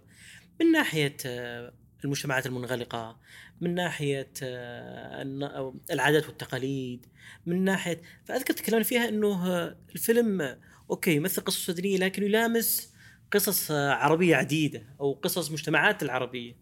من 0.59 0.71
ناحية 0.71 1.17
آه، 1.25 1.73
المجتمعات 2.03 2.45
المنغلقة 2.45 3.19
من 3.61 3.75
ناحية 3.75 4.33
آه، 4.43 5.73
العادات 5.91 6.27
والتقاليد 6.27 7.05
من 7.45 7.63
ناحية 7.63 8.01
فأذكر 8.25 8.53
تكلمنا 8.53 8.83
فيها 8.83 9.09
إنه 9.09 9.67
الفيلم 9.95 10.57
okay 10.91 11.15
يمثل 11.15 11.41
قصه 11.41 11.59
سودانيه 11.59 11.97
لكنه 11.97 12.25
يلامس 12.25 12.91
قصص 13.31 13.71
آه، 13.71 13.91
عربية 13.91 14.35
عديدة 14.35 14.95
أو 14.99 15.13
قصص 15.13 15.51
مجتمعات 15.51 16.03
العربية. 16.03 16.55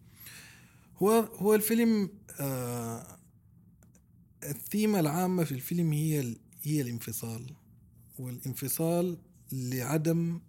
هو 0.98 1.10
هو 1.20 1.56
الفيلم 1.56 2.10
آه 2.40 3.20
الثيمة 4.44 5.00
العامة 5.00 5.44
في 5.44 5.52
الفيلم 5.52 5.94
هي 5.94 6.36
هي 6.64 6.82
الانفصال 6.82 7.46
والانفصال 8.20 9.18
لعدم 9.52 10.42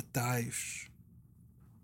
التعايش. 0.00 0.88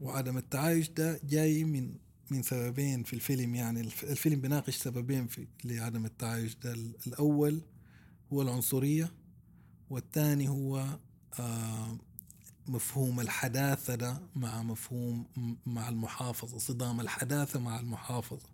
وعدم 0.01 0.37
التعايش 0.39 0.89
ده 0.91 1.21
جاي 1.25 1.65
من 1.65 1.95
من 2.31 2.43
سببين 2.43 3.03
في 3.03 3.13
الفيلم 3.13 3.55
يعني 3.55 3.81
الف- 3.81 4.05
الفيلم 4.05 4.41
بيناقش 4.41 4.77
سببين 4.77 5.27
في 5.27 5.47
لعدم 5.65 6.05
التعايش 6.05 6.55
ده. 6.55 6.73
ال- 6.73 6.97
الأول 7.07 7.63
هو 8.33 8.43
العنصرية 8.43 9.13
والثاني 9.91 10.49
هو 10.49 10.99
آه 11.41 11.99
مفهوم 12.69 13.21
الحداثة 13.21 13.95
ده 13.95 14.21
مع 14.37 14.63
مفهوم 14.63 15.27
مع 15.67 15.89
المحافظة 15.89 16.59
صدام 16.59 17.01
الحداثة 17.01 17.61
مع 17.61 17.81
المحافظة. 17.81 18.49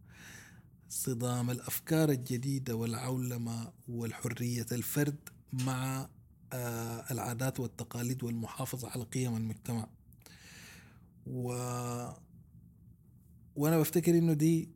صدام 0.88 1.50
الأفكار 1.50 2.10
الجديدة 2.10 2.74
والعولمة 2.76 3.72
والحرية 3.88 4.66
الفرد 4.72 5.28
مع 5.52 6.08
آه، 6.52 7.04
العادات 7.10 7.60
والتقاليد 7.60 8.22
والمحافظة 8.24 8.90
على 8.90 9.04
قيم 9.04 9.36
المجتمع. 9.36 9.88
و... 11.26 11.48
وأنا 13.56 13.78
بفتكر 13.78 14.18
إنه 14.18 14.32
دي 14.32 14.68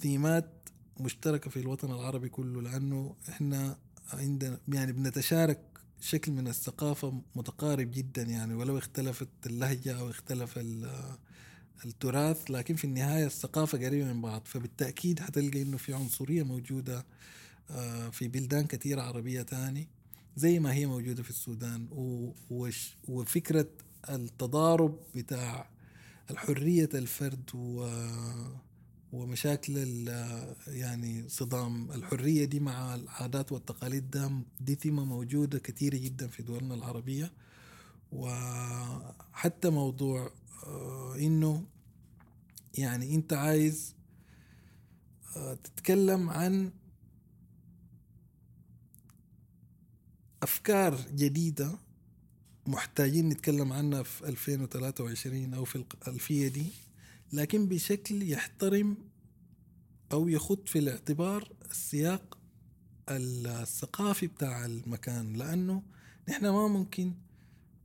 ثيمات 0.00 0.68
مشتركة 1.00 1.50
في 1.50 1.60
الوطن 1.60 1.90
العربي 1.92 2.28
كله 2.28 2.62
لأنه 2.62 3.16
إحنا 3.28 3.78
عندنا 4.12 4.60
يعني 4.68 4.92
بنتشارك 4.92 5.60
شكل 6.00 6.32
من 6.32 6.48
الثقافة 6.48 7.22
متقارب 7.36 7.90
جدا 7.90 8.22
يعني 8.22 8.54
ولو 8.54 8.78
اختلفت 8.78 9.28
اللهجة 9.46 10.00
أو 10.00 10.10
اختلف 10.10 10.58
ال- 10.58 11.16
التراث 11.84 12.50
لكن 12.50 12.74
في 12.74 12.84
النهاية 12.84 13.26
الثقافة 13.26 13.78
قريبة 13.86 14.12
من 14.12 14.20
بعض. 14.22 14.42
فبالتأكيد 14.44 15.20
حتلقى 15.20 15.62
إنه 15.62 15.76
في 15.76 15.94
عنصرية 15.94 16.42
موجودة 16.42 17.06
آه، 17.70 18.08
في 18.08 18.28
بلدان 18.28 18.66
كثيرة 18.66 19.02
عربية 19.02 19.42
تاني 19.42 19.88
زي 20.36 20.58
ما 20.58 20.72
هي 20.72 20.86
موجودة 20.86 21.22
في 21.22 21.30
السودان. 21.30 21.88
وفكرة 23.08 23.68
التضارب 24.10 24.98
بتاع 25.14 25.70
الحرية 26.30 26.88
الفرد 26.94 27.50
و 27.54 27.86
ومشاكل 29.12 29.76
يعني 30.66 31.28
صدام 31.28 31.92
الحرية 31.92 32.44
دي 32.44 32.60
مع 32.60 32.94
العادات 32.94 33.52
والتقاليد 33.52 34.10
ده 34.10 34.30
دي 34.60 34.74
ثيمة 34.74 35.04
موجودة 35.04 35.58
كثيرة 35.58 35.96
جدا 35.96 36.28
في 36.28 36.42
دولنا 36.42 36.74
العربية. 36.74 37.32
وحتى 38.12 39.70
موضوع 39.70 40.30
آه، 40.66 41.16
إنه 41.16 41.64
يعني 42.78 43.14
إنت 43.14 43.32
عايز 43.32 43.94
آه، 45.36 45.54
تتكلم 45.54 46.30
عن 46.30 46.70
أفكار 50.42 51.00
جديدة 51.14 51.78
محتاجين 52.66 53.28
نتكلم 53.28 53.72
عنها 53.72 54.02
في 54.02 54.28
2023 54.28 55.54
أو 55.54 55.64
في 55.64 55.76
الألفية 55.76 56.48
دي. 56.48 56.66
لكن 57.32 57.66
بشكل 57.66 58.30
يحترم 58.30 58.96
أو 60.12 60.28
يخط 60.28 60.68
في 60.68 60.78
الاعتبار 60.78 61.52
السياق 61.70 62.38
الثقافي 63.08 64.26
بتاع 64.26 64.66
المكان 64.66 65.32
لأنه 65.32 65.82
نحن 66.28 66.48
ما 66.48 66.68
ممكن 66.68 67.12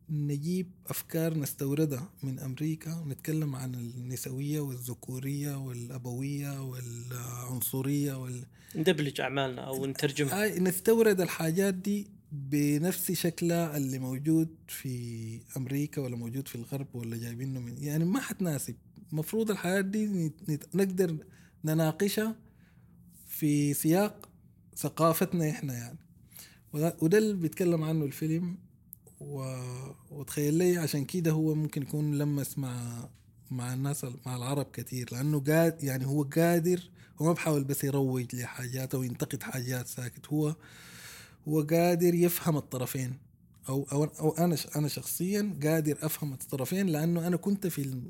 نجيب 0.09 0.71
أفكار 0.87 1.37
نستوردها 1.37 2.09
من 2.23 2.39
أمريكا 2.39 2.93
ونتكلم 2.95 3.55
عن 3.55 3.75
النسوية 3.75 4.59
والذكورية 4.59 5.55
والأبوية 5.55 6.63
والعنصرية 6.63 8.13
وال... 8.13 8.45
ندبلج 8.75 9.21
أعمالنا 9.21 9.61
أو 9.61 9.85
نترجمها. 9.85 10.59
نستورد 10.59 11.21
الحاجات 11.21 11.73
دي 11.73 12.07
بنفس 12.31 13.11
شكلها 13.11 13.77
اللي 13.77 13.99
موجود 13.99 14.55
في 14.67 15.39
أمريكا 15.57 16.01
ولا 16.01 16.15
موجود 16.15 16.47
في 16.47 16.55
الغرب 16.55 16.87
ولا 16.95 17.17
جايبينه 17.17 17.59
من 17.59 17.77
يعني 17.77 18.05
ما 18.05 18.19
حتناسب. 18.19 18.75
المفروض 19.15 19.51
الحياة 19.51 19.81
دي 19.81 20.31
نقدر 20.73 21.17
نناقشها 21.65 22.35
في 23.27 23.73
سياق 23.73 24.29
ثقافتنا 24.77 25.49
إحنا 25.49 25.73
يعني. 25.73 25.97
وده 26.73 27.17
اللي 27.17 27.33
بيتكلم 27.33 27.83
عنه 27.83 28.05
الفيلم 28.05 28.57
و... 29.19 29.57
وتخيل 30.11 30.53
لي 30.53 30.77
عشان 30.77 31.05
كده 31.05 31.31
هو 31.31 31.55
ممكن 31.55 31.81
يكون 31.81 32.17
لمس 32.17 32.57
مع 32.57 33.09
مع 33.51 33.73
الناس 33.73 34.03
ال- 34.03 34.17
مع 34.25 34.35
العرب 34.35 34.65
كتير. 34.73 35.09
لأنه 35.11 35.39
قاد 35.39 35.83
يعني 35.83 36.05
هو 36.05 36.23
قادر 36.23 36.89
هو 37.21 37.25
ما 37.25 37.33
بحاول 37.33 37.63
بس 37.63 37.83
يروج 37.83 38.35
لحاجات 38.35 38.95
أو 38.95 39.03
ينتقد 39.03 39.43
حاجات 39.43 39.87
ساكت. 39.87 40.27
هو 40.27 40.55
هو 41.47 41.61
قادر 41.61 42.13
يفهم 42.15 42.57
الطرفين. 42.57 43.13
أو 43.69 43.87
أو, 43.91 44.03
أو 44.03 44.31
أنا 44.31 44.55
أنا 44.75 44.87
شخصيا 44.87 45.59
قادر 45.63 45.97
أفهم 46.01 46.33
الطرفين 46.33 46.87
لأنه 46.87 47.27
أنا 47.27 47.37
كنت 47.37 47.67
في. 47.67 48.01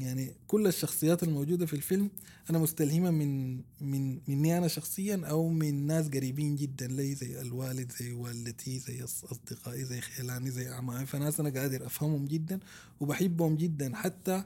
يعني 0.00 0.34
كل 0.46 0.66
الشخصيات 0.66 1.22
الموجودة 1.22 1.66
في 1.66 1.72
الفيلم 1.74 2.10
أنا 2.50 2.58
مستلهمة 2.58 3.10
من 3.10 3.56
من 3.80 4.20
مني 4.28 4.58
أنا 4.58 4.68
شخصيا 4.68 5.22
أو 5.26 5.48
من 5.48 5.86
ناس 5.86 6.08
قريبين 6.08 6.56
جدا 6.56 6.86
لي 6.86 7.14
زي 7.14 7.40
الوالد 7.40 7.92
زي 8.00 8.12
والدتي 8.12 8.78
زي 8.78 8.98
أص- 9.06 9.30
أصدقائي 9.32 9.84
زي 9.84 10.00
خيلاني 10.00 10.50
زي 10.50 10.68
اعمامي 10.70 11.06
فناس 11.06 11.40
أنا 11.40 11.60
قادر 11.60 11.86
أفهمهم 11.86 12.26
جدا 12.26 12.60
وبحبهم 13.00 13.56
جدا. 13.56 13.94
حتى 13.96 14.44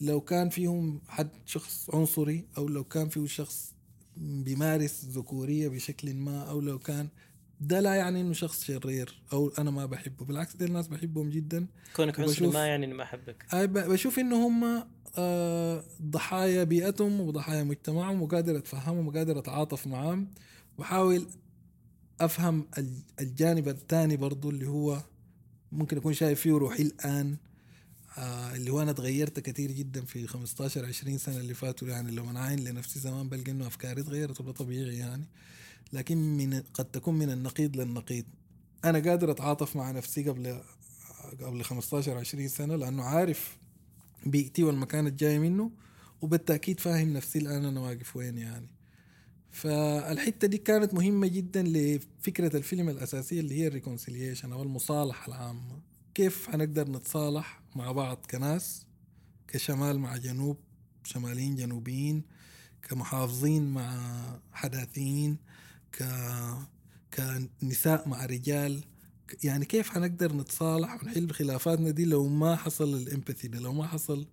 لو 0.00 0.20
كان 0.20 0.48
فيهم 0.48 1.00
حد 1.08 1.28
شخص 1.46 1.90
عنصري 1.94 2.44
أو 2.58 2.68
لو 2.68 2.84
كان 2.84 3.08
فيه 3.08 3.26
شخص 3.26 3.72
بيمارس 4.16 5.04
ذكورية 5.04 5.68
بشكل 5.68 6.14
ما 6.14 6.42
أو 6.42 6.60
لو 6.60 6.78
كان 6.78 7.08
ده 7.60 7.80
لا 7.80 7.94
يعني 7.94 8.20
إنه 8.20 8.32
شخص 8.32 8.64
شرير 8.64 9.22
أو 9.32 9.48
أنا 9.58 9.70
ما 9.70 9.86
بحبه 9.86 10.24
بالعكس 10.24 10.56
ده 10.56 10.66
الناس 10.66 10.88
بحبهم 10.88 11.30
جدا. 11.30 11.66
كونك 11.96 12.20
عنصري 12.20 12.46
ما 12.46 12.66
يعني 12.66 12.84
اني 12.86 12.94
ما 12.94 13.02
أحبك. 13.02 13.46
بشوف 13.54 14.18
إنه 14.18 14.46
هم 14.48 14.84
آه، 15.18 15.84
ضحايا 16.02 16.64
بيئتهم 16.64 17.20
وضحايا 17.20 17.62
مجتمعهم 17.64 18.22
وقادر 18.22 18.56
أتفهمهم 18.58 19.06
وقادر 19.08 19.38
أتعاطف 19.38 19.86
معاهم. 19.86 20.28
وحاول 20.78 21.26
أفهم 22.20 22.66
ال- 22.78 23.02
الجانب 23.20 23.68
الثاني 23.68 24.16
برضو 24.16 24.50
اللي 24.50 24.66
هو 24.68 25.02
ممكن 25.72 25.96
أكون 25.96 26.14
شايف 26.14 26.40
فيه 26.40 26.52
روحي 26.52 26.82
الآن 26.82 27.36
آه 28.18 28.54
اللي 28.56 28.70
هو 28.70 28.82
أنا 28.82 28.92
تغيرت 28.92 29.40
كثير 29.40 29.72
جدا 29.72 30.04
في 30.04 30.26
15 30.26 30.86
20 30.86 31.18
سنة 31.18 31.36
اللي 31.36 31.54
فاتوا 31.54 31.88
يعني 31.88 32.10
لو 32.10 32.30
أنا 32.30 32.40
عاين 32.40 32.58
لنفسي 32.64 33.00
زمان 33.00 33.28
بلقى 33.28 33.50
إنه 33.50 33.66
أفكاري 33.66 34.02
تغيرت 34.02 34.40
وده 34.40 34.52
طبيعي 34.52 34.96
يعني. 34.96 35.24
لكن 35.92 36.36
من 36.36 36.62
قد 36.74 36.84
تكون 36.84 37.14
من 37.14 37.30
النقيض 37.30 37.76
للنقيض. 37.76 38.24
أنا 38.84 38.98
قادر 38.98 39.30
أتعاطف 39.30 39.76
مع 39.76 39.90
نفسي 39.90 40.28
قبل 40.28 40.60
قبل 41.40 41.64
15 41.64 42.18
20 42.18 42.48
سنة 42.48 42.76
لأنه 42.76 43.02
عارف 43.02 43.58
بيئتي 44.26 44.64
والمكان 44.64 45.06
الجاي 45.06 45.38
منه 45.38 45.70
وبالتأكيد 46.20 46.80
فاهم 46.80 47.12
نفسي 47.12 47.38
الآن 47.38 47.64
أنا 47.64 47.80
واقف 47.80 48.16
وين 48.16 48.38
يعني. 48.38 48.68
فالحتة 49.50 50.48
دي 50.48 50.58
كانت 50.58 50.94
مهمة 50.94 51.26
جدا 51.26 51.62
لفكرة 51.62 52.56
الفيلم 52.56 52.88
الأساسية 52.88 53.40
اللي 53.40 53.54
هي 53.60 53.66
الريكونسيليشن 53.66 54.52
أو 54.52 54.62
المصالحة 54.62 55.28
العامة. 55.28 55.80
كيف 56.14 56.48
حنقدر 56.48 56.90
نتصالح 56.90 57.60
مع 57.76 57.92
بعض 57.92 58.26
كناس 58.30 58.86
كشمال 59.48 59.98
مع 59.98 60.16
جنوب 60.16 60.56
شماليين 61.04 61.56
جنوبيين 61.56 62.22
كمحافظين 62.82 63.70
مع 63.70 64.00
حداثيين 64.52 65.36
ك 65.92 66.02
كنساء 67.14 68.08
مع 68.08 68.26
رجال. 68.26 68.84
يعني 69.44 69.64
كيف 69.64 69.90
حنقدر 69.90 70.32
نتصالح 70.32 71.02
ونحل 71.02 71.30
خلافاتنا 71.30 71.90
دي 71.90 72.04
لو 72.04 72.26
ما 72.26 72.56
حصل 72.56 72.94
الإمباثي 72.94 73.48
ده 73.48 73.58
لو 73.58 73.72
ما 73.72 73.86
حصل 73.86 74.26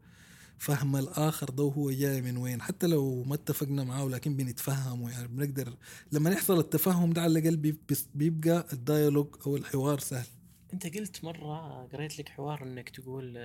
فهم 0.57 0.95
الآخر 0.95 1.49
ده 1.49 1.63
هو 1.63 1.91
جاي 1.91 2.21
من 2.21 2.37
وين؟ 2.37 2.61
حتى 2.61 2.87
لو 2.87 3.23
ما 3.23 3.35
اتفقنا 3.35 3.83
معاه 3.83 4.05
لكن 4.05 4.35
بنتفهم 4.35 5.09
يعني 5.09 5.27
بنقدر 5.27 5.73
لما 6.11 6.29
يحصل 6.31 6.59
التفاهم 6.59 7.13
ده 7.13 7.21
على 7.21 7.39
الأقل 7.39 7.75
بيبقى 8.15 8.65
الديالوج 8.73 9.27
أو 9.47 9.55
الحوار 9.55 9.99
سهل. 9.99 10.27
أنت 10.73 10.97
قلت 10.97 11.23
مرة 11.23 11.83
قريت 11.93 12.19
لك 12.19 12.29
حوار 12.29 12.63
إنك 12.63 12.89
تقول 12.89 13.37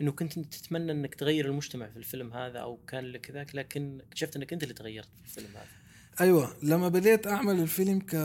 إنه 0.00 0.12
كنت 0.12 0.38
تتمنى 0.38 0.92
إنك 0.92 1.14
تغير 1.14 1.46
المجتمع 1.46 1.88
في 1.88 1.96
الفيلم 1.96 2.32
هذا 2.32 2.58
أو 2.58 2.78
كان 2.86 3.04
لك 3.04 3.30
ذاك 3.30 3.54
لكن 3.54 4.00
اكتشفت 4.08 4.36
إنك 4.36 4.52
أنت 4.52 4.62
اللي 4.62 4.74
تغيرت 4.74 5.08
في 5.24 5.24
الفيلم 5.24 5.56
هذا. 5.56 5.85
أيوه 6.20 6.56
لما 6.62 6.88
بديت 6.88 7.26
أعمل 7.26 7.60
الفيلم 7.60 8.00
ك 8.00 8.16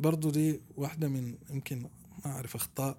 برضو 0.00 0.30
دي 0.30 0.60
واحدة 0.76 1.08
من 1.08 1.34
يمكن 1.50 1.82
ما 1.82 1.90
أعرف 2.26 2.54
أخطاء 2.56 2.98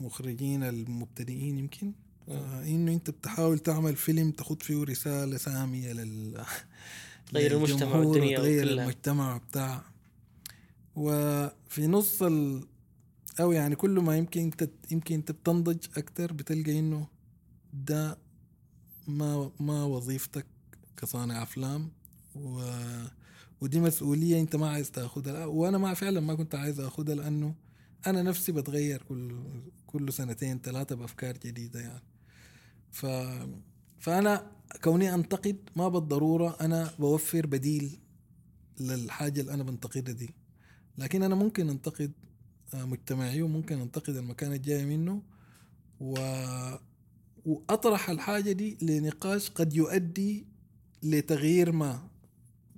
المخرجين 0.00 0.62
المبتدئين 0.62 1.58
يمكن. 1.58 1.92
آه 2.28 2.64
إنه 2.64 2.92
أنت 2.92 3.10
بتحاول 3.10 3.58
تعمل 3.58 3.96
فيلم 3.96 4.30
تاخد 4.30 4.62
فيه 4.62 4.84
رسالة 4.84 5.36
سامية 5.36 5.92
لل 5.92 6.44
تغير 7.32 7.56
المجتمع 7.56 7.96
والدنيا 7.96 8.36
تغير. 8.38 8.62
المجتمع 8.62 9.36
بتاع 9.36 9.82
وفي 10.96 11.86
نص 11.86 12.22
ال 12.22 12.66
أو 13.40 13.52
يعني 13.52 13.76
كل 13.76 13.90
ما 13.90 14.16
يمكن 14.16 14.40
أنت 14.40 14.70
يمكن 14.90 15.14
أنت 15.14 15.32
بتنضج 15.32 15.78
أكتر 15.96 16.32
بتلقى 16.32 16.78
إنه 16.78 17.06
ده 17.72 18.18
ما 19.08 19.50
ما 19.60 19.84
وظيفتك 19.84 20.46
كصانع 20.96 21.42
أفلام. 21.42 21.90
و 22.42 22.62
ودي 23.60 23.80
مسؤولية 23.80 24.40
انت 24.40 24.56
ما 24.56 24.68
عايز 24.70 24.90
تاخدها. 24.90 25.46
وأنا 25.46 25.78
ما 25.78 25.94
فعلا 25.94 26.20
ما 26.20 26.34
كنت 26.34 26.54
عايز 26.54 26.80
اخدها 26.80 27.14
لأنه 27.14 27.54
أنا 28.06 28.22
نفسي 28.22 28.52
بتغير 28.52 29.02
كل 29.02 29.40
كل 29.86 30.12
سنتين 30.12 30.58
ثلاثة 30.58 30.94
بأفكار 30.94 31.36
جديدة 31.36 31.80
يعني. 31.80 32.02
ف 32.90 33.06
فأنا 33.98 34.52
كوني 34.84 35.14
أنتقد 35.14 35.56
ما 35.76 35.88
بالضرورة 35.88 36.56
أنا 36.60 36.90
بوفر 36.98 37.46
بديل 37.46 37.98
للحاجة 38.80 39.40
اللي 39.40 39.54
أنا 39.54 39.62
بنتقدها 39.62 40.14
دي. 40.14 40.34
لكن 40.98 41.22
أنا 41.22 41.34
ممكن 41.34 41.68
أنتقد 41.70 42.12
آه، 42.74 42.84
مجتمعي 42.84 43.42
وممكن 43.42 43.80
أنتقد 43.80 44.16
المكان 44.16 44.52
الجاي 44.52 44.84
منه 44.84 45.22
و 46.00 46.14
وأطرح 47.46 48.10
الحاجة 48.10 48.52
دي 48.52 48.78
لنقاش 48.82 49.50
قد 49.50 49.74
يؤدي 49.74 50.46
لتغيير 51.02 51.72
ما. 51.72 52.09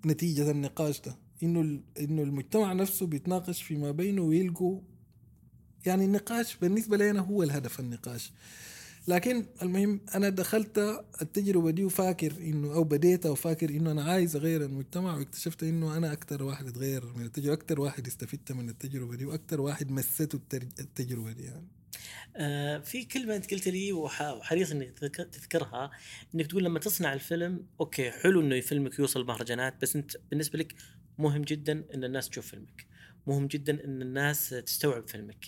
نتيجة 0.06 0.50
النقاش 0.50 1.00
ده 1.00 1.16
انه 1.42 1.80
إنه 2.00 2.22
المجتمع 2.22 2.72
نفسه 2.72 3.06
بيتناقش 3.06 3.62
فيما 3.62 3.90
بينه 3.90 4.22
ويلقوا 4.22 4.80
يعني 5.86 6.04
النقاش 6.04 6.56
بالنسبة 6.56 6.96
لنا 6.96 7.20
هو 7.20 7.42
الهدف 7.42 7.80
النقاش. 7.80 8.32
لكن 9.08 9.44
المهم 9.62 10.00
أنا 10.14 10.28
دخلت 10.28 11.04
التجربة 11.22 11.70
دي 11.70 11.84
وفاكر 11.84 12.32
إنه 12.40 12.74
أو 12.74 12.84
بديتها 12.84 13.30
وفاكر 13.30 13.70
إنه 13.70 13.90
أنا 13.90 14.04
عايز 14.04 14.36
أغير 14.36 14.64
المجتمع 14.64 15.16
واكتشفت 15.16 15.62
إنه 15.62 15.96
أنا 15.96 16.12
أكتر 16.12 16.42
واحد 16.42 16.66
اتغير 16.66 17.04
من 17.16 17.24
التجربة 17.24 17.52
أكتر 17.54 17.80
واحد 17.80 18.06
استفدت 18.06 18.52
من 18.52 18.68
التجربة 18.68 19.16
دي 19.16 19.24
وأكتر 19.24 19.60
واحد 19.60 19.90
مسته 19.90 20.38
التجربة 20.54 21.32
دي 21.32 21.42
يعني. 21.42 21.66
آه 22.36 22.78
في 22.78 23.04
كلمة 23.04 23.36
أنت 23.36 23.50
قلت 23.54 23.68
لي 23.68 23.92
وح- 23.92 24.22
وحريص 24.32 24.70
تذك- 24.72 25.28
تذكرها 25.32 25.90
إنك 26.34 26.46
تقول 26.46 26.64
لما 26.64 26.78
تصنع 26.78 27.12
الفيلم 27.12 27.66
أوكي 27.80 28.10
حلو 28.10 28.40
إنه 28.40 28.60
فيلمك 28.60 28.98
يوصل 28.98 29.26
مهرجانات 29.26 29.82
بس 29.82 29.96
أنت 29.96 30.16
بالنسبة 30.30 30.58
لك 30.58 30.74
مهم 31.18 31.42
جدا 31.42 31.84
إن 31.94 32.04
الناس 32.04 32.28
تشوف 32.28 32.46
فيلمك. 32.46 32.86
مهم 33.26 33.46
جدا 33.46 33.84
إن 33.84 34.02
الناس 34.02 34.48
تستوعب 34.50 35.08
فيلمك. 35.08 35.46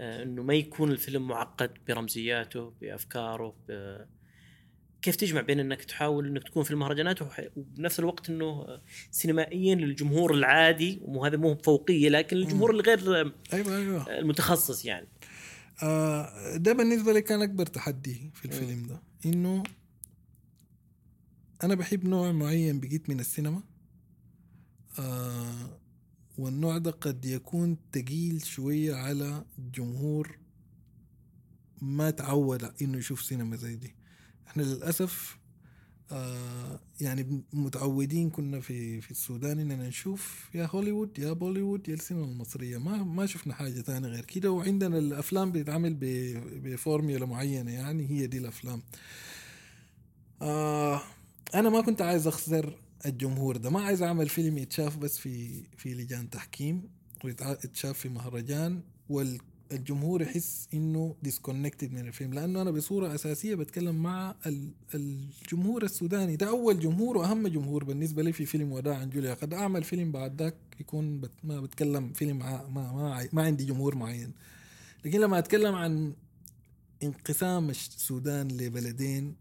آه 0.00 0.22
إنه 0.22 0.42
ما 0.42 0.54
يكون 0.54 0.90
الفيلم 0.92 1.28
معقد 1.28 1.70
برمزياته 1.88 2.72
بأفكاره 2.80 3.56
ب... 3.68 3.96
كيف 5.02 5.16
تجمع 5.16 5.40
بين 5.40 5.60
إنك 5.60 5.84
تحاول 5.84 6.26
إنك 6.26 6.42
تكون 6.42 6.62
في 6.64 6.70
المهرجانات 6.70 7.18
وبنفس 7.22 7.98
الوقت 8.00 8.30
إنه 8.30 8.80
سينمائيا 9.10 9.74
للجمهور 9.74 10.34
العادي 10.34 10.98
وهذا 11.02 11.36
مو 11.36 11.54
فوقية 11.54 12.08
لكن 12.08 12.36
الجمهور 12.36 12.70
الغير 12.70 13.32
أيوه 13.52 13.76
أيوه. 13.76 14.18
المتخصص 14.18 14.84
يعني. 14.84 15.08
آه، 15.82 16.56
ده 16.56 16.72
بالنسبة 16.72 17.12
لي 17.12 17.22
كان 17.22 17.42
أكبر 17.42 17.66
تحدي 17.66 18.30
في 18.34 18.44
الفيلم 18.44 18.86
ده 18.86 19.02
إنه 19.26 19.62
أنا 21.62 21.74
بحب 21.74 22.04
نوع 22.04 22.32
معين 22.32 22.80
بقيت 22.80 23.10
من 23.10 23.20
السينما 23.20 23.62
آه 24.98 25.78
والنوع 26.38 26.78
ده 26.78 26.90
قد 26.90 27.24
يكون 27.24 27.76
تقيل 27.92 28.44
شوية 28.44 28.94
على 28.94 29.44
جمهور 29.74 30.38
ما 31.82 32.10
تعود 32.10 32.64
إنه 32.82 32.98
يشوف 32.98 33.22
سينما 33.22 33.56
زي 33.56 33.76
دي. 33.76 33.94
إحنا 34.48 34.62
للأسف 34.62 35.36
آه 35.36 35.41
يعني 37.00 37.42
متعودين 37.52 38.30
كنا 38.30 38.60
في 38.60 39.00
في 39.00 39.10
السودان 39.10 39.58
إننا 39.58 39.88
نشوف 39.88 40.50
يا 40.54 40.66
هوليوود 40.66 41.18
يا 41.18 41.32
بوليوود 41.32 41.88
يا 41.88 41.94
السينما 41.94 42.24
المصرية. 42.24 42.78
ما 42.78 43.02
ما 43.02 43.26
شفنا 43.26 43.54
حاجة 43.54 43.80
تانية 43.80 44.08
غير 44.08 44.24
كده. 44.24 44.50
وعندنا 44.50 44.98
الأفلام 44.98 45.52
بتتعمل 45.52 45.96
بفورميولا 46.64 47.26
معينة 47.26 47.70
يعني 47.72 48.10
هي 48.10 48.26
دي 48.26 48.38
الأفلام. 48.38 48.82
آه 50.42 51.02
أنا 51.54 51.70
ما 51.70 51.80
كنت 51.80 52.02
عايز 52.02 52.26
أخسر 52.26 52.78
الجمهور 53.06 53.56
ده. 53.56 53.70
ما 53.70 53.80
عايز 53.80 54.02
أعمل 54.02 54.28
فيلم 54.28 54.58
يتشاف 54.58 54.96
بس 54.98 55.18
في 55.18 55.62
في 55.76 55.94
لجان 55.94 56.30
تحكيم 56.30 56.82
ويتشاف 57.24 57.98
في 57.98 58.08
مهرجان 58.08 58.80
والجمهور 59.72 60.22
يحس 60.22 60.68
إنه 60.74 61.14
disconnected 61.22 61.92
من 61.92 62.06
الفيلم 62.08 62.34
لأنه 62.34 62.62
أنا 62.62 62.70
بصورة 62.70 63.14
أساسية 63.14 63.54
بتكلم 63.54 64.02
مع 64.02 64.34
ال- 64.46 64.70
الجمهور 64.94 65.82
السوداني. 65.82 66.36
ده 66.36 66.48
أول 66.48 66.80
جمهور 66.80 67.16
وأهم 67.16 67.48
جمهور 67.48 67.84
بالنسبة 67.84 68.22
لي 68.22 68.32
في 68.32 68.46
فيلم 68.46 68.72
وداعاً 68.72 69.10
جوليا. 69.10 69.34
قد 69.34 69.54
أعمل 69.54 69.84
فيلم 69.84 70.12
بعد 70.12 70.42
ذاك 70.42 70.54
يكون 70.80 71.20
بت 71.20 71.30
ما 71.44 71.60
بتكلم 71.60 72.12
فيلم 72.12 72.38
ما 72.38 72.68
ما, 72.68 73.28
ما 73.32 73.42
عندي 73.42 73.64
جمهور 73.64 73.94
معين. 73.94 74.32
لكن 75.04 75.20
لما 75.20 75.38
أتكلم 75.38 75.74
عن 75.74 76.12
انقسام 77.02 77.70
السودان 77.70 78.48
لبلدين 78.48 79.34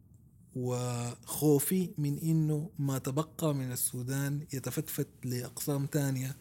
وخوفي 0.55 1.89
من 1.97 2.17
إنه 2.19 2.69
ما 2.79 2.97
تبقى 2.97 3.55
من 3.55 3.71
السودان 3.71 4.39
يتفتفت 4.53 5.07
لأقسام 5.23 5.85
تانية 5.85 6.35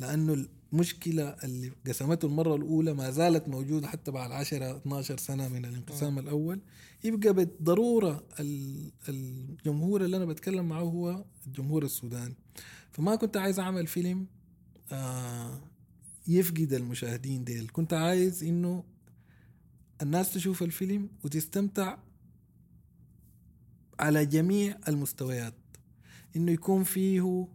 لأنه 0.00 0.46
المشكلة 0.72 1.28
اللي 1.44 1.72
قسمته 1.86 2.26
المرة 2.26 2.56
الأولى 2.56 2.92
ما 2.94 3.10
زالت 3.10 3.48
موجودة 3.48 3.88
حتى 3.88 4.10
بعد 4.10 4.32
10 4.32 4.76
12 4.76 5.16
سنة 5.16 5.48
من 5.48 5.64
الانقسام 5.64 6.18
الأول. 6.18 6.60
يبقى 7.04 7.32
بالضرورة 7.32 8.24
ال- 8.40 8.92
الجمهور 9.08 10.04
اللي 10.04 10.16
أنا 10.16 10.24
بتكلم 10.24 10.68
معه 10.68 10.80
هو 10.82 11.24
الجمهور 11.46 11.84
السوداني 11.84 12.34
فما 12.92 13.16
كنت 13.16 13.36
عايز 13.36 13.60
أعمل 13.60 13.86
فيلم 13.86 14.26
آه 14.92 15.60
يفقد 16.28 16.72
المشاهدين 16.72 17.44
ديل. 17.44 17.68
كنت 17.72 17.92
عايز 17.92 18.44
إنه 18.44 18.84
الناس 20.02 20.32
تشوف 20.34 20.62
الفيلم 20.62 21.08
وتستمتع 21.24 21.98
على 24.00 24.26
جميع 24.26 24.78
المستويات. 24.88 25.54
إنه 26.36 26.52
يكون 26.52 26.84
فيه 26.84 27.46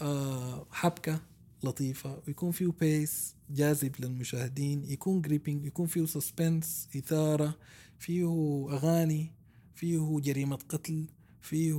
آه 0.00 0.66
حبكة 0.70 1.20
لطيفة 1.64 2.22
ويكون 2.26 2.50
فيه 2.50 2.72
pace 2.80 3.34
جاذب 3.50 3.92
للمشاهدين 4.00 4.84
يكون 4.84 5.22
gripping 5.22 5.64
يكون 5.64 5.86
فيه 5.86 6.04
suspense 6.06 6.88
إثارة 6.96 7.58
فيه 7.98 8.26
أغاني 8.70 9.32
فيه 9.74 10.20
جريمة 10.20 10.56
قتل 10.56 11.04
فيه 11.42 11.74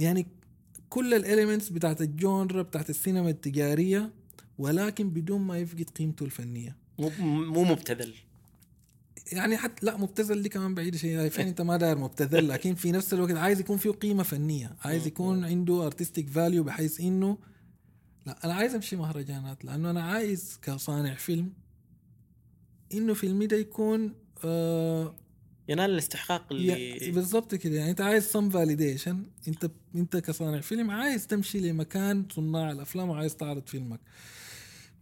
يعني 0.00 0.26
كل 0.88 1.14
ال 1.14 1.20
elements 1.20 1.68
بتاعت 1.68 2.02
ال 2.02 2.12
genre 2.12 2.62
بتاعت 2.62 2.90
السينما 2.90 3.30
التجارية 3.30 4.12
ولكن 4.58 5.10
بدون 5.10 5.40
ما 5.40 5.58
يفقد 5.58 5.90
قيمته 5.90 6.24
الفنية. 6.24 6.76
مو 6.98 7.10
مو 7.18 7.64
مبتذل. 7.64 8.14
يعني 9.32 9.56
حتى 9.56 9.86
لا 9.86 9.96
مبتذل 9.96 10.42
دي 10.42 10.48
كمان 10.48 10.74
بعيد 10.74 10.96
شيء 10.96 11.28
فين 11.28 11.46
أنت 11.46 11.60
ما 11.60 11.76
داير 11.76 11.98
مبتذل 11.98 12.48
لكن 12.48 12.74
في 12.74 12.92
نفس 12.92 13.14
الوقت 13.14 13.30
عايز 13.30 13.60
يكون 13.60 13.76
فيه 13.76 13.90
قيمة 13.90 14.22
فنية. 14.22 14.76
عايز 14.80 15.06
يكون 15.06 15.44
عنده 15.44 15.86
artistic 15.86 16.28
value 16.28 16.64
بحيث 16.64 17.00
إنه 17.00 17.38
لا 18.26 18.44
أنا 18.44 18.54
عايز 18.54 18.74
أمشي 18.74 18.96
مهرجانات 18.96 19.64
لأنه 19.64 19.90
أنا 19.90 20.02
عايز 20.02 20.58
كصانع 20.62 21.14
فيلم 21.14 21.52
إنه 22.94 23.14
فيلمي 23.14 23.46
ده 23.46 23.56
يكون 23.56 24.14
آه 24.44 25.14
ينال 25.68 25.90
الاستحقاق 25.90 26.46
اللي 26.52 27.10
بالضبط 27.12 27.54
كده. 27.54 27.76
يعني 27.76 27.90
أنت 27.90 28.00
عايز 28.00 28.24
some 28.24 28.50
validation 28.50 29.26
أنت 29.48 29.70
أنت 29.94 30.16
كصانع 30.16 30.60
فيلم 30.60 30.90
عايز 30.90 31.26
تمشي 31.26 31.60
لمكان 31.60 32.26
صناع 32.32 32.70
الأفلام 32.72 33.08
وعايز 33.10 33.36
تعرض 33.36 33.66
فيلمك. 33.66 34.00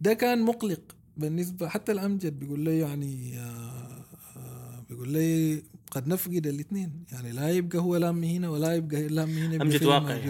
ده 0.01 0.13
كان 0.13 0.41
مقلق 0.41 0.95
بالنسبة 1.17 1.67
حتى 1.69 1.91
الأمجد 1.91 2.39
بيقول 2.39 2.59
لي 2.59 2.79
يعني 2.79 3.39
آه، 3.39 4.05
آه، 4.35 4.85
بيقول 4.89 5.09
لي 5.09 5.63
قد 5.93 6.07
نفقد 6.07 6.47
الاثنين 6.47 7.03
يعني 7.11 7.31
لا 7.31 7.49
يبقى 7.49 7.79
هو 7.79 7.97
لام 7.97 8.23
هنا 8.23 8.49
ولا 8.49 8.75
يبقى 8.75 9.07
لام 9.07 9.29
هنا 9.29 9.63
موجود. 9.63 9.83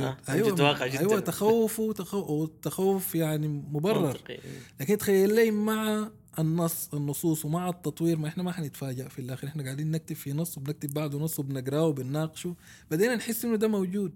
ها؟ 0.03 0.17
أيوه 0.29 0.47
أمجد 0.49 0.61
واقعي 0.61 0.89
جداً. 0.89 0.99
أيوه 0.99 1.19
تخوف 1.19 1.81
تخوف 1.91 2.29
والتخوف 2.29 3.15
يعني 3.15 3.47
مبرر 3.47 4.07
منطقي 4.07 4.39
لكن 4.79 4.97
تخيل 4.97 5.35
لي 5.35 5.51
مع 5.51 6.09
النص 6.39 6.89
النصوص 6.93 7.45
ومع 7.45 7.69
التطوير 7.69 8.17
ما 8.17 8.27
إحنا 8.27 8.43
ما 8.43 8.51
حنتفاجئ 8.51 9.09
في 9.09 9.19
الآخر 9.19 9.47
إحنا 9.47 9.63
قاعدين 9.63 9.91
نكتب 9.91 10.15
في 10.15 10.33
نص 10.33 10.57
وبنكتب 10.57 10.93
بعده 10.93 11.19
نص 11.19 11.39
وبنقرأه 11.39 11.85
وبنناقشه 11.87 12.55
بدينا 12.91 13.15
نحس 13.15 13.45
إنه 13.45 13.55
ده 13.55 13.67
موجود 13.67 14.11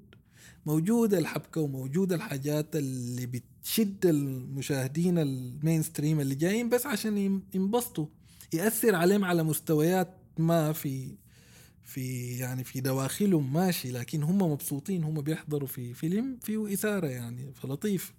موجود 0.66 1.14
الحبكة 1.14 1.62
وموجود 1.62 2.14
الحاجات 2.14 2.76
اللي 2.76 3.26
بتشد 3.26 4.06
المشاهدين 4.06 5.18
المين 5.20 5.82
ستريم 5.84 6.20
اللي 6.20 6.36
جايين 6.36 6.70
بس 6.70 6.86
عشان 6.86 7.42
ينبسطوا 7.54 8.06
يأثر 8.54 8.96
عليهم 8.96 9.26
على 9.26 9.44
مستويات 9.44 10.14
ما 10.38 10.72
في 10.74 11.16
في 11.88 12.38
يعني 12.38 12.64
في 12.64 12.82
دواخلهم 12.82 13.54
ماشي 13.54 13.92
لكن 13.92 14.24
هم 14.24 14.38
مبسوطين 14.38 15.04
هم 15.04 15.22
بيحضروا 15.22 15.68
في 15.68 15.94
فيلم 15.94 16.38
فيه 16.44 16.74
إثارة 16.74 17.08
يعني 17.08 17.54
فلطيف 17.54 18.14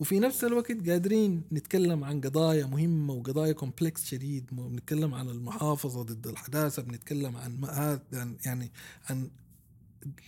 وفي 0.00 0.20
نفس 0.20 0.44
الوقت 0.44 0.88
قادرين 0.88 1.42
نتكلم 1.52 2.04
عن 2.04 2.20
قضايا 2.20 2.66
مهمة 2.66 3.14
وقضايا 3.14 3.52
complex 3.52 4.04
شديد 4.04 4.44
بنتكلم 4.52 5.14
عن 5.14 5.28
المحافظة 5.28 6.02
ضد 6.02 6.26
الحداثة 6.26 6.82
بنتكلم 6.82 7.36
عن 7.36 7.64
هذا 7.64 8.36
يعني 8.44 8.72
عن 9.10 9.30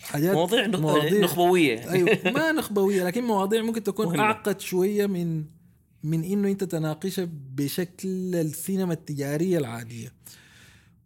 حاجات 0.00 0.34
مواضيع, 0.34 0.66
مواضيع 0.66 1.20
نخبوية 1.20 1.74
يعني. 1.74 1.90
أيوه 1.90 2.18
ما 2.36 2.52
نخبوية 2.52 3.04
لكن 3.04 3.24
مواضيع 3.24 3.62
ممكن 3.62 3.82
تكون 3.82 4.06
مهمة. 4.06 4.22
أعقد 4.22 4.60
شوية 4.60 5.06
من 5.06 5.44
من 6.02 6.24
إنه 6.24 6.48
أنت 6.48 6.64
تناقشها 6.64 7.28
بشكل 7.54 8.34
السينما 8.34 8.92
التجارية 8.92 9.58
العادية 9.58 10.12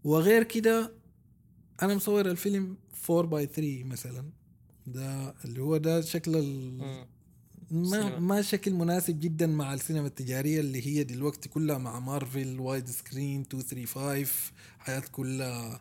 وغير 0.04 0.42
كده 0.42 1.01
أنا 1.82 1.94
مصور 1.94 2.30
الفيلم 2.30 2.76
4 3.10 3.22
باي 3.30 3.46
3 3.46 3.84
مثلا. 3.84 4.24
ده 4.86 5.34
اللي 5.44 5.60
هو 5.62 5.76
ده 5.76 6.00
شكل 6.00 6.36
ال... 6.36 7.06
ما 7.70 8.18
ما 8.18 8.42
شكل 8.42 8.74
مناسب 8.74 9.20
جدا 9.20 9.46
مع 9.46 9.74
السينما 9.74 10.06
التجارية 10.06 10.60
اللي 10.60 10.86
هي 10.86 11.04
دلوقتي 11.04 11.48
كلها 11.48 11.78
مع 11.78 12.00
مارفل 12.00 12.60
wide 12.60 12.88
screen 12.88 13.38
235 13.38 14.26
حياة 14.78 15.02
كلها. 15.12 15.80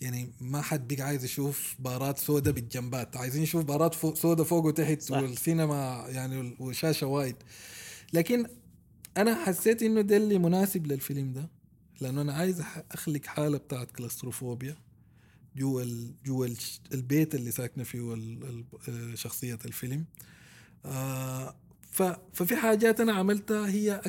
يعني 0.00 0.30
ما 0.40 0.62
حد 0.62 0.94
بقى 0.94 1.02
عايز 1.02 1.24
يشوف 1.24 1.74
بارات 1.78 2.18
سوداء 2.18 2.54
بالجنبات. 2.54 3.16
عايزين 3.16 3.42
نشوف 3.42 3.64
بارات 3.64 3.94
فوق 3.94 4.16
سوداء 4.16 4.46
فوق 4.46 4.64
وتحت 4.64 5.02
صح. 5.02 5.16
والسينما 5.16 6.04
يعني 6.08 6.56
وشاشه 6.60 7.06
wide. 7.06 7.36
لكن 8.12 8.46
أنا 9.16 9.44
حسيت 9.44 9.82
إنه 9.82 10.00
ده 10.00 10.16
اللي 10.16 10.38
مناسب 10.38 10.86
للفيلم 10.86 11.32
ده. 11.32 11.48
لأنه 12.00 12.20
أنا 12.22 12.32
عايز 12.32 12.62
أخلق 12.90 13.26
حالة 13.26 13.58
بتاعت 13.58 13.90
claustrophobia 13.90 14.76
جوا 15.56 15.84
جوا 16.26 16.46
البيت 16.92 17.34
اللي 17.34 17.50
ساكنة 17.50 17.84
فيه 17.84 18.16
شخصية 19.14 19.58
الفيلم. 19.64 20.04
آه 20.84 21.56
ففي 22.32 22.56
حاجات 22.56 23.00
أنا 23.00 23.12
عملتها 23.12 23.68
هي 23.68 24.00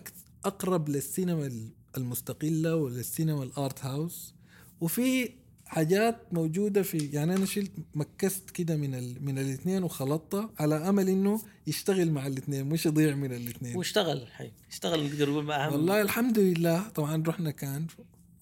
أقرب 0.46 0.90
للسينما 0.90 1.52
المستقلة 1.98 2.76
وللسينما 2.76 3.44
الآرت 3.44 3.86
هاوس. 3.86 4.34
وفي 4.82 5.30
حاجات 5.66 6.34
موجودة 6.34 6.82
في 6.82 6.98
يعني 6.98 7.36
أنا 7.36 7.46
شلت 7.46 7.72
مكست 7.96 8.50
كده 8.50 8.76
من 8.76 8.96
ال 8.96 9.26
من 9.26 9.40
الاثنين 9.40 9.84
وخلطتها 9.84 10.50
على 10.60 10.76
أمل 10.90 11.10
إنه 11.10 11.42
يشتغل 11.68 12.12
مع 12.12 12.28
الاثنين 12.28 12.66
مش 12.66 12.86
يضيع 12.86 13.16
من 13.16 13.34
الاثنين. 13.34 13.78
واشتغل 13.78 14.18
الحين 14.18 14.52
اشتغل 14.70 15.06
نقدر 15.06 15.30
نقول 15.30 15.52
أهم. 15.52 15.74
والله 15.74 16.02
الحمد 16.02 16.40
لله. 16.40 16.90
طبعا 16.90 17.24
رحنا 17.28 17.52
كان 17.52 17.88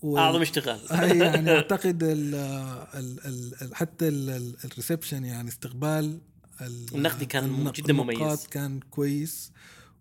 و... 0.03 0.17
أعظم 0.17 0.41
اشتغال. 0.41 0.79
يعني 1.21 1.51
أعتقد 1.55 2.03
ال 2.03 2.35
ال 2.35 3.19
ال 3.61 3.75
حتى 3.75 4.07
ال 4.07 4.19
reception 4.19 5.25
يعني 5.25 5.49
استقبال 5.49 6.19
النقدي 6.61 7.25
كان 7.25 7.71
جدا 7.71 7.93
مميز. 7.93 8.47
كان 8.47 8.79
كويس 8.79 9.51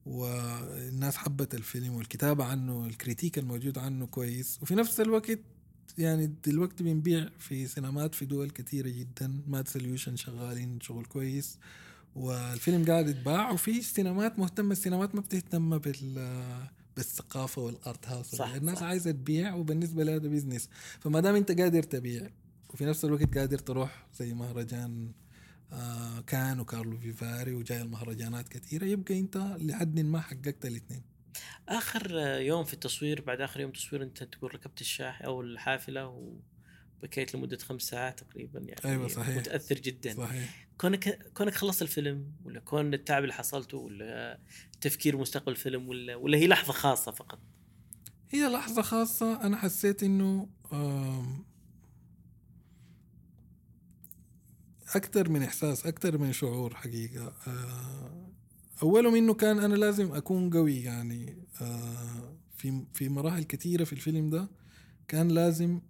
والناس 0.07 1.17
حبت 1.17 1.55
الفيلم 1.55 1.95
والكتابة 1.95 2.45
عنه 2.45 2.87
ال 2.87 2.93
critique 2.93 3.39
الموجود 3.39 3.79
عنه 3.79 4.07
كويس. 4.07 4.59
وفي 4.63 4.75
نفس 4.75 5.01
الوقت 5.01 5.39
يعني 5.99 6.35
دلوقتي 6.47 6.85
بنبيع 6.85 7.29
في 7.39 7.67
سينمات 7.67 8.15
في 8.15 8.25
دول 8.25 8.51
كثيرة 8.51 8.89
جدا. 8.89 9.41
ماد 9.47 9.69
سوليوشن 9.69 10.17
شغالين 10.17 10.81
شغل 10.81 11.05
كويس 11.05 11.59
والفيلم 12.17 12.85
قاعد 12.85 13.09
يتباع. 13.09 13.51
وفي 13.51 13.83
سينمات 13.83 14.39
مهتمة 14.39 14.73
السينمات 14.73 15.15
ما 15.15 15.21
بتهتم 15.21 15.79
بال 15.79 16.29
بالثقافة 16.99 17.63
وال 17.63 17.81
art 17.81 18.09
house 18.09 18.27
صح 18.35 18.55
الناس 18.55 18.79
صح. 18.79 18.83
عايزة 18.87 19.11
تبيع 19.11 19.55
وبالنسبة 19.55 20.05
لها 20.05 20.19
ده 20.19 20.29
business 20.29 20.69
فما 21.01 21.21
دام 21.21 21.35
انت 21.35 21.61
قادر 21.61 21.83
تبيع 21.83 22.31
وفي 22.71 22.85
نفس 22.85 23.05
الوقت 23.05 23.39
قادر 23.39 23.59
تروح 23.59 24.07
زي 24.19 24.35
مهرجان 24.35 25.13
آه 25.73 26.21
كان 26.21 26.61
وكارلوفي 26.61 26.99
فاري 26.99 27.55
وجاي 27.55 27.83
المهرجانات 27.83 28.49
كثيرة 28.49 28.85
يبقى 28.85 29.19
انت 29.19 29.37
لحد 29.59 30.01
ما 30.01 30.21
حققت 30.21 30.67
الاثنين 30.67 31.03
آخر 31.69 32.19
يوم 32.41 32.65
في 32.65 32.75
التصوير 32.75 33.21
بعد 33.21 33.41
آخر 33.41 33.61
يوم 33.61 33.71
تصوير 33.71 34.03
انت 34.03 34.23
تقول 34.23 34.55
ركبت 34.55 34.81
الشاحن 34.81 35.25
أو 35.25 35.41
الحافلة 35.41 36.07
وبكيت 36.99 37.35
لمدة 37.35 37.59
خمس 37.59 37.83
ساعات 37.83 38.21
تقريبا 38.21 38.61
يعني 38.61 38.81
أيوه 38.85 39.09
صحيح. 39.09 39.37
متأثر 39.37 39.75
جدا. 39.79 40.15
صحيح. 40.15 40.69
كونك 40.79 41.33
كونك 41.33 41.55
خلصت 41.55 41.83
الفيلم 41.83 42.33
ولا 42.45 42.61
كون 42.61 42.95
التعب 42.95 43.23
اللي 43.23 43.35
حصلته 43.35 43.79
ولا 43.79 44.41
تفكير 44.81 45.17
مستقبل 45.17 45.53
الفيلم 45.53 45.89
ولا 45.89 46.17
ولا 46.17 46.39
هي 46.39 46.47
لحظة 46.47 46.73
خاصة 46.73 47.13
فقط؟ 47.13 47.39
هي 48.31 48.49
لحظة 48.49 48.83
خاصة. 48.83 49.43
أنا 49.43 49.57
حسيت 49.57 50.03
إنه 50.03 50.49
أكثر 54.95 55.29
من 55.29 55.43
إحساس 55.43 55.87
أكثر 55.87 56.19
من 56.19 56.33
شعور 56.33 56.75
حقيقة. 56.75 57.35
آه، 57.47 58.33
اولهم 58.83 59.15
إنه 59.15 59.35
كان 59.35 59.59
أنا 59.59 59.75
لازم 59.75 60.13
أكون 60.13 60.51
قوي 60.51 60.83
يعني. 60.83 61.47
آه، 61.61 62.39
في 62.57 62.85
في 62.95 63.09
مراحل 63.09 63.45
كثيرة 63.45 63.85
في 63.85 63.93
الفيلم 63.93 64.31
ده 64.31 64.51
كان 65.09 65.29
لازم 65.29 65.81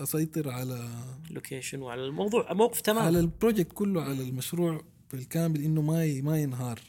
أسيطر 0.00 0.50
على 0.50 0.88
ال 1.30 1.36
location 1.36 1.82
وعلى 1.82 2.06
الموضوع. 2.06 2.52
موقف 2.52 2.80
تمام. 2.80 3.04
على 3.04 3.20
ال 3.20 3.26
project 3.26 3.72
كله 3.72 4.02
على 4.02 4.22
المشروع 4.22 4.84
بالكامل 5.12 5.62
إنه 5.62 5.82
ما 5.82 6.20
ما 6.22 6.42
ينهار. 6.42 6.80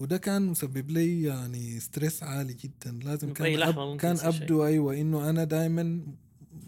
وده 0.00 0.16
كان 0.16 0.46
مسبب 0.46 0.90
لي 0.90 1.22
يعني 1.22 1.80
stress 1.80 2.22
عالي 2.22 2.54
جدا. 2.54 2.98
لازم 3.04 3.32
كان 3.32 3.62
أب 3.62 3.96
كان 3.96 4.16
أبدو 4.18 4.64
أيوه 4.64 5.00
إنه 5.00 5.30
أنا 5.30 5.44
دائما 5.44 6.00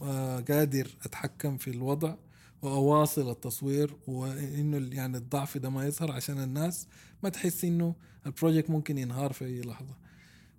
آه 0.03 0.41
قادر 0.41 0.89
أتحكم 1.05 1.57
في 1.57 1.71
الوضع 1.71 2.15
وأواصل 2.63 3.31
التصوير 3.31 3.97
وإنه 4.07 4.97
يعني 4.97 5.17
الضعف 5.17 5.59
ده 5.59 5.71
ما 5.71 5.87
يظهر 5.87 6.13
عشان 6.13 6.43
الناس 6.43 6.87
ما 7.23 7.29
تحس 7.29 7.65
إنه 7.65 7.95
ال 8.27 8.32
project 8.32 8.71
ممكن 8.71 8.99
ينهار 8.99 9.33
في 9.33 9.45
أي 9.45 9.61
لحظة. 9.61 9.95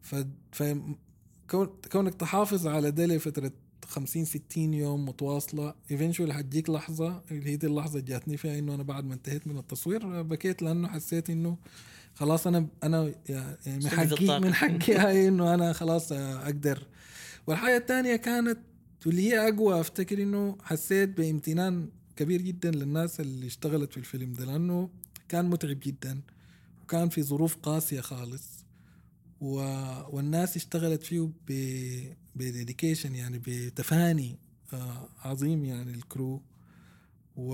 ف, 0.01 0.15
ف... 0.51 0.63
كونك 1.91 2.15
تحافظ 2.15 2.67
على 2.67 2.91
ده 2.91 3.05
لفترة 3.05 3.51
50 3.87 4.25
60 4.25 4.73
يوم 4.73 5.05
متواصلة. 5.05 5.73
eventually 5.91 6.33
حتجيك 6.33 6.69
لحظة 6.69 7.21
اللي 7.31 7.49
هي 7.49 7.55
دي 7.55 7.67
اللحظة 7.67 7.99
جاتني 7.99 8.37
فيها 8.37 8.59
إنه 8.59 8.75
أنا 8.75 8.83
بعد 8.83 9.05
ما 9.05 9.13
انتهيت 9.13 9.47
من 9.47 9.57
التصوير 9.57 10.21
بكيت 10.21 10.61
لأنه 10.61 10.87
حسيت 10.87 11.29
إنه 11.29 11.57
خلاص 12.15 12.47
أنا 12.47 12.67
أنا 12.83 13.11
يعني 13.29 13.57
من 13.83 13.89
حقي 13.89 14.39
من 14.39 14.53
حقي 14.53 14.95
هاي 15.03 15.27
إنه 15.27 15.53
أنا 15.53 15.73
خلاص 15.73 16.11
أقدر. 16.11 16.83
والحاجة 17.47 17.77
الثانية 17.77 18.15
كانت 18.15 18.57
واللي 19.05 19.29
هي 19.31 19.49
أقوى 19.49 19.79
أفتكر 19.79 20.23
إنه 20.23 20.57
حسيت 20.63 21.09
بامتنان 21.09 21.89
كبير 22.15 22.41
جدا 22.41 22.71
للناس 22.71 23.19
اللي 23.19 23.47
اشتغلت 23.47 23.91
في 23.91 23.97
الفيلم 23.97 24.33
ده 24.33 24.45
لأنه 24.45 24.89
كان 25.29 25.45
متعب 25.45 25.79
جدا 25.79 26.21
وكان 26.83 27.09
في 27.09 27.23
ظروف 27.23 27.55
قاسية 27.55 28.01
خالص. 28.01 28.56
و... 29.41 29.55
والناس 30.09 30.55
اشتغلت 30.55 31.03
فيه 31.03 31.29
ب 31.47 31.51
بديديكيشن 32.35 33.15
يعني 33.15 33.41
بتفاني 33.47 34.39
آه 34.73 35.09
عظيم 35.23 35.65
يعني 35.65 35.91
الكرو 35.91 36.41
و... 37.35 37.49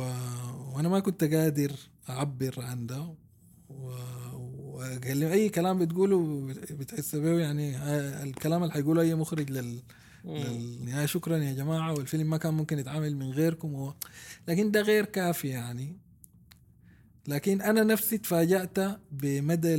وأنا 0.73 0.89
ما 0.89 0.99
كنت 0.99 1.23
قادر 1.23 1.71
أعبر 2.09 2.55
عن 2.57 2.85
ده. 2.85 3.15
و... 3.69 3.93
وقال 4.73 5.23
أي 5.23 5.49
كلام 5.49 5.79
بتقوله 5.79 6.47
بتحس 6.71 7.15
به 7.15 7.39
يعني 7.39 7.77
الكلام 8.23 8.63
اللي 8.63 8.73
حيقوله 8.73 9.01
أي 9.01 9.15
مخرج 9.15 9.51
لل 9.51 9.79
للنهايه 10.25 11.05
شكرا 11.05 11.37
يا 11.37 11.53
جماعة 11.53 11.93
والفيلم 11.93 12.29
ما 12.29 12.37
كان 12.37 12.53
ممكن 12.53 12.79
يتعامل 12.79 13.15
من 13.15 13.31
غيركم. 13.31 13.73
و... 13.73 13.93
لكن 14.47 14.71
ده 14.71 14.81
غير 14.81 15.05
كافي 15.05 15.47
يعني. 15.47 15.97
لكن 17.27 17.61
أنا 17.61 17.83
نفسي 17.83 18.17
تفاجأت 18.17 18.79
بمدى 19.11 19.75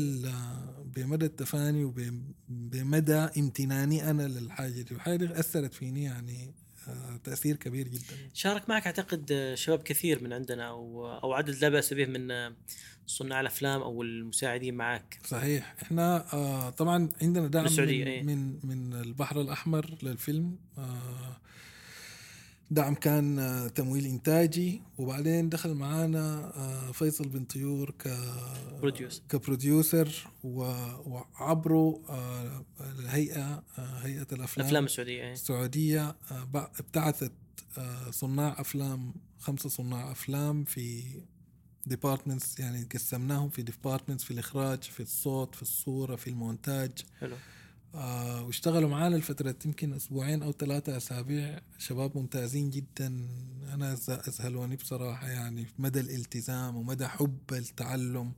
بمدى 0.96 1.24
التفاني 1.26 1.84
وبمدى 1.84 3.14
امتناني 3.14 4.10
أنا 4.10 4.22
للحاجة 4.22 4.82
دي. 4.82 4.94
وحاجه 4.94 5.16
دي 5.16 5.40
أثرت 5.40 5.74
فيني 5.74 6.04
يعني 6.04 6.54
آه، 6.88 7.16
تأثير 7.24 7.56
كبير 7.56 7.88
جدا. 7.88 8.02
شارك 8.34 8.68
معك 8.68 8.86
أعتقد 8.86 9.52
شباب 9.54 9.82
كثير 9.82 10.22
من 10.24 10.32
عندنا 10.32 10.68
أو 10.68 11.08
أو 11.18 11.32
عدد 11.32 11.54
لا 11.62 11.68
بأس 11.68 11.94
به 11.94 12.06
من 12.06 12.52
صناع 13.06 13.40
الأفلام 13.40 13.82
أو 13.82 14.02
المساعدين 14.02 14.74
معك. 14.74 15.18
صحيح. 15.26 15.74
إحنا 15.82 16.34
آه 16.34 16.70
طبعا 16.70 17.08
عندنا 17.22 17.46
دعم 17.46 17.64
من, 17.64 17.88
إيه؟ 17.88 18.22
من 18.22 18.66
من 18.66 18.92
البحر 18.92 19.40
الأحمر 19.40 19.94
للفيلم. 20.02 20.58
آه 20.78 21.33
دعم 22.70 22.94
كان 22.94 23.38
آه، 23.38 23.68
تمويل 23.68 24.06
إنتاجي. 24.06 24.82
وبعدين 24.98 25.48
دخل 25.48 25.74
معانا 25.74 26.52
آه، 26.56 26.92
فيصل 26.92 27.28
بن 27.28 27.44
طيور 27.44 27.90
ك 27.90 28.08
كبروديوسر 29.28 30.28
وعبره 30.44 32.02
آه، 32.08 32.64
الهيئة 32.98 33.62
هيئة 33.76 34.26
الأفلام 34.32 34.66
الافلام 34.66 34.84
السعودية 34.84 35.22
إيه. 35.22 35.32
السعودية 35.32 36.16
ابتعثت 36.54 37.32
صناع 38.10 38.60
أفلام 38.60 39.14
خمسة 39.38 39.68
صناع 39.68 40.12
أفلام 40.12 40.64
في 40.64 41.02
departments 41.86 42.60
يعني 42.60 42.88
قسمناهم 42.94 43.48
في 43.48 43.62
departments 43.62 44.24
في 44.24 44.30
الإخراج 44.30 44.82
في 44.82 45.00
الصوت 45.00 45.54
في 45.54 45.62
الصورة 45.62 46.16
في 46.16 46.30
المونتاج. 46.30 46.90
حلو. 47.20 47.36
آه 47.94 48.42
واشتغلوا 48.44 48.88
معانا 48.88 49.16
لفترة 49.16 49.56
يمكن 49.64 49.92
أسبوعين 49.92 50.42
أو 50.42 50.52
ثلاثة 50.52 50.96
أسابيع. 50.96 51.60
شباب 51.78 52.16
ممتازين 52.16 52.70
جدا. 52.70 53.28
أنا 53.74 53.96
أذهلوني 54.28 54.76
بصراحة 54.76 55.28
يعني 55.28 55.66
مدى 55.78 56.00
الالتزام 56.00 56.76
ومدى 56.76 57.06
حب 57.06 57.38
التعلم. 57.52 58.32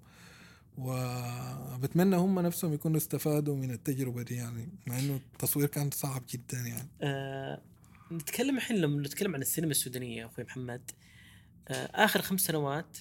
وبتمنى 0.79 2.17
هم 2.17 2.41
نفسهم 2.41 2.75
يكونوا 2.75 2.97
استفادوا 2.97 3.57
من 3.57 3.71
التجربة 3.71 4.23
دي 4.23 4.35
يعني 4.35 4.69
مع 4.87 4.99
إنه 4.99 5.21
التصوير 5.33 5.67
كان 5.67 5.91
صعب 5.91 6.23
جدا 6.31 6.59
يعني. 6.59 6.89
آه 7.03 7.63
نتكلم 8.13 8.57
الحين 8.57 8.77
لما 8.77 9.03
نتكلم 9.03 9.35
عن 9.35 9.41
السينما 9.41 9.71
السودانية 9.71 10.27
أخوي 10.27 10.45
محمد. 10.45 10.91
آه 11.69 12.05
آخر 12.05 12.23
خمس 12.23 12.41
سنوات 12.41 12.99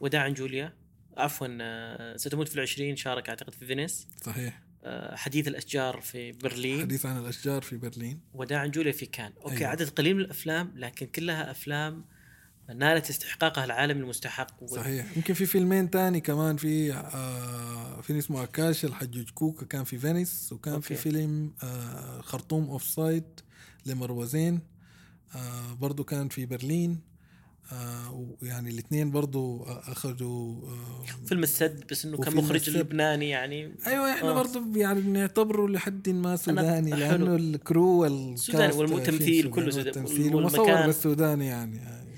وداعا 0.00 0.28
جوليا 0.28 0.72
عفوا 1.16 1.48
آه 1.60 2.16
ستموت 2.16 2.48
في 2.48 2.54
العشرين 2.54 2.96
شارك 2.96 3.28
أعتقد 3.28 3.54
في 3.54 3.66
فينيس. 3.66 4.06
صحيح. 4.24 4.65
حديث 5.14 5.48
الأشجار 5.48 6.00
في 6.00 6.32
برلين 6.32 6.80
حديث 6.80 7.06
عن 7.06 7.18
الأشجار 7.18 7.62
في 7.62 7.76
برلين 7.76 8.20
وداعا 8.34 8.66
جوليا 8.66 8.92
في 8.92 9.06
كان 9.06 9.32
أوكي 9.44 9.56
أيوة. 9.58 9.68
عدد 9.68 9.88
قليل 9.88 10.14
من 10.16 10.20
الأفلام 10.20 10.72
لكن 10.76 11.06
كلها 11.06 11.50
أفلام 11.50 12.04
نالت 12.74 13.10
استحقاقها 13.10 13.64
العالمي 13.64 14.00
المستحق 14.00 14.62
و- 14.62 14.66
صحيح 14.66 15.16
يمكن 15.16 15.34
في 15.34 15.46
فيلمين 15.46 15.90
تاني 15.90 16.20
كمان 16.20 16.56
في 16.56 16.92
آه 16.92 18.00
فيلم 18.00 18.18
اسمه 18.18 18.42
أكاشا 18.42 18.84
لحجوج 18.84 19.30
كوكا 19.30 19.66
كان 19.66 19.84
في 19.84 19.98
فينيس 19.98 20.52
وكان 20.52 20.74
okay. 20.74 20.94
في. 20.94 21.02
فيلم 21.10 21.54
آه 21.62 22.20
خرطوم 22.20 22.70
offside 22.70 22.82
لمروة 22.84 23.24
زين 23.86 24.60
آه 25.34 25.72
برضو 25.72 26.04
كان 26.04 26.28
في 26.28 26.46
برلين 26.46 26.90
آه 26.90 27.15
ويعني 28.42 28.70
الاثنين 28.70 29.10
برضو 29.10 29.64
آه، 29.64 29.82
أخذوا 29.92 30.62
آه 30.68 31.04
فيلم 31.26 31.42
السد 31.42 31.84
بس 31.90 32.04
إنه 32.04 32.16
كان 32.16 32.28
وفيلم 32.28 32.44
مخرج 32.44 32.68
السد. 32.68 32.76
لبناني 32.76 33.28
يعني 33.28 33.74
أيوه 33.86 34.12
إحنا 34.12 34.30
آه. 34.30 34.34
برضو 34.34 34.78
يعني 34.78 35.00
بنعتبره 35.00 35.68
لحد 35.68 36.08
ما 36.08 36.36
سوداني. 36.36 36.90
لأنه 36.90 37.36
ال 37.36 37.49
crew 37.49 38.02
وال 38.02 38.19
cast 38.19 38.52
سوداني 38.52 38.92
والتمثيل 38.92 39.50
كله 39.50 39.70
سوداني. 39.70 39.86
والتمثيل 39.86 40.34
والمكان. 40.34 40.60
ومصور 40.60 40.86
بالسوداني 40.86 41.46
يعني, 41.46 41.76
يعني 41.76 42.16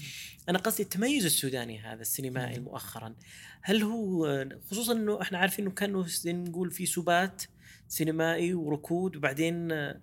أنا 0.48 0.58
قصدي 0.58 0.82
التميز 0.82 1.24
السوداني 1.24 1.78
هذا 1.78 2.00
السينمائي. 2.00 2.58
مؤخرا 2.58 3.14
هل 3.62 3.82
هو 3.82 4.46
خصوصا 4.70 4.92
إنه 4.92 5.22
إحنا 5.22 5.38
عارفين 5.38 5.64
إنه 5.64 5.74
كانوا 5.74 6.04
نقول 6.26 6.70
في 6.70 6.86
سبات 6.86 7.42
سينمائي 7.88 8.54
وركود 8.54 9.16
وبعدين 9.16 9.72
آه، 9.72 10.00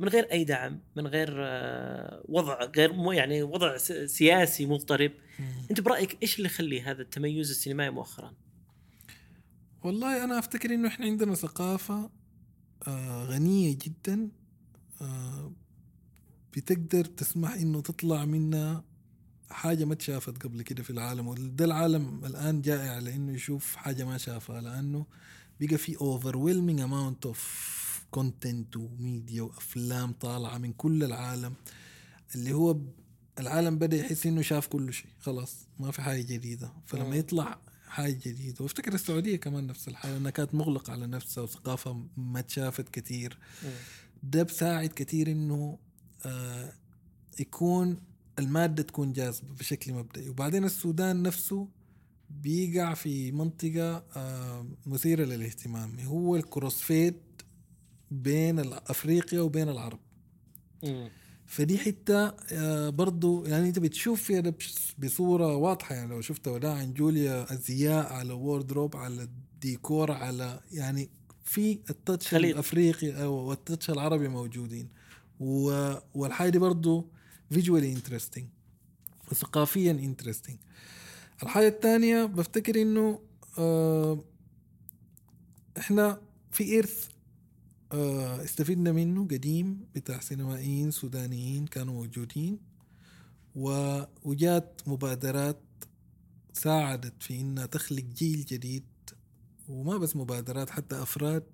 من 0.00 0.08
غير 0.08 0.32
أي 0.32 0.44
دعم 0.44 0.80
من 0.96 1.06
غير 1.06 1.34
آه، 1.38 2.22
وضع 2.28 2.64
غير 2.76 2.92
مو 2.92 3.12
يعني 3.12 3.42
وضع 3.42 3.76
سياسي 4.06 4.66
مضطرب. 4.66 5.12
أنت 5.70 5.80
برأيك 5.80 6.18
إيش 6.22 6.36
اللي 6.36 6.46
يخلي 6.46 6.82
هذا 6.82 7.02
التميز 7.02 7.50
السينمائي 7.50 7.90
مؤخرا؟ 7.90 8.34
والله 9.84 10.24
أنا 10.24 10.38
أفتكر 10.38 10.74
إنه 10.74 10.88
إحنا 10.88 11.06
عندنا 11.06 11.34
ثقافة 11.34 12.10
آه 12.88 13.24
غنية 13.24 13.78
جدا 13.82 14.28
آه 15.02 15.52
بتقدر 16.52 17.04
تسمح 17.04 17.52
إنه 17.54 17.80
تطلع 17.80 18.24
منها 18.24 18.84
حاجة 19.50 19.84
ما 19.84 19.92
اتشافت 19.92 20.42
قبل 20.42 20.62
كده 20.62 20.82
في 20.82 20.90
العالم. 20.90 21.28
وده 21.28 21.64
العالم 21.64 22.24
الآن 22.24 22.60
جائع 22.60 22.98
لإنه 22.98 23.32
يشوف 23.32 23.76
حاجة 23.76 24.04
ما 24.04 24.18
شافها 24.18 24.60
لأنه 24.60 25.06
بقى 25.60 25.78
في 25.78 25.96
overwhelming 25.96 26.80
amount 26.88 27.30
of 27.30 27.38
content 28.16 28.76
وميديا 28.76 29.42
وأفلام 29.42 30.12
طالعة 30.12 30.58
من 30.58 30.72
كل 30.72 31.04
العالم 31.04 31.54
اللي 32.34 32.52
هو 32.52 32.76
العالم 33.38 33.78
بدأ 33.78 33.96
يحس 33.96 34.26
إنه 34.26 34.42
شاف 34.42 34.66
كل 34.66 34.92
شيء 34.92 35.10
خلاص 35.20 35.56
ما 35.78 35.90
في 35.90 36.02
حاجة 36.02 36.22
جديدة. 36.22 36.72
فلما 36.86 37.04
مم. 37.08 37.14
يطلع 37.14 37.58
حاجة 37.86 38.18
جديدة 38.26 38.56
وافتكر 38.62 38.94
السعودية 38.94 39.36
كمان 39.36 39.66
نفس 39.66 39.88
الحالة 39.88 40.16
إنها 40.16 40.30
كانت 40.30 40.54
مغلقة 40.54 40.92
على 40.92 41.06
نفسها 41.06 41.42
وثقافة 41.44 42.06
ما 42.16 42.38
اتشافت 42.38 42.88
كثير. 42.88 43.38
ده 44.22 44.42
بساعد 44.42 44.88
كثير 44.88 45.30
إنه 45.30 45.78
آه 46.26 46.72
يكون 47.40 47.96
المادة 48.38 48.82
تكون 48.82 49.12
جاذبة 49.12 49.54
بشكل 49.54 49.92
مبدئي. 49.92 50.28
وبعدين 50.28 50.64
السودان 50.64 51.22
نفسه 51.22 51.68
بيقع 52.30 52.94
في 52.94 53.32
منطقة 53.32 54.04
آه 54.16 54.66
مثيرة 54.86 55.24
للاهتمام 55.24 56.00
هو 56.00 56.36
ال 56.36 56.44
crossfade 56.44 57.16
بين 58.10 58.58
افريقيا 58.72 59.40
وبين 59.40 59.68
العرب 59.68 59.98
مم. 60.84 61.10
فدي 61.46 61.78
حتة 61.78 62.26
آه، 62.52 62.88
برضو 62.90 63.44
يعني 63.44 63.68
انت 63.68 63.78
بتشوف 63.78 64.22
فيها 64.22 64.40
ده 64.40 64.50
بش- 64.50 64.94
بصورة 64.98 65.56
واضحة 65.56 65.94
يعني 65.94 66.10
لو 66.10 66.20
شفت 66.20 66.48
وداعاً 66.48 66.94
جوليا 66.94 67.52
أزياء 67.52 68.12
على 68.12 68.32
wardrobe 68.32 68.96
على 68.96 69.22
الديكور 69.22 70.12
على 70.12 70.60
يعني 70.72 71.08
في 71.44 71.78
ال 71.90 71.96
touch. 71.96 72.34
الأفريقي 72.34 73.22
أو 73.22 73.32
وال 73.34 73.50
touch 73.50 73.90
العربي 73.90 74.28
موجودين 74.28 74.88
و- 75.40 75.94
والحاجة 76.14 76.50
دي 76.50 76.58
برضو 76.58 77.06
visually 77.50 77.92
interesting 77.92 78.46
وثقافيا 79.32 79.90
interesting 79.90 80.56
الحاجة 81.42 81.68
الثانية 81.68 82.24
بفتكر 82.24 82.82
إنه 82.82 83.20
آه 83.58 84.24
إحنا 85.78 86.20
في 86.52 86.78
ارث 86.78 87.08
استفدنا 87.92 88.92
منه 88.92 89.24
قديم 89.28 89.86
بتاع 89.94 90.20
سينمائيين 90.20 90.90
سودانيين 90.90 91.66
كانوا 91.66 91.94
موجودين 91.94 92.58
وجات 94.24 94.80
مبادرات 94.86 95.60
ساعدت 96.52 97.22
في 97.22 97.40
إنها 97.40 97.66
تخلق 97.66 98.02
جيل 98.04 98.44
جديد 98.44 98.84
وما 99.68 99.98
بس 99.98 100.16
مبادرات 100.16 100.70
حتى 100.70 101.02
أفراد 101.02 101.44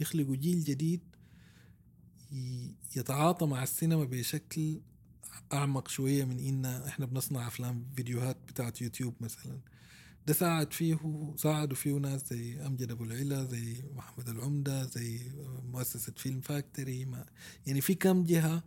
يخلقوا 0.00 0.36
جيل 0.36 0.64
جديد 0.64 1.00
يتعاطى 2.96 3.46
مع 3.46 3.62
السينما 3.62 4.04
بشكل 4.04 4.80
أعمق 5.52 5.88
شوية 5.88 6.24
من 6.24 6.38
ان 6.38 6.64
إحنا 6.64 7.06
بنصنع 7.06 7.46
أفلام 7.46 7.84
فيديوهات 7.96 8.36
بتاعت 8.48 8.80
يوتيوب 8.82 9.14
مثلا. 9.20 9.58
ده 10.28 10.34
ساعد 10.34 10.72
فيه 10.72 10.98
ساعدوا 11.36 11.76
فيه 11.76 11.92
ناس 11.92 12.28
زي 12.30 12.66
أمجد 12.66 12.90
أبو 12.90 13.04
العلا 13.04 13.44
زي 13.44 13.76
محمد 13.94 14.28
العمدة 14.28 14.84
زي 14.84 15.20
مؤسسة 15.72 16.12
Film 16.16 16.40
Factory 16.40 17.06
يعني 17.66 17.80
في 17.80 17.94
كم 17.94 18.24
جهة 18.24 18.62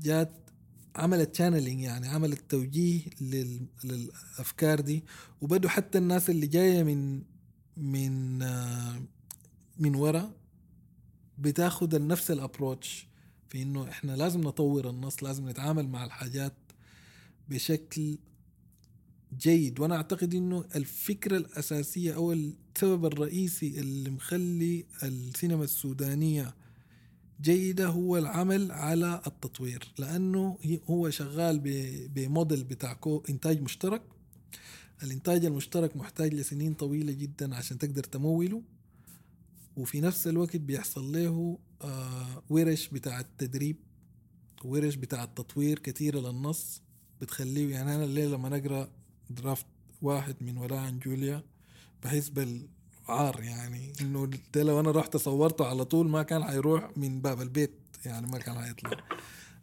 جات 0.00 0.32
عملت 0.96 1.34
channeling 1.36 1.80
يعني 1.80 2.08
عملت 2.08 2.50
توجيه 2.50 3.00
لل... 3.20 3.66
للأفكار 3.84 4.80
دي 4.80 5.04
وبدوا 5.40 5.70
حتى 5.70 5.98
الناس 5.98 6.30
اللي 6.30 6.46
جاية 6.46 6.82
من 6.82 7.22
من 7.76 8.38
من 9.78 9.94
ورا 9.94 10.32
بتاخد 11.38 11.94
نفس 11.94 12.30
ال 12.30 12.38
approach 12.38 13.06
في 13.48 13.62
إنه 13.62 13.88
إحنا 13.88 14.12
لازم 14.12 14.40
نطور 14.40 14.90
النص 14.90 15.22
لازم 15.22 15.48
نتعامل 15.48 15.88
مع 15.88 16.04
الحاجات 16.04 16.54
بشكل 17.48 18.18
جيد. 19.38 19.80
وأنا 19.80 19.96
أعتقد 19.96 20.34
إنه 20.34 20.64
الفكرة 20.76 21.36
الأساسية 21.36 22.14
أو 22.14 22.32
السبب 22.32 23.04
الرئيسي 23.04 23.80
اللي 23.80 24.10
مخلي 24.10 24.86
السينما 25.02 25.64
السودانية 25.64 26.54
جيدة 27.40 27.86
هو 27.86 28.18
العمل 28.18 28.72
على 28.72 29.22
التطوير 29.26 29.92
لأنه 29.98 30.58
هو 30.90 31.10
شغال 31.10 31.60
بموديل 32.14 32.64
بتاع 32.64 32.98
إنتاج 33.30 33.60
مشترك. 33.62 34.02
الإنتاج 35.02 35.44
المشترك 35.44 35.96
محتاج 35.96 36.34
لسنين 36.34 36.74
طويلة 36.74 37.12
جدا 37.12 37.54
عشان 37.54 37.78
تقدر 37.78 38.02
تموله. 38.04 38.62
وفي 39.76 40.00
نفس 40.00 40.26
الوقت 40.26 40.56
بيحصل 40.56 41.12
له 41.12 41.58
آه 41.82 42.42
ورش 42.50 42.88
بتاع 42.88 43.20
التدريب 43.20 43.76
ورش 44.64 44.94
بتاع 44.94 45.24
التطوير 45.24 45.78
كثيره 45.78 46.20
للنص 46.20 46.82
بتخليه 47.20 47.70
يعني 47.70 47.94
أنا 47.94 48.04
الليلة 48.04 48.36
لما 48.36 48.48
نقرأ 48.48 48.90
درافت 49.34 49.66
واحد 50.02 50.36
من 50.40 50.56
وراء 50.58 50.78
عن 50.78 50.98
جوليا 50.98 51.42
بحس 52.04 52.28
بالعار 52.28 53.40
يعني 53.42 53.92
إنه 54.00 54.30
ده 54.54 54.62
لو 54.62 54.80
أنا 54.80 54.90
رحت 54.90 55.16
صورته 55.16 55.66
على 55.66 55.84
طول 55.84 56.08
ما 56.08 56.22
كان 56.22 56.44
حيروح 56.44 56.90
من 56.96 57.20
باب 57.20 57.40
البيت 57.40 57.72
يعني 58.04 58.26
ما 58.26 58.38
كان 58.38 58.58
حيطلع. 58.58 58.90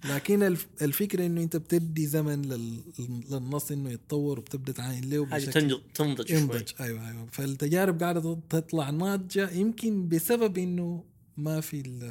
لكن 0.05 0.43
الف- 0.43 0.67
الفكرة 0.81 1.25
إنه 1.25 1.43
أنت 1.43 1.55
بتدي 1.57 2.07
زمن 2.07 2.41
لل- 2.41 2.83
للنص 3.31 3.71
إنه 3.71 3.89
يتطور 3.89 4.39
وبتبدأ 4.39 4.71
تعاين 4.73 5.09
له 5.09 5.25
حاجة 5.25 5.45
تنضج 5.45 5.79
تنضج 5.93 6.29
ينضج 6.31 6.71
أيوه 6.79 7.09
أيوه. 7.09 7.25
فالتجارب 7.31 8.03
قاعدة 8.03 8.39
تطلع 8.49 8.89
ناضجة 8.89 9.49
يمكن 9.49 10.09
بسبب 10.09 10.57
إنه 10.57 11.03
ما 11.37 11.61
في 11.61 11.81
ال 11.81 12.03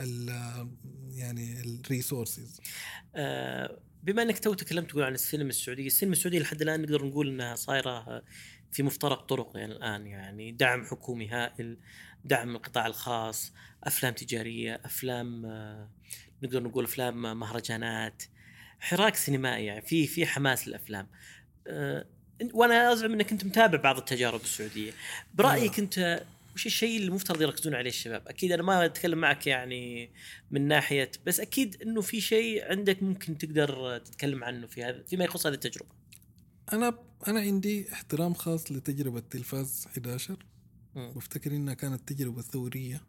ال 0.00 0.28
يعني 1.14 1.60
ال 1.60 1.70
resources 1.70 2.60
بما 4.04 4.22
انك 4.22 4.38
تو 4.38 4.54
تكلمت 4.54 4.90
تقول 4.90 5.02
عن 5.02 5.14
السينما 5.14 5.48
السعودية، 5.48 5.86
السينما 5.86 6.12
السعودية 6.12 6.38
لحد 6.38 6.62
الآن 6.62 6.82
نقدر 6.82 7.04
نقول 7.04 7.28
إنها 7.28 7.54
صايرة 7.54 8.22
في 8.72 8.82
مفترق 8.82 9.20
طرق 9.20 9.56
يعني 9.56 9.72
الآن 9.72 10.06
يعني 10.06 10.52
دعم 10.52 10.84
حكومي 10.84 11.28
هائل، 11.28 11.78
دعم 12.24 12.56
القطاع 12.56 12.86
الخاص، 12.86 13.52
أفلام 13.84 14.14
تجارية، 14.14 14.80
أفلام 14.84 15.46
آه، 15.46 15.90
نقدر 16.42 16.62
نقول 16.62 16.84
أفلام 16.84 17.40
مهرجانات، 17.40 18.22
حراك 18.80 19.16
سينمائي 19.16 19.66
يعني 19.66 19.82
في 19.82 20.06
في 20.06 20.26
حماس 20.26 20.68
للأفلام. 20.68 21.08
آه، 21.66 22.06
وأنا 22.52 22.92
أزعم 22.92 23.12
إنك 23.12 23.32
أنت 23.32 23.44
متابع 23.44 23.80
بعض 23.80 23.96
التجارب 23.96 24.40
السعودية. 24.40 24.92
برأيك 25.34 25.78
أنت 25.78 26.24
وش 26.54 26.66
الشيء 26.66 26.96
اللي 26.96 27.08
المفترض 27.08 27.42
يركزون 27.42 27.74
عليه 27.74 27.90
الشباب؟ 27.90 28.28
أكيد 28.28 28.52
أنا 28.52 28.62
ما 28.62 28.84
أتكلم 28.84 29.18
معك 29.18 29.46
يعني 29.46 30.10
من 30.50 30.68
ناحية 30.68 31.10
بس 31.26 31.40
أكيد 31.40 31.82
إنه 31.82 32.00
في 32.00 32.20
شيء 32.20 32.64
عندك 32.70 33.02
ممكن 33.02 33.38
تقدر 33.38 33.98
تتكلم 33.98 34.44
عنه 34.44 34.66
في 34.66 34.84
هذا 34.84 35.02
فيما 35.02 35.24
يخص 35.24 35.46
هذه 35.46 35.54
التجربة. 35.54 35.88
أنا 36.72 36.98
أنا 37.28 37.40
عندي 37.40 37.92
احترام 37.92 38.34
خاص 38.34 38.72
لتجربة 38.72 39.20
تلفاز 39.20 39.84
11 39.86 40.36
مم. 40.94 41.12
بفتكر 41.16 41.50
إنها 41.56 41.74
كانت 41.74 42.08
تجربة 42.12 42.42
ثورية 42.42 43.00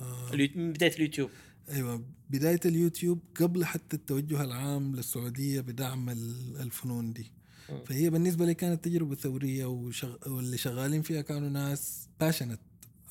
آه 0.00 0.30
من 0.54 0.72
بداية 0.72 0.94
اليوتيوب 0.96 1.30
أيوه 1.70 2.04
بداية 2.30 2.60
اليوتيوب 2.64 3.22
قبل 3.40 3.64
حتى 3.64 3.96
التوجه 3.96 4.44
العام 4.44 4.96
للسعودية 4.96 5.60
بدعم 5.60 6.10
ال- 6.10 6.56
الفنون 6.60 7.12
دي. 7.12 7.32
فهي 7.86 8.10
بالنسبة 8.10 8.46
لي 8.46 8.54
كانت 8.54 8.84
تجربة 8.84 9.14
ثورية 9.14 9.64
وشغ... 9.66 10.16
واللي 10.26 10.56
شغالين 10.58 11.02
فيها 11.02 11.20
كانوا 11.20 11.48
ناس 11.48 12.08
passionate 12.20 12.60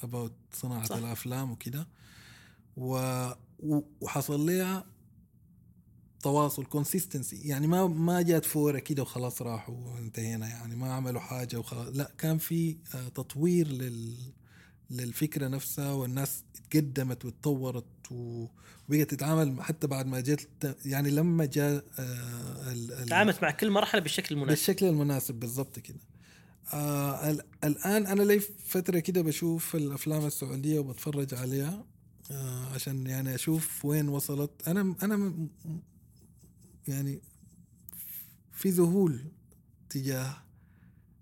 about 0.03 0.33
صناعة 0.53 0.85
صح. 0.85 0.95
الأفلام 0.95 1.51
وكده. 1.51 1.87
و... 2.77 2.93
و- 3.59 3.81
وحصل 4.01 4.45
لها 4.45 4.85
تواصل 6.21 6.65
كونسيستنسي 6.65 7.35
يعني 7.47 7.67
ما 7.67 7.87
ما 7.87 8.21
جات 8.21 8.45
فورة 8.45 8.79
كده 8.79 9.01
وخلاص 9.01 9.41
راحوا 9.41 9.75
وانتهينا. 9.75 10.47
يعني 10.47 10.75
ما 10.75 10.93
عملوا 10.93 11.21
حاجة 11.21 11.57
وخلاص. 11.57 11.95
لا 11.95 12.11
كان 12.17 12.37
في 12.37 12.77
آه، 12.95 13.07
تطوير 13.09 13.67
لل 13.67 14.15
للفكرة 14.91 15.47
نفسها 15.47 15.91
والناس 15.91 16.43
اتقدمت 16.55 17.25
واتطورت 17.25 17.83
و- 17.83 17.98
وبقت 18.11 19.09
تتعامل 19.11 19.61
حتى 19.63 19.87
بعد 19.87 20.05
ما 20.05 20.19
جت 20.19 20.77
يعني 20.85 21.09
لما 21.09 21.45
جاء 21.45 21.83
آه، 21.99 23.03
تعاملت 23.09 23.41
مع 23.43 23.51
كل 23.51 23.71
مرحلة 23.71 24.01
بالشكل 24.01 24.35
المناسب. 24.35 24.49
بالشكل 24.49 24.85
المناسب 24.85 25.35
بالضبط 25.35 25.79
كده. 25.79 25.99
آه 26.73 27.31
ال- 27.31 27.41
الآن 27.63 28.07
أنا 28.07 28.23
لي 28.23 28.39
فترة 28.65 28.99
كده 28.99 29.21
بشوف 29.21 29.75
الأفلام 29.75 30.25
السعودية 30.25 30.79
وبتفرج 30.79 31.33
عليها 31.33 31.85
آه 32.31 32.65
عشان 32.73 33.07
يعني 33.07 33.35
أشوف 33.35 33.85
وين 33.85 34.09
وصلت. 34.09 34.67
أنا 34.67 34.95
أنا 35.03 35.33
يعني 36.87 37.21
في 38.53 38.69
ذهول 38.69 39.19
تجاه 39.89 40.37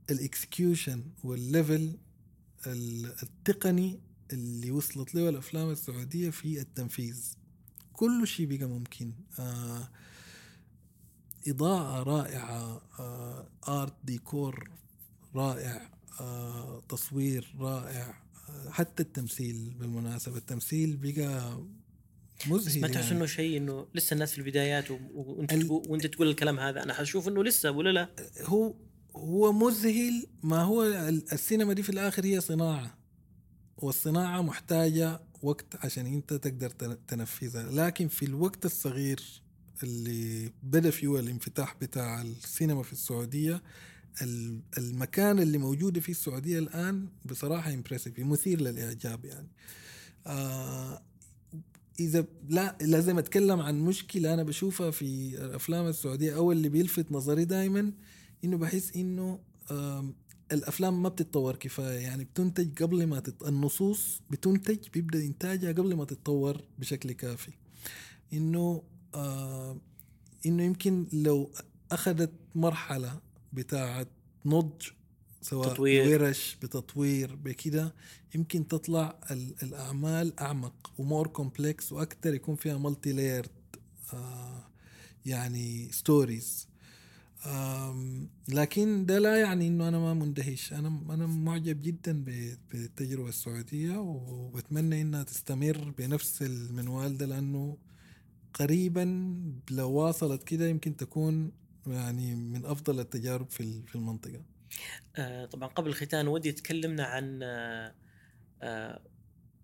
ال 0.10 0.19
execution 0.19 1.04
وال 1.24 1.45
level 1.45 1.98
ال- 2.68 3.14
التقني 3.24 4.00
اللي 4.34 4.72
وصلت 4.72 5.16
له 5.16 5.30
الأفلام 5.30 5.70
السعودية 5.70 6.30
في 6.30 6.60
التنفيذ. 6.62 7.34
كل 7.94 8.28
شيء 8.28 8.46
بقى 8.58 8.68
ممكن. 8.70 9.12
آه 9.40 9.90
إضاءة 11.48 12.04
رائعة 12.04 12.82
آه 13.00 13.50
art 13.68 13.94
decor 14.04 14.70
رائع 15.36 15.90
آه 16.22 16.84
تصوير 16.90 17.56
رائع 17.60 18.22
آه 18.50 18.70
حتى 18.70 19.04
التمثيل 19.04 19.74
بالمناسبة. 19.80 20.38
التمثيل 20.38 20.98
بقى 20.98 21.64
بس 22.42 22.48
مذهل 22.48 22.82
ما 22.82 22.88
تحس 22.88 23.04
يعني. 23.06 23.18
إنه 23.18 23.26
شيء 23.26 23.58
إنه 23.58 23.88
لسه 23.96 24.14
الناس 24.14 24.32
في 24.32 24.38
البدايات 24.38 24.92
و- 24.92 25.00
وأنت 25.14 25.54
ال- 25.54 25.68
تقول 25.68 25.84
وأنت 25.90 26.08
تقول 26.08 26.30
الكلام 26.30 26.60
هذا. 26.60 26.84
أنا 26.84 26.94
حشوف 26.94 27.28
إنه 27.28 27.44
لسه 27.44 27.72
ولا 27.72 27.90
لا؟ 27.90 28.10
هو 28.46 28.74
هو 29.16 29.52
مذهل. 29.54 30.28
ما 30.44 30.62
هو 30.64 30.84
ال- 30.84 31.32
السينما 31.34 31.74
دي 31.74 31.84
في 31.84 31.90
الآخر 31.90 32.26
هي 32.26 32.42
صناعة. 32.42 32.97
والصناعة 33.78 34.42
محتاجة 34.42 35.20
وقت 35.44 35.66
عشان 35.86 36.06
انت 36.06 36.34
تقدر 36.34 36.70
تن- 36.70 36.98
تنفذها. 37.08 37.72
لكن 37.72 38.08
في 38.08 38.26
الوقت 38.26 38.66
الصغير 38.66 39.22
اللي 39.84 40.52
بدأ 40.64 40.90
فيه 40.90 41.20
الانفتاح 41.20 41.76
بتاع 41.82 42.22
السينما 42.22 42.84
في 42.84 42.94
السعودية 42.94 43.62
ال- 44.22 44.60
المكان 44.78 45.40
اللي 45.40 45.58
موجودة 45.58 46.02
فيه 46.02 46.12
السعودية 46.14 46.60
الآن 46.60 47.08
بصراحة 47.26 47.74
impressive 47.74 48.20
مثير 48.20 48.62
للإعجاب 48.62 49.26
يعني. 49.26 49.48
آه 50.28 51.02
إذا 52.00 52.26
لا 52.50 52.78
لازم 52.82 53.18
أتكلم 53.18 53.60
عن 53.60 53.80
مشكلة 53.80 54.34
أنا 54.34 54.44
بشوفها 54.44 54.92
في 54.92 55.36
الأفلام 55.38 55.88
السعودية 55.88 56.36
أو 56.36 56.52
اللي 56.52 56.70
بيلفت 56.70 57.12
نظري 57.12 57.46
دائما 57.46 57.92
إنه 58.44 58.58
بحس 58.58 58.96
آم، 59.72 60.14
الأفلام 60.52 61.04
ما 61.04 61.10
بتتطور 61.10 61.56
كفاية 61.56 62.00
يعني 62.00 62.24
بتنتج 62.24 62.84
قبل 62.84 63.08
ما 63.08 63.20
تت... 63.20 63.42
النصوص 63.48 64.22
بتنتج 64.32 64.90
بيبدأ 64.94 65.20
انتاجها 65.20 65.72
قبل 65.72 65.96
ما 65.96 66.06
تتطور 66.06 66.62
بشكل 66.80 67.12
كافي 67.12 67.52
إنه 68.34 68.84
آه 69.16 69.78
إنه 70.46 70.64
يمكن 70.64 71.08
لو 71.14 71.52
أخذت 71.92 72.32
مرحلة 72.56 73.20
بتاعه 73.54 74.08
نضج 74.46 74.88
سواء 75.42 75.74
تطوير. 75.74 76.22
ورش 76.24 76.58
بتطوير 76.62 77.36
بكده 77.36 77.96
يمكن 78.36 78.68
تطلع 78.68 79.20
ال- 79.32 79.56
الأعمال 79.64 80.40
أعمق 80.40 80.92
و 80.98 81.04
more 81.04 81.28
complex 81.28 81.92
وأكثر 81.92 82.34
يكون 82.34 82.56
فيها 82.56 82.78
multi-layered 82.78 83.50
آه 84.14 84.64
يعني 85.26 85.92
stories 85.92 86.67
لكن 88.50 89.06
ده 89.06 89.20
لا 89.20 89.36
يعني 89.42 89.68
إنه 89.68 89.88
أنا 89.88 90.00
ما 90.00 90.14
مندهش. 90.14 90.74
أنا 90.74 90.88
أنا 91.10 91.28
معجب 91.28 91.82
جدا 91.82 92.24
بالتجربة 92.72 93.30
السعودية 93.30 93.98
وبتمنى 93.98 95.02
إنها 95.02 95.24
تستمر 95.24 95.94
بنفس 95.98 96.42
المنوال 96.42 97.18
ده 97.18 97.26
لأنه 97.26 97.78
قريبا 98.54 99.36
لو 99.72 99.92
واصلت 99.92 100.44
كده 100.44 100.68
يمكن 100.68 100.96
تكون 100.98 101.52
يعني 101.88 102.36
من 102.36 102.66
أفضل 102.66 103.00
التجارب 103.00 103.50
في 103.50 103.82
في 103.88 103.96
المنطقة. 103.96 104.42
آه 105.16 105.46
طبعا 105.46 105.68
قبل 105.68 105.90
الختام 105.90 106.28
ودي 106.28 106.52
تكلمنا 106.52 107.04
عن 107.06 107.40
آه 107.44 107.96
آه 108.62 109.02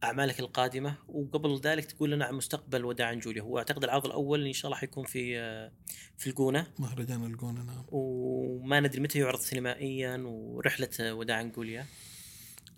أعمالك 0.03 0.39
القادمة 0.39 0.95
وقبل 1.07 1.59
ذلك 1.63 1.85
تقول 1.85 2.11
لنا 2.11 2.25
عن 2.25 2.35
مستقبل 2.35 2.85
وداع 2.85 3.13
جوليا. 3.13 3.41
هو 3.41 3.57
أعتقد 3.57 3.83
العرض 3.83 4.05
الأول 4.05 4.47
إن 4.47 4.53
شاء 4.53 4.65
الله 4.65 4.77
حيكون 4.77 5.05
في 5.05 5.39
آه 5.39 5.71
في 6.17 6.27
الجونة. 6.27 6.67
مهرجان 6.79 7.25
الجونة 7.25 7.63
نعم. 7.63 7.85
وما 7.91 8.79
ندري 8.79 9.01
متى 9.01 9.19
يعرض 9.19 9.39
سينمائيا 9.39 10.17
ورحلة 10.25 10.89
آه، 10.99 11.13
وداع 11.13 11.41
جوليا. 11.41 11.85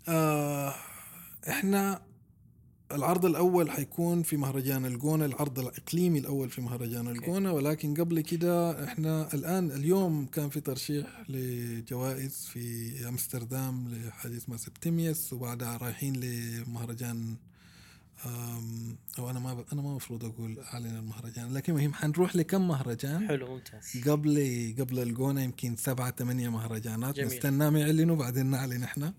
آه 0.08 0.74
إحنا 1.50 2.02
العرض 2.92 3.26
الأول 3.26 3.72
حيكون 3.72 4.24
في 4.24 4.38
مهرجان 4.38 4.86
الجونة 4.86 5.26
العرض 5.26 5.60
الإقليمي 5.60 6.20
الأول 6.20 6.50
في 6.50 6.62
مهرجان 6.62 7.08
الجونة. 7.08 7.52
ولكن 7.54 7.94
قبل 7.94 8.22
كده 8.22 8.84
إحنا 8.84 9.34
الآن 9.34 9.72
اليوم 9.72 10.26
كان 10.26 10.50
في 10.50 10.60
ترشيح 10.60 11.24
لجوائز 11.30 12.46
في 12.54 12.94
أمستردام 13.10 13.90
لحاجه 13.90 14.38
اسمها 14.38 14.58
سبتيميوس 14.58 15.34
وبعدها 15.34 15.78
رايحين 15.78 16.16
لمهرجان 16.16 17.36
أو 19.20 19.30
أنا 19.30 19.40
ما 19.40 19.54
ب... 19.54 19.66
أنا 19.74 19.82
ما 19.82 19.90
المفروض 19.90 20.26
أقول 20.26 20.60
أعلن 20.60 20.96
المهرجان 20.96 21.54
لكن 21.54 21.74
مهم 21.74 21.94
حنروح 21.94 22.36
لكم 22.36 22.68
مهرجان. 22.68 23.28
حلو 23.28 23.48
ممتاز. 23.56 24.10
قبل 24.10 24.76
قبل 24.80 25.00
الجونة 25.00 25.42
يمكن 25.42 25.76
سبعة 25.76 26.12
ثمانية 26.12 26.50
مهرجانات. 26.50 27.16
جميل. 27.16 27.28
نستناهم 27.28 27.78
يعلنوا 27.78 28.16
بعدين 28.16 28.46
نعلن 28.46 28.84
إحنا. 28.84 29.14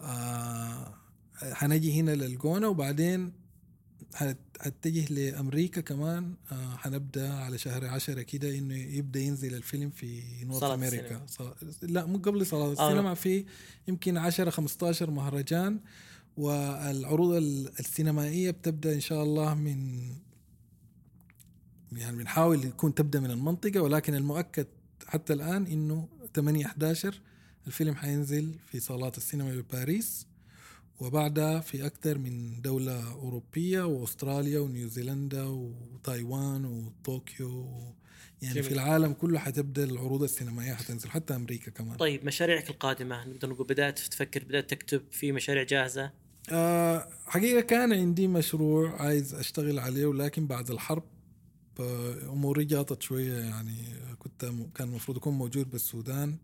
آه 0.00 1.03
حنجي 1.42 2.00
هنا 2.00 2.10
للجونة 2.10 2.68
وبعدين 2.68 3.32
حت- 4.14 4.36
حتجه 4.60 5.12
لأمريكا 5.14 5.80
كمان 5.80 6.34
آه 6.52 6.76
حنبدأ 6.76 7.32
على 7.34 7.58
شهر 7.58 7.86
عشرة 7.86 8.22
كده 8.22 8.58
إنه 8.58 8.74
يبدأ 8.74 9.20
ينزل 9.20 9.54
الفيلم 9.54 9.90
في 9.90 10.22
نورث 10.44 10.60
السينما. 11.04 11.26
صال... 11.26 11.54
لا 11.82 12.06
مو 12.06 12.18
قبل 12.18 12.46
صلاة 12.46 12.66
آه. 12.68 12.72
السينما 12.72 13.14
في 13.14 13.44
يمكن 13.88 14.16
10 14.16 14.50
15 14.50 15.10
مهرجان 15.10 15.80
والعروض 16.36 17.34
ال- 17.34 17.78
السينمائية 17.80 18.50
بتبدأ 18.50 18.94
إن 18.94 19.00
شاء 19.00 19.22
الله 19.22 19.54
من 19.54 20.00
يعني 21.92 22.16
بنحاول 22.16 22.64
يكون 22.64 22.94
تبدأ 22.94 23.20
من 23.20 23.30
المنطقة 23.30 23.80
ولكن 23.80 24.14
المؤكد 24.14 24.66
حتى 25.06 25.32
الآن 25.32 25.66
إنه 25.66 26.08
8 26.34 26.66
11 26.66 27.20
الفيلم 27.66 27.94
حينزل 27.94 28.54
في 28.66 28.80
صالات 28.80 29.16
السينما 29.18 29.54
بباريس 29.56 30.26
وبعدها 31.00 31.60
في 31.60 31.86
أكثر 31.86 32.18
من 32.18 32.60
دولة 32.60 33.12
أوروبية 33.12 33.82
وأستراليا 33.82 34.60
ونيوزيلندا 34.60 35.42
وتايوان 35.44 36.64
وطوكيو. 36.64 37.68
يعني 38.42 38.54
جميل. 38.54 38.64
في 38.68 38.74
العالم 38.74 39.12
كله 39.12 39.38
حتبدأ 39.38 39.84
العروض 39.84 40.22
السينمائية 40.22 40.74
حتنزل 40.74 41.10
حتى 41.10 41.36
أمريكا 41.36 41.70
كمان. 41.70 41.96
طيب 41.96 42.26
مشاريعك 42.26 42.70
القادمة 42.70 43.24
نقدر 43.24 43.48
نقول 43.48 43.66
بدأت 43.66 43.98
تفكر 43.98 44.44
بدأت 44.44 44.70
تكتب 44.70 45.02
في 45.10 45.32
مشاريع 45.32 45.62
جاهزة؟ 45.62 46.10
آه 46.50 47.08
حقيقة 47.26 47.60
كان 47.60 47.92
عندي 47.92 48.28
مشروع 48.28 49.02
عايز 49.02 49.34
أشتغل 49.34 49.78
عليه 49.78 50.06
ولكن 50.06 50.46
بعد 50.46 50.70
الحرب 50.70 51.02
آه، 51.80 52.14
أموري 52.32 52.64
جاطت 52.64 53.02
شوية 53.02 53.38
يعني 53.38 53.76
كنت 54.18 54.44
كان 54.74 54.88
المفروض 54.88 55.16
أكون 55.16 55.34
موجود 55.34 55.70
بالسودان. 55.70 56.36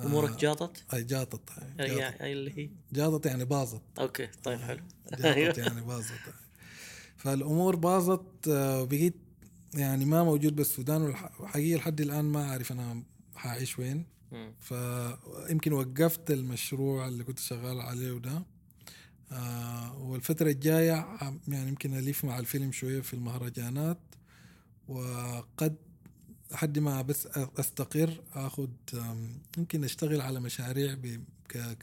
أمورك 0.00 0.36
جاطت؟ 0.40 0.84
أي 0.94 1.04
جاطت 1.04 1.50
أي- 1.50 1.80
جاطت, 1.80 2.20
أي 2.20 2.32
اللي 2.32 2.58
هي؟ 2.58 2.70
جاطت 2.92 3.26
يعني 3.26 3.44
باظت. 3.44 3.82
أوكي 3.98 4.26
طيب 4.44 4.58
حلو. 4.60 4.82
جاطت 5.12 5.58
يعني 5.66 5.80
باظت. 5.80 6.12
فالأمور 7.16 7.76
باظت 7.76 8.48
آه، 8.48 8.82
وبقيت 8.82 9.14
يعني 9.74 10.04
ما 10.04 10.24
موجود 10.24 10.56
بالسودان 10.56 11.02
والحقيقة 11.02 11.76
لحد 11.78 12.00
الآن 12.00 12.24
ما 12.24 12.48
أعرف 12.48 12.72
أنا 12.72 13.02
حعيش 13.36 13.78
وين. 13.78 14.06
فيمكن 14.60 15.72
وقفت 15.72 16.30
المشروع 16.30 17.08
اللي 17.08 17.24
كنت 17.24 17.38
شغال 17.38 17.80
عليه 17.80 18.12
وده. 18.12 18.42
آه 19.32 19.98
والفترة 19.98 20.50
الجاية 20.50 21.06
يعني 21.48 21.68
يمكن 21.68 21.94
ألف 21.98 22.24
مع 22.24 22.38
الفيلم 22.38 22.72
شوية 22.72 23.00
في 23.00 23.14
المهرجانات. 23.14 23.98
وقد 24.88 25.76
لحد 26.50 26.78
ما 26.78 27.02
بس 27.02 27.26
أستقر 27.58 28.22
اخذ 28.34 28.68
يمكن 29.58 29.84
أشتغل 29.84 30.20
على 30.20 30.40
مشاريع 30.40 30.96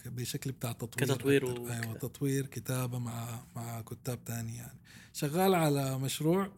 بشكل 0.05 0.51
بتاع 0.51 0.71
تطوير 0.71 1.07
كتطوير. 1.07 1.71
أيوه 1.71 1.93
تطوير 1.93 2.45
كتابة 2.45 2.99
مع 2.99 3.45
مع 3.55 3.81
كتاب 3.81 4.23
تاني 4.25 4.57
يعني 4.57 4.79
شغال 5.13 5.55
على 5.55 5.99
مشروع 5.99 6.51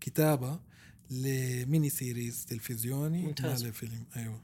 كتابة 0.00 0.60
لميني 1.10 1.90
سيريز 1.90 2.46
تلفزيوني 2.46 3.22
ممتاز. 3.22 3.64
ما 3.64 3.68
لفيلم 3.68 4.04
أيوه 4.16 4.40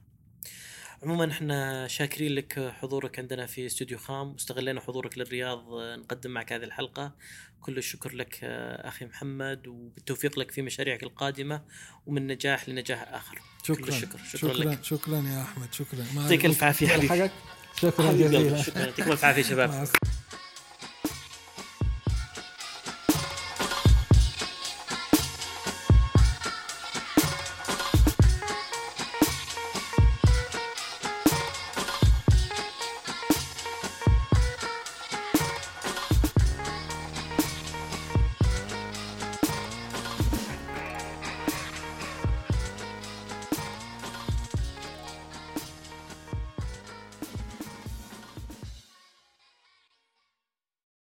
عموما 1.02 1.30
إحنا 1.30 1.86
شاكرين 1.86 2.32
لك 2.32 2.72
حضورك 2.72 3.18
عندنا 3.18 3.46
في 3.46 3.66
استوديو 3.66 3.98
خام 3.98 4.32
واستغلينا 4.32 4.80
حضورك 4.80 5.18
للرياض 5.18 5.74
آه، 5.74 5.96
نقدم 5.96 6.30
معك 6.30 6.52
هذه 6.52 6.64
الحلقة 6.64 7.14
كل 7.60 7.78
الشكر 7.78 8.14
لك 8.14 8.38
آه، 8.42 8.88
أخي 8.88 9.04
محمد 9.04 9.66
وبالتوفيق 9.66 10.38
لك 10.38 10.50
في 10.50 10.62
مشاريعك 10.62 11.02
القادمة 11.02 11.62
ومن 12.06 12.26
نجاح 12.26 12.68
لنجاح 12.68 13.08
آخر. 13.08 13.38
كل 13.66 13.74
شكرا. 13.74 13.88
الشكر. 13.88 14.18
شكرا, 14.18 14.52
شكرا 14.52 14.64
لك. 14.64 14.84
شكرا 14.84 15.16
يا 15.16 15.42
أحمد 15.42 15.72
شكرا. 15.72 16.04
يعطيك 16.16 16.46
ألف 16.46 16.64
عافية 16.64 16.88
حبيبي. 16.88 17.30
شكرا 17.76 18.12
جزيلا. 18.12 18.62
شكرا. 18.62 18.80
يعطيكم 18.84 19.12
الف 19.12 19.24
عافية 19.24 19.42
شباب. 19.42 19.88